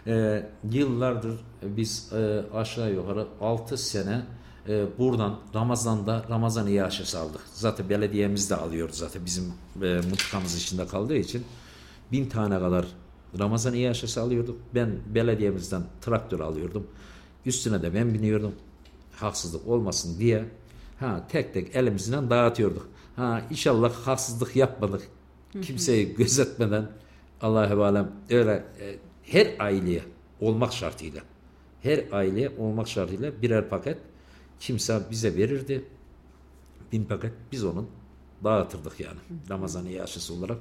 E, 0.07 0.47
yıllardır 0.73 1.41
biz 1.63 2.13
e, 2.13 2.45
aşağı 2.55 2.93
yukarı 2.93 3.27
6 3.41 3.79
sene 3.79 4.23
e, 4.69 4.99
buradan 4.99 5.39
Ramazan'da 5.55 6.25
Ramazan 6.31 6.67
iaşesi 6.67 7.19
aldık. 7.19 7.41
Zaten 7.53 7.89
belediyemiz 7.89 8.51
de 8.51 8.57
alıyordu 8.57 8.93
zaten 8.95 9.25
bizim 9.27 9.45
e, 9.83 10.01
mutfakamız 10.11 10.57
içinde 10.57 10.87
kaldığı 10.87 11.17
için. 11.17 11.45
Bin 12.13 12.29
tane 12.29 12.59
kadar 12.59 12.87
Ramazan 13.39 13.75
iaşesi 13.75 14.21
alıyorduk. 14.21 14.61
Ben 14.75 14.91
belediyemizden 15.15 15.83
traktör 16.01 16.41
alıyordum. 16.41 16.87
Üstüne 17.47 17.83
de 17.83 17.95
ben 17.95 18.15
biniyordum 18.15 18.53
haksızlık 19.21 19.69
olmasın 19.69 20.19
diye 20.19 20.45
ha 21.01 21.27
tek 21.29 21.55
tek 21.55 21.77
elimizden 21.77 22.31
dağıtıyorduk. 22.31 22.89
Ha 23.17 23.43
inşallah 23.51 23.93
haksızlık 23.93 24.57
yapmadık. 24.57 25.09
Kimseyi 25.63 26.15
gözetmeden 26.15 26.89
Allah'a 27.41 27.85
alem 27.85 28.13
öyle 28.31 28.65
e, 28.81 28.97
her 29.23 29.49
aileye 29.59 30.03
olmak 30.41 30.73
şartıyla 30.73 31.21
her 31.83 32.05
aileye 32.13 32.53
olmak 32.59 32.89
şartıyla 32.89 33.43
birer 33.43 33.69
paket 33.69 33.99
kimse 34.61 35.01
bize 35.11 35.37
verirdi. 35.37 35.85
Bin 36.93 37.05
paket 37.05 37.33
biz 37.53 37.65
onun 37.65 37.89
dağıtırdık 38.45 39.01
yani. 39.01 39.19
Ramazan 39.51 39.87
yaşısı 39.87 40.35
olarak. 40.35 40.59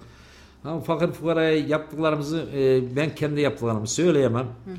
Ama 0.63 0.81
fakir 0.81 1.11
fukaraya 1.11 1.57
yaptıklarımızı 1.57 2.45
e, 2.53 2.95
ben 2.95 3.15
kendi 3.15 3.41
yaptıklarımı 3.41 3.87
söyleyemem. 3.87 4.47
Hı 4.65 4.71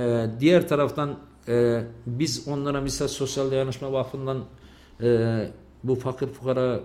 E, 0.00 0.30
diğer 0.40 0.68
taraftan 0.68 1.18
e, 1.48 1.84
biz 2.06 2.48
onlara 2.48 2.80
misal 2.80 3.08
Sosyal 3.08 3.50
Dayanışma 3.50 3.92
Vakfı'ndan 3.92 4.44
e, 5.00 5.50
bu 5.84 5.94
fakir 5.94 6.26
fukara 6.26 6.80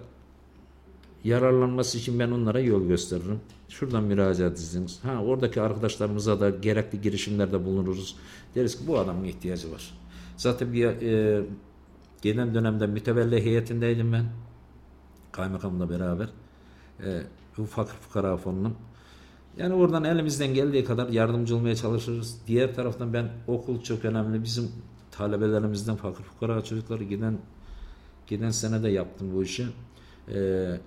yararlanması 1.23 1.97
için 1.97 2.19
ben 2.19 2.31
onlara 2.31 2.59
yol 2.59 2.87
gösteririm. 2.87 3.39
Şuradan 3.69 4.03
müracaat 4.03 4.59
ediniz. 4.59 4.99
Ha 5.03 5.23
oradaki 5.23 5.61
arkadaşlarımıza 5.61 6.39
da 6.39 6.49
gerekli 6.49 7.01
girişimlerde 7.01 7.65
bulunuruz. 7.65 8.15
Deriz 8.55 8.79
ki 8.79 8.87
bu 8.87 8.99
adamın 8.99 9.23
ihtiyacı 9.23 9.71
var. 9.71 9.97
Zaten 10.37 10.73
bir 10.73 10.85
e, 10.85 11.43
gelen 12.21 12.53
dönemde 12.53 12.87
mütevelli 12.87 13.45
heyetindeydim 13.45 14.13
ben. 14.13 14.25
Kaymakamla 15.31 15.89
beraber. 15.89 16.29
E, 17.03 17.21
bu 17.57 17.65
fakir 17.65 17.93
fukara 17.93 18.37
fonunun 18.37 18.75
yani 19.57 19.73
oradan 19.73 20.03
elimizden 20.03 20.53
geldiği 20.53 20.85
kadar 20.85 21.09
yardımcı 21.09 21.55
olmaya 21.55 21.75
çalışırız. 21.75 22.37
Diğer 22.47 22.75
taraftan 22.75 23.13
ben 23.13 23.29
okul 23.47 23.81
çok 23.81 24.05
önemli. 24.05 24.43
Bizim 24.43 24.71
talebelerimizden 25.11 25.95
fakir 25.95 26.23
fukara 26.23 26.63
çocukları 26.63 27.03
giden 27.03 27.37
giden 28.27 28.49
sene 28.49 28.83
de 28.83 28.89
yaptım 28.89 29.35
bu 29.35 29.43
işi. 29.43 29.67
Ee, 30.33 30.79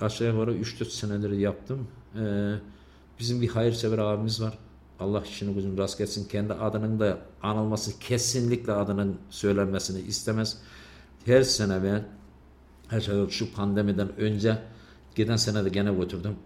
aşağı 0.00 0.28
yukarı 0.28 0.54
3-4 0.54 0.84
senedir 0.84 1.30
yaptım. 1.30 1.88
Ee, 2.20 2.54
bizim 3.18 3.42
bir 3.42 3.48
hayırsever 3.48 3.98
abimiz 3.98 4.42
var. 4.42 4.58
Allah 5.00 5.22
işini 5.22 5.54
gücünü 5.54 5.78
rast 5.78 5.98
gelsin. 5.98 6.28
Kendi 6.28 6.52
adının 6.52 7.00
da 7.00 7.18
anılması 7.42 7.98
kesinlikle 7.98 8.72
adının 8.72 9.16
söylenmesini 9.30 10.00
istemez. 10.00 10.58
Her 11.24 11.42
sene 11.42 11.82
ben 11.82 12.04
aşağı 12.96 13.30
şu 13.30 13.52
pandemiden 13.52 14.20
önce 14.20 14.58
giden 15.14 15.36
sene 15.36 15.64
de 15.64 15.68
gene 15.68 15.94
götürdüm. 15.94 16.36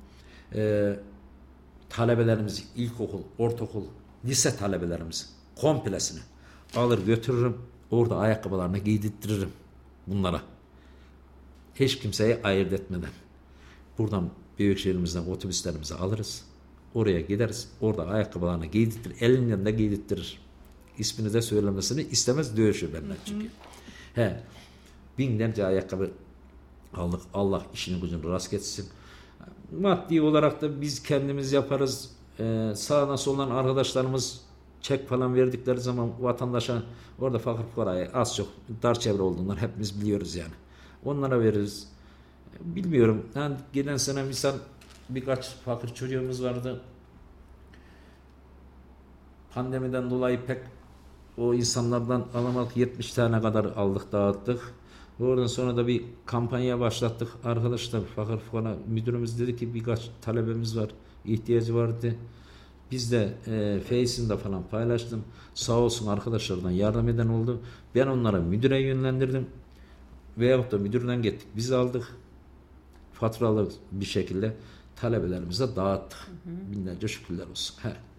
Ee, 0.54 0.96
talebelerimizi 1.93 2.62
ilkokul, 2.76 3.22
ortaokul, 3.38 3.84
lise 4.24 4.57
talebelerimizi 4.57 5.24
komplesini 5.57 6.20
alır 6.76 7.07
götürürüm. 7.07 7.57
Orada 7.90 8.16
ayakkabılarını 8.16 8.78
giydirtirim 8.78 9.51
bunlara. 10.07 10.43
Hiç 11.74 11.99
kimseye 11.99 12.40
ayırt 12.45 12.72
etmeden. 12.72 13.11
Buradan 13.99 14.30
büyük 14.59 14.78
şehrimizden 14.78 15.26
otobüslerimizi 15.26 15.95
alırız. 15.95 16.45
Oraya 16.95 17.20
gideriz. 17.20 17.68
Orada 17.80 18.07
ayakkabılarını 18.07 18.66
giydirtir. 18.66 19.12
Elinden 19.20 19.66
de 19.66 19.70
giydirtirir. 19.70 20.38
İsmini 20.99 21.32
de 21.32 21.43
söylemesini 21.43 22.03
istemez 22.03 22.57
dövüşür 22.57 22.95
benimle 22.95 23.14
çünkü. 23.24 23.49
He. 24.14 24.43
Binlerce 25.18 25.66
ayakkabı 25.66 26.11
aldık. 26.95 27.20
Allah 27.34 27.66
işini 27.74 28.01
gücünü 28.01 28.28
rast 28.28 28.51
getirsin. 28.51 28.88
Maddi 29.80 30.22
olarak 30.22 30.62
da 30.62 30.80
biz 30.80 31.03
kendimiz 31.03 31.53
yaparız. 31.53 32.11
Ee, 32.40 32.72
sağdan 32.76 33.16
soldan 33.16 33.51
arkadaşlarımız 33.51 34.40
çek 34.80 35.09
falan 35.09 35.34
verdikleri 35.34 35.80
zaman 35.80 36.11
vatandaşa 36.20 36.82
orada 37.18 37.38
fakir 37.38 37.64
fukaraya 37.64 38.11
az 38.12 38.36
çok 38.36 38.49
dar 38.82 38.99
çevre 38.99 39.22
olduğundan 39.22 39.57
hepimiz 39.57 40.01
biliyoruz 40.01 40.34
yani. 40.34 40.53
Onlara 41.05 41.40
veririz. 41.40 41.88
Bilmiyorum. 42.61 43.26
Yani 43.34 43.57
gelen 43.72 43.97
sene 43.97 44.22
misal 44.22 44.55
birkaç 45.09 45.55
fakir 45.55 45.88
çocuğumuz 45.95 46.45
vardı. 46.45 46.80
Pandemiden 49.55 50.11
dolayı 50.11 50.47
pek 50.47 50.59
o 51.38 51.55
insanlardan 51.55 52.26
alamadık 52.34 52.76
70 52.76 53.12
tane 53.12 53.40
kadar 53.40 53.64
aldık 53.64 54.12
dağıttık. 54.12 54.74
Oradan 55.23 55.47
sonra 55.47 55.77
da 55.77 55.87
bir 55.87 56.05
kampanya 56.27 56.81
başlattık. 56.81 57.29
Arkadaşlar 57.45 58.01
fakir 58.16 58.37
fukara 58.37 58.77
müdürümüz 58.89 59.41
dedi 59.41 59.57
ki 59.57 59.75
birkaç 59.75 60.11
talebemiz 60.20 60.77
var. 60.77 60.91
ihtiyacı 61.25 61.75
vardı. 61.75 62.14
Biz 62.91 63.12
de 63.12 63.35
e, 63.47 63.81
Face'imde 63.81 64.37
falan 64.37 64.62
paylaştım. 64.68 65.25
Sağ 65.55 65.73
olsun 65.73 66.07
arkadaşlardan 66.07 66.70
yardım 66.70 67.09
eden 67.09 67.29
oldu. 67.29 67.61
Ben 67.95 68.07
onlara 68.07 68.41
müdüre 68.41 68.81
yönlendirdim. 68.81 69.47
Veyahut 70.39 70.73
da 70.73 70.79
müdürden 70.79 71.23
gittik. 71.23 71.49
Biz 71.57 71.73
aldık. 71.73 72.16
Faturalı 73.12 73.68
bir 73.93 74.05
şekilde 74.05 74.57
talebelerimize 74.97 75.77
dağıttık. 75.77 76.18
Hı 76.18 76.51
hı. 76.51 76.73
Binlerce 76.73 77.09
şükürler 77.09 77.47
olsun. 77.47 77.77
He. 77.83 78.11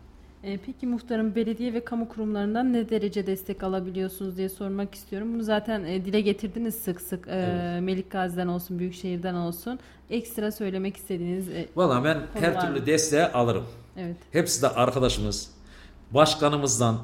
E, 0.43 0.57
peki 0.57 0.87
muhtarım 0.87 1.35
belediye 1.35 1.73
ve 1.73 1.85
kamu 1.85 2.09
kurumlarından 2.09 2.73
ne 2.73 2.89
derece 2.89 3.27
destek 3.27 3.63
alabiliyorsunuz 3.63 4.37
diye 4.37 4.49
sormak 4.49 4.95
istiyorum. 4.95 5.33
Bunu 5.33 5.43
zaten 5.43 5.83
e, 5.83 6.05
dile 6.05 6.21
getirdiniz 6.21 6.75
sık 6.75 7.01
sık. 7.01 7.27
E, 7.27 7.31
evet. 7.31 7.83
Melik 7.83 8.11
Gazi'den 8.11 8.47
olsun, 8.47 8.79
Büyükşehir'den 8.79 9.33
olsun. 9.33 9.79
Ekstra 10.09 10.51
söylemek 10.51 10.97
istediğiniz 10.97 11.49
e, 11.49 11.67
Valla 11.75 12.03
ben 12.03 12.21
her 12.33 12.61
türlü 12.61 12.85
desteği 12.85 13.23
alırım. 13.23 13.65
Evet. 13.97 14.17
Hepsi 14.31 14.61
de 14.61 14.69
arkadaşımız. 14.69 15.51
Başkanımızdan, 16.11 16.99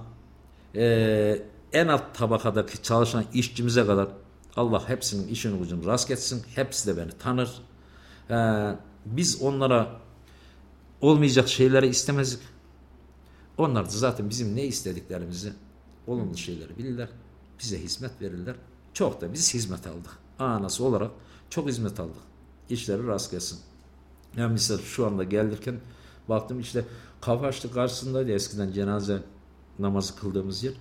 e, 0.75 1.39
en 1.73 1.87
alt 1.87 2.03
tabakadaki 2.13 2.83
çalışan 2.83 3.23
işçimize 3.33 3.85
kadar 3.85 4.07
Allah 4.55 4.89
hepsinin 4.89 5.27
işini 5.27 5.59
gücünü 5.59 5.85
rast 5.85 6.07
getsin. 6.07 6.43
Hepsi 6.55 6.87
de 6.87 6.97
beni 6.97 7.11
tanır. 7.11 7.49
Biz 9.05 9.41
onlara 9.41 9.87
olmayacak 11.01 11.47
şeyleri 11.47 11.87
istemezdik. 11.87 12.39
Onlar 13.59 13.85
da 13.85 13.89
zaten 13.89 14.29
bizim 14.29 14.55
ne 14.55 14.65
istediklerimizi 14.65 15.53
olumlu 16.07 16.37
şeyleri 16.37 16.77
bilirler. 16.77 17.09
Bize 17.59 17.81
hizmet 17.81 18.21
verirler. 18.21 18.55
Çok 18.93 19.21
da 19.21 19.33
biz 19.33 19.53
hizmet 19.53 19.87
aldık. 19.87 20.17
Anası 20.39 20.83
olarak 20.83 21.11
çok 21.49 21.67
hizmet 21.67 21.99
aldık. 21.99 22.21
İşleri 22.69 23.07
rast 23.07 23.31
gelsin. 23.31 23.59
Yani 24.37 24.53
misal 24.53 24.77
şu 24.77 25.05
anda 25.05 25.23
gelirken 25.23 25.75
baktım 26.29 26.59
işte 26.59 26.85
Kavaşlı 27.21 27.71
karşısındaydı 27.71 28.31
eskiden 28.31 28.71
cenaze 28.71 29.23
namazı 29.79 30.15
kıldığımız 30.15 30.63
yer. 30.63 30.73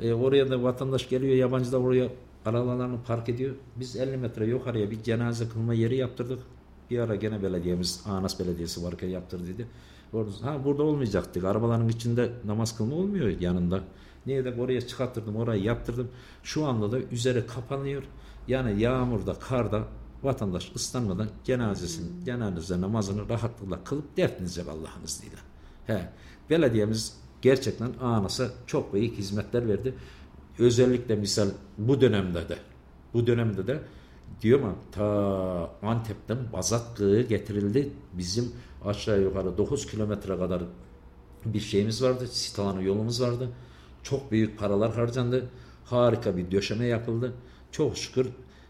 E, 0.00 0.12
oraya 0.12 0.50
da 0.50 0.62
vatandaş 0.62 1.08
geliyor, 1.08 1.36
yabancı 1.36 1.72
da 1.72 1.78
oraya 1.78 2.08
arabalarını 2.44 3.02
park 3.06 3.28
ediyor. 3.28 3.54
Biz 3.76 3.96
50 3.96 4.16
metre 4.16 4.46
yukarıya 4.46 4.90
bir 4.90 5.02
cenaze 5.02 5.48
kılma 5.48 5.74
yeri 5.74 5.96
yaptırdık. 5.96 6.38
Bir 6.90 6.98
ara 6.98 7.14
gene 7.14 7.42
belediyemiz, 7.42 8.00
Anas 8.06 8.40
Belediyesi 8.40 8.82
varken 8.82 9.08
yaptırdıydı. 9.08 9.62
Orada, 9.62 9.68
ha 10.42 10.64
burada 10.64 10.82
olmayacaktık. 10.82 11.44
Arabaların 11.44 11.88
içinde 11.88 12.32
namaz 12.44 12.76
kılma 12.76 12.96
olmuyor 12.96 13.40
yanında. 13.40 13.80
Niye 14.26 14.44
de 14.44 14.54
oraya 14.60 14.86
çıkarttırdım, 14.86 15.36
orayı 15.36 15.62
yaptırdım. 15.62 16.08
Şu 16.42 16.66
anda 16.66 16.92
da 16.92 16.98
üzeri 16.98 17.46
kapanıyor. 17.46 18.02
Yani 18.48 18.80
yağmurda, 18.80 19.34
karda 19.34 19.84
vatandaş 20.22 20.72
ıslanmadan 20.76 21.28
cenazesini, 21.44 22.24
cenaze 22.24 22.80
namazını 22.80 23.28
rahatlıkla 23.28 23.84
kılıp 23.84 24.16
defnedecek 24.16 24.68
Allah'ın 24.68 25.04
izniyle. 25.04 25.36
He, 25.86 26.08
belediyemiz 26.50 27.16
gerçekten 27.42 27.92
Anas'a 28.00 28.48
çok 28.66 28.94
büyük 28.94 29.18
hizmetler 29.18 29.68
verdi. 29.68 29.94
Özellikle 30.58 31.16
misal 31.16 31.48
bu 31.78 32.00
dönemde 32.00 32.48
de 32.48 32.58
bu 33.14 33.26
dönemde 33.26 33.66
de 33.66 33.80
diyor 34.42 34.60
mu 34.60 34.74
ta 34.92 35.70
Antep'ten 35.82 36.38
Bazat 36.52 36.96
Kığı 36.96 37.22
getirildi. 37.22 37.92
Bizim 38.12 38.52
aşağı 38.84 39.20
yukarı 39.20 39.58
9 39.58 39.86
kilometre 39.86 40.38
kadar 40.38 40.62
bir 41.44 41.60
şeyimiz 41.60 42.02
vardı. 42.02 42.28
Sit 42.30 42.58
alanı 42.58 42.82
yolumuz 42.82 43.22
vardı. 43.22 43.48
Çok 44.02 44.32
büyük 44.32 44.58
paralar 44.58 44.94
harcandı. 44.94 45.48
Harika 45.84 46.36
bir 46.36 46.50
döşeme 46.50 46.86
yapıldı. 46.86 47.32
Çok 47.72 47.96
şükür. 47.96 48.26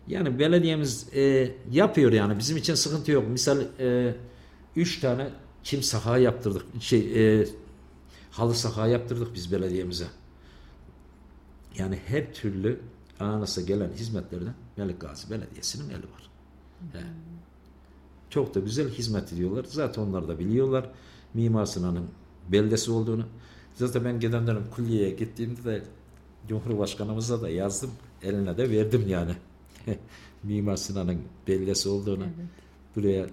Yani 0.08 0.38
belediyemiz 0.38 1.08
e, 1.14 1.54
yapıyor 1.70 2.12
yani. 2.12 2.38
Bizim 2.38 2.56
için 2.56 2.74
sıkıntı 2.74 3.12
yok. 3.12 3.28
Misal 3.28 3.60
e, 3.78 4.14
üç 4.76 5.00
tane 5.00 5.30
kim 5.64 5.82
saha 5.82 6.18
yaptırdık. 6.18 6.62
Şey, 6.80 7.40
e, 7.40 7.46
halı 8.30 8.54
saha 8.54 8.86
yaptırdık 8.86 9.34
biz 9.34 9.52
belediyemize. 9.52 10.06
Yani 11.78 11.98
her 12.06 12.34
türlü 12.34 12.80
Anas'a 13.20 13.60
gelen 13.60 13.90
hizmetlerden 13.92 14.54
Melik 14.76 15.00
Gazi 15.00 15.30
Belediyesi'nin 15.30 15.90
eli 15.90 16.02
var. 16.02 16.30
He. 16.92 16.98
Çok 18.30 18.54
da 18.54 18.60
güzel 18.60 18.88
hizmet 18.88 19.32
ediyorlar. 19.32 19.64
Zaten 19.68 20.02
onlar 20.02 20.28
da 20.28 20.38
biliyorlar 20.38 20.90
Mimar 21.34 21.66
Sinan'ın 21.66 22.06
beldesi 22.48 22.90
olduğunu. 22.90 23.24
Zaten 23.74 24.04
ben 24.04 24.20
giden 24.20 24.46
dönem 24.46 24.70
kulliyeye 24.76 25.10
gittiğimde 25.10 25.64
de 25.64 25.84
Cumhurbaşkanımıza 26.48 27.42
da 27.42 27.48
yazdım. 27.48 27.90
Eline 28.22 28.56
de 28.56 28.70
verdim 28.70 29.04
yani. 29.08 29.32
Mimar 30.42 30.76
Sinan'ın 30.76 31.18
beldesi 31.48 31.88
olduğunu. 31.88 32.24
Evet. 32.24 32.48
Buraya 32.96 33.26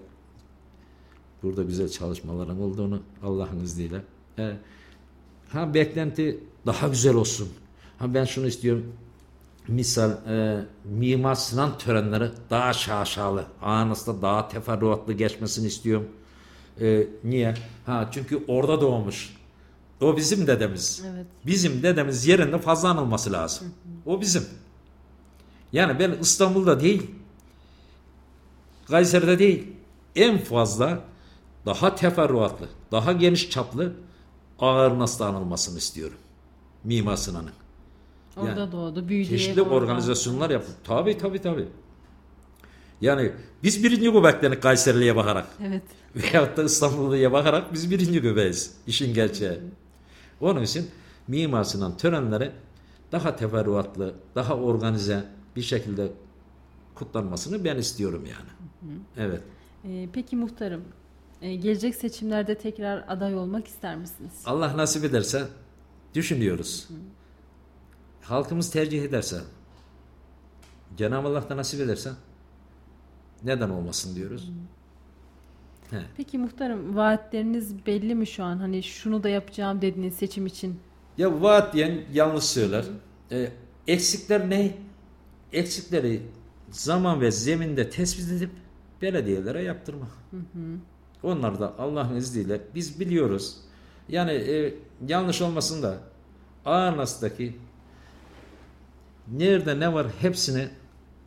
burada 1.43 1.63
güzel 1.63 1.89
çalışmaların 1.89 2.61
olduğunu 2.61 3.01
Allah'ın 3.23 3.59
izniyle. 3.59 4.01
He. 4.35 4.57
Ha 5.49 5.73
beklenti 5.73 6.39
daha 6.65 6.87
güzel 6.87 7.15
olsun. 7.15 7.49
Ha 7.97 8.13
ben 8.13 8.25
şunu 8.25 8.47
istiyorum 8.47 8.93
misal 9.67 10.11
e, 10.11 10.65
Mimar 10.85 11.35
Sinan 11.35 11.77
törenleri 11.77 12.29
daha 12.49 12.73
şaşalı, 12.73 13.45
anısında 13.61 14.21
daha 14.21 14.47
teferruatlı 14.47 15.13
geçmesini 15.13 15.67
istiyorum. 15.67 16.07
E, 16.81 17.07
niye? 17.23 17.53
Ha 17.85 18.09
çünkü 18.11 18.43
orada 18.47 18.81
doğmuş. 18.81 19.37
O 20.01 20.17
bizim 20.17 20.47
dedemiz. 20.47 21.03
Evet. 21.13 21.25
Bizim 21.45 21.83
dedemiz 21.83 22.27
yerinde 22.27 22.57
fazla 22.57 22.89
anılması 22.89 23.31
lazım. 23.31 23.67
Hı 23.67 24.11
hı. 24.11 24.15
O 24.15 24.21
bizim. 24.21 24.45
Yani 25.73 25.99
ben 25.99 26.11
İstanbul'da 26.21 26.79
değil, 26.79 27.11
Kayseri'de 28.87 29.39
değil, 29.39 29.67
en 30.15 30.37
fazla 30.37 30.99
daha 31.65 31.95
teferruatlı, 31.95 32.69
daha 32.91 33.11
geniş 33.11 33.49
çaplı 33.49 33.93
ağır 34.59 34.99
nasıl 34.99 35.23
anılmasını 35.23 35.77
istiyorum. 35.77 36.17
Mimar 36.83 37.15
Sinan'ın. 37.15 37.51
Orada 38.37 38.59
yani, 38.59 38.71
doğdu. 38.71 39.07
Büyüdüğü 39.07 39.29
çeşitli 39.29 39.61
organizasyonlar 39.61 40.49
yapıp. 40.49 40.83
Tabi 40.83 41.17
tabi 41.17 41.41
tabi. 41.41 41.67
Yani 43.01 43.31
biz 43.63 43.83
birinci 43.83 44.11
göbeklenik 44.11 44.63
Kayserili'ye 44.63 45.15
bakarak. 45.15 45.47
Evet. 45.67 45.83
Veyahut 46.15 46.57
da 46.57 46.63
İstanbullu'ya 46.63 47.31
bakarak 47.31 47.73
biz 47.73 47.91
birinci 47.91 48.21
göbeğiz. 48.21 48.77
İşin 48.87 49.13
gerçeği. 49.13 49.59
Onun 50.41 50.63
için 50.63 50.89
Mimar 51.27 51.63
Sinan 51.63 51.97
törenleri 51.97 52.51
daha 53.11 53.35
teferruatlı, 53.35 54.15
daha 54.35 54.55
organize 54.55 55.23
bir 55.55 55.61
şekilde 55.61 56.11
kutlanmasını 56.95 57.63
ben 57.63 57.77
istiyorum 57.77 58.25
yani. 58.25 58.49
Hı 58.81 58.99
hı. 58.99 58.99
Evet. 59.17 59.41
Ee, 59.85 60.09
peki 60.13 60.35
muhtarım, 60.35 60.83
e, 61.41 61.55
gelecek 61.55 61.95
seçimlerde 61.95 62.55
tekrar 62.55 63.05
aday 63.07 63.35
olmak 63.35 63.67
ister 63.67 63.95
misiniz? 63.95 64.33
Allah 64.45 64.77
nasip 64.77 65.03
ederse 65.03 65.47
düşünüyoruz. 66.13 66.85
Hı 66.89 66.93
hı 66.93 67.16
halkımız 68.29 68.71
tercih 68.71 69.03
ederse, 69.03 69.41
Cenab-ı 70.97 71.27
Allah 71.27 71.49
da 71.49 71.57
nasip 71.57 71.81
ederse 71.81 72.11
neden 73.43 73.69
olmasın 73.69 74.15
diyoruz. 74.15 74.51
He. 75.91 76.01
Peki 76.17 76.37
muhtarım 76.37 76.95
vaatleriniz 76.95 77.85
belli 77.85 78.15
mi 78.15 78.27
şu 78.27 78.43
an? 78.43 78.57
Hani 78.57 78.83
şunu 78.83 79.23
da 79.23 79.29
yapacağım 79.29 79.81
dediğiniz 79.81 80.15
seçim 80.15 80.45
için. 80.45 80.79
Ya 81.17 81.41
vaat 81.41 81.73
diyen 81.73 82.01
yanlış 82.13 82.43
söyler. 82.43 82.85
Ee, 83.31 83.51
eksikler 83.87 84.49
ne? 84.49 84.77
Eksikleri 85.53 86.21
zaman 86.69 87.21
ve 87.21 87.31
zeminde 87.31 87.89
tespit 87.89 88.31
edip 88.31 88.51
belediyelere 89.01 89.63
yaptırmak. 89.63 90.09
Hı 90.31 90.37
hı. 90.37 90.77
Onlar 91.23 91.59
da 91.59 91.79
Allah'ın 91.79 92.15
izniyle 92.15 92.61
biz 92.75 92.99
biliyoruz. 92.99 93.57
Yani 94.09 94.31
e, 94.31 94.73
yanlış 95.07 95.41
olmasın 95.41 95.83
da 95.83 95.97
Ağırnas'taki 96.65 97.57
Nerede 99.31 99.79
ne 99.79 99.93
var 99.93 100.07
hepsini 100.21 100.69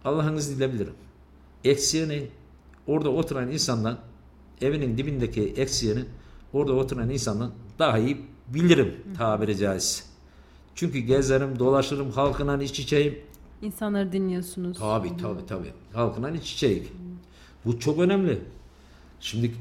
Allah'ın 0.05 0.37
izniyle 0.37 0.73
bilirim. 0.73 0.95
Eksiği 1.65 2.09
ne? 2.09 2.23
Orada 2.87 3.11
oturan 3.11 3.51
insandan 3.51 3.99
evinin 4.61 4.99
dibindeki 4.99 5.43
eksiğini 5.43 6.05
orada 6.53 6.73
oturan 6.73 7.11
insandan 7.11 7.53
daha 7.79 7.99
iyi 7.99 8.21
bilirim 8.49 8.95
tabiri 9.19 9.57
caizse. 9.57 10.05
Çünkü 10.75 10.99
gezerim, 10.99 11.59
dolaşırım, 11.59 12.11
halkına 12.11 12.63
iç 12.63 12.81
içeyim. 12.81 13.19
İnsanları 13.63 14.13
dinliyorsunuz. 14.13 14.79
Tabi 14.79 15.17
tabi 15.17 15.47
tabi. 15.47 15.73
Halkına 15.93 16.31
iç 16.31 16.53
içeyim. 16.53 16.89
Bu 17.65 17.79
çok 17.81 17.99
önemli. 17.99 18.39
Şimdi 19.21 19.55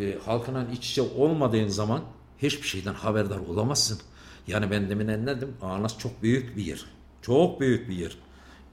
e, 0.00 0.18
halkına 0.24 0.66
iç 0.72 0.90
içe 0.90 1.02
olmadığın 1.02 1.68
zaman 1.68 2.00
hiçbir 2.38 2.66
şeyden 2.66 2.94
haberdar 2.94 3.38
olamazsın. 3.38 3.98
Yani 4.46 4.70
ben 4.70 4.90
demin 4.90 5.08
anladım. 5.08 5.52
Anas 5.62 5.98
çok 5.98 6.22
büyük 6.22 6.56
bir 6.56 6.64
yer. 6.64 6.84
Çok 7.26 7.60
büyük 7.60 7.88
bir 7.88 7.94
yer. 7.94 8.18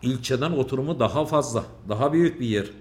İlçeden 0.02 0.52
oturumu 0.52 1.00
daha 1.00 1.26
fazla. 1.26 1.64
Daha 1.90 2.14
büyük 2.14 2.40
bir 2.40 2.46
yer. 2.46 2.72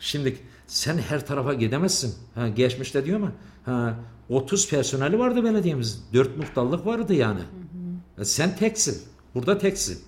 Şimdi 0.00 0.38
sen 0.66 0.98
her 0.98 1.26
tarafa 1.26 1.54
gidemezsin. 1.54 2.14
Ha, 2.34 2.48
geçmişte 2.48 3.04
diyor 3.04 3.18
mu? 3.18 3.30
Ha, 3.64 3.94
30 4.28 4.70
personeli 4.70 5.18
vardı 5.18 5.44
belediyemizin. 5.44 6.02
4 6.14 6.36
muhtarlık 6.36 6.86
vardı 6.86 7.14
yani. 7.14 7.40
Hı 7.40 7.42
hı. 7.42 8.22
E, 8.22 8.24
sen 8.24 8.56
teksin. 8.56 9.02
Burada 9.34 9.58
teksin. 9.58 10.02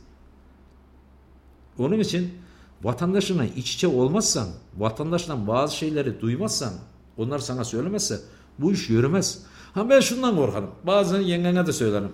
Onun 1.78 1.98
için 1.98 2.34
vatandaşına 2.82 3.44
iç 3.44 3.74
içe 3.74 3.88
olmazsan, 3.88 4.48
vatandaştan 4.78 5.46
bazı 5.46 5.76
şeyleri 5.76 6.20
duymazsan, 6.20 6.72
onlar 7.16 7.38
sana 7.38 7.64
söylemezse 7.64 8.20
bu 8.58 8.72
iş 8.72 8.90
yürümez. 8.90 9.42
Ha 9.74 9.90
ben 9.90 10.00
şundan 10.00 10.36
korkarım. 10.36 10.70
Bazen 10.86 11.20
yengene 11.20 11.66
de 11.66 11.72
söylerim. 11.72 12.12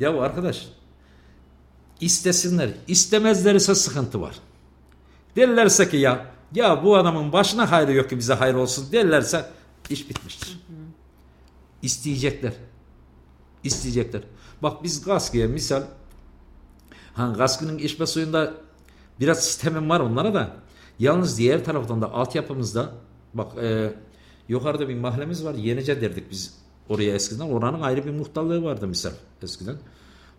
Ya 0.00 0.20
arkadaş 0.20 0.68
İstesinler. 2.00 2.70
İstemezler 2.88 3.54
ise 3.54 3.74
sıkıntı 3.74 4.20
var. 4.20 4.38
Derlerse 5.36 5.90
ki 5.90 5.96
ya 5.96 6.26
ya 6.54 6.84
bu 6.84 6.96
adamın 6.96 7.32
başına 7.32 7.70
hayrı 7.70 7.92
yok 7.92 8.10
ki 8.10 8.18
bize 8.18 8.34
hayır 8.34 8.54
olsun 8.54 8.92
derlerse 8.92 9.50
iş 9.90 10.10
bitmiştir. 10.10 10.48
Hı 10.48 10.72
hı. 10.72 10.76
İsteyecekler. 11.82 12.52
İsteyecekler. 13.64 14.22
Bak 14.62 14.82
biz 14.82 15.04
Gaski'ye 15.04 15.46
misal 15.46 15.82
ha 17.14 17.32
Gaski'nin 17.38 17.78
içme 17.78 18.06
suyunda 18.06 18.54
biraz 19.20 19.44
sistemim 19.44 19.90
var 19.90 20.00
onlara 20.00 20.34
da 20.34 20.56
yalnız 20.98 21.38
diğer 21.38 21.64
taraftan 21.64 22.02
da 22.02 22.12
altyapımızda 22.12 22.92
bak 23.34 23.58
e, 23.62 23.94
yukarıda 24.48 24.88
bir 24.88 24.94
mahallemiz 24.94 25.44
var. 25.44 25.54
Yenice 25.54 26.00
derdik 26.00 26.30
biz 26.30 26.58
oraya 26.88 27.14
eskiden. 27.14 27.50
Oranın 27.50 27.80
ayrı 27.80 28.04
bir 28.04 28.10
muhtarlığı 28.10 28.64
vardı 28.64 28.86
misal 28.86 29.12
eskiden. 29.42 29.76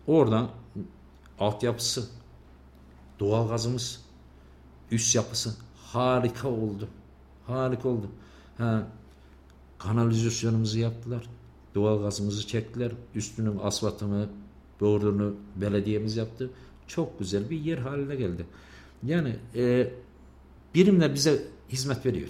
Oradan 0.06 0.48
altyapısı, 1.38 2.08
doğalgazımız, 3.20 4.00
üst 4.90 5.14
yapısı 5.14 5.54
harika 5.76 6.48
oldu. 6.48 6.88
Harika 7.46 7.88
oldu. 7.88 8.10
Ha, 8.58 8.86
kanalizasyonumuzu 9.78 10.78
yaptılar. 10.78 11.28
Doğalgazımızı 11.74 12.46
çektiler. 12.46 12.92
Üstünün 13.14 13.58
asfaltını, 13.62 14.28
borunu 14.80 15.34
belediyemiz 15.56 16.16
yaptı. 16.16 16.50
Çok 16.86 17.18
güzel 17.18 17.50
bir 17.50 17.60
yer 17.60 17.78
haline 17.78 18.16
geldi. 18.16 18.46
Yani 19.02 19.36
e, 19.54 19.90
birimler 20.74 21.14
bize 21.14 21.42
hizmet 21.68 22.06
veriyor. 22.06 22.28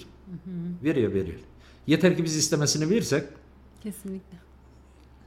Veriyor, 0.85 1.15
veriyor. 1.15 1.41
Yeter 1.87 2.17
ki 2.17 2.25
biz 2.25 2.37
istemesini 2.37 2.91
verirsek 2.91 3.25
Kesinlikle. 3.83 4.45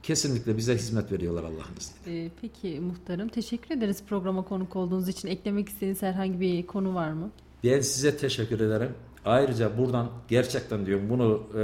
Kesinlikle 0.02 0.56
bize 0.56 0.74
hizmet 0.74 1.12
veriyorlar 1.12 1.44
Allah'ın 1.44 1.76
izniyle. 1.78 2.24
Ee, 2.24 2.30
peki 2.40 2.80
muhtarım 2.80 3.28
teşekkür 3.28 3.76
ederiz 3.76 4.02
programa 4.08 4.44
konuk 4.44 4.76
olduğunuz 4.76 5.08
için. 5.08 5.28
Eklemek 5.28 5.68
istediğiniz 5.68 6.02
herhangi 6.02 6.40
bir 6.40 6.66
konu 6.66 6.94
var 6.94 7.12
mı? 7.12 7.30
Ben 7.64 7.80
size 7.80 8.16
teşekkür 8.16 8.60
ederim. 8.60 8.94
Ayrıca 9.24 9.78
buradan 9.78 10.10
gerçekten 10.28 10.86
diyorum 10.86 11.10
bunu 11.10 11.42
e, 11.58 11.62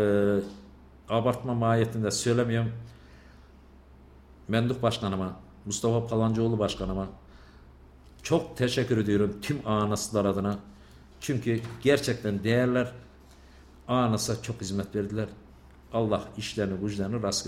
abartma 1.08 1.54
mahiyetinde 1.54 2.10
söylemiyorum. 2.10 2.72
Menduh 4.48 4.82
Başkanıma, 4.82 5.40
Mustafa 5.64 6.06
Palancıoğlu 6.06 6.58
Başkanıma 6.58 7.08
çok 8.22 8.56
teşekkür 8.56 8.98
ediyorum 8.98 9.38
tüm 9.42 9.68
Anasılar 9.68 10.24
adına. 10.24 10.58
Çünkü 11.20 11.60
gerçekten 11.82 12.44
değerler 12.44 12.92
Anas'a 13.88 14.42
çok 14.42 14.60
hizmet 14.60 14.94
verdiler. 14.94 15.28
Allah 15.92 16.24
işlerini 16.36 16.80
güçlerini 16.80 17.22
rast 17.22 17.46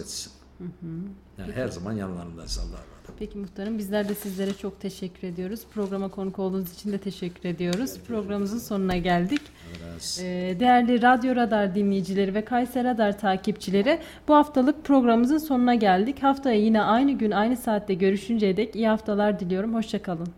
getirsin. 0.66 1.14
Yani 1.38 1.52
her 1.52 1.68
zaman 1.68 1.92
yanlarındayız 1.92 2.59
Allah'a. 2.59 2.98
Peki 3.18 3.38
muhtarım 3.38 3.78
bizler 3.78 4.09
de 4.09 4.14
sizlere 4.14 4.54
çok 4.54 4.80
teşekkür 4.80 5.28
ediyoruz. 5.28 5.61
Programa 5.74 6.09
konuk 6.09 6.38
olduğunuz 6.38 6.72
için 6.74 6.92
de 6.92 6.98
teşekkür 6.98 7.48
ediyoruz. 7.48 7.98
Programımızın 8.09 8.59
sonuna 8.59 8.96
geldik. 8.96 9.40
Biraz- 9.74 10.18
Ee, 10.22 10.56
Değerli 10.61 11.02
Radyo 11.02 11.36
Radar 11.36 11.74
dinleyicileri 11.74 12.34
ve 12.34 12.44
Kayser 12.44 12.84
Radar 12.84 13.18
takipçileri 13.18 13.98
bu 14.28 14.34
haftalık 14.34 14.84
programımızın 14.84 15.38
sonuna 15.38 15.74
geldik. 15.74 16.22
Haftaya 16.22 16.61
yine 16.61 16.82
aynı 16.82 17.12
gün 17.12 17.30
aynı 17.30 17.56
saatte 17.56 17.94
görüşünceye 17.94 18.56
dek 18.56 18.76
iyi 18.76 18.88
haftalar 18.88 19.40
diliyorum. 19.40 19.74
Hoşçakalın. 19.74 20.28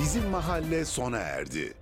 Bizim 0.00 0.30
mahalle 0.30 0.84
sona 0.84 1.18
erdi. 1.18 1.74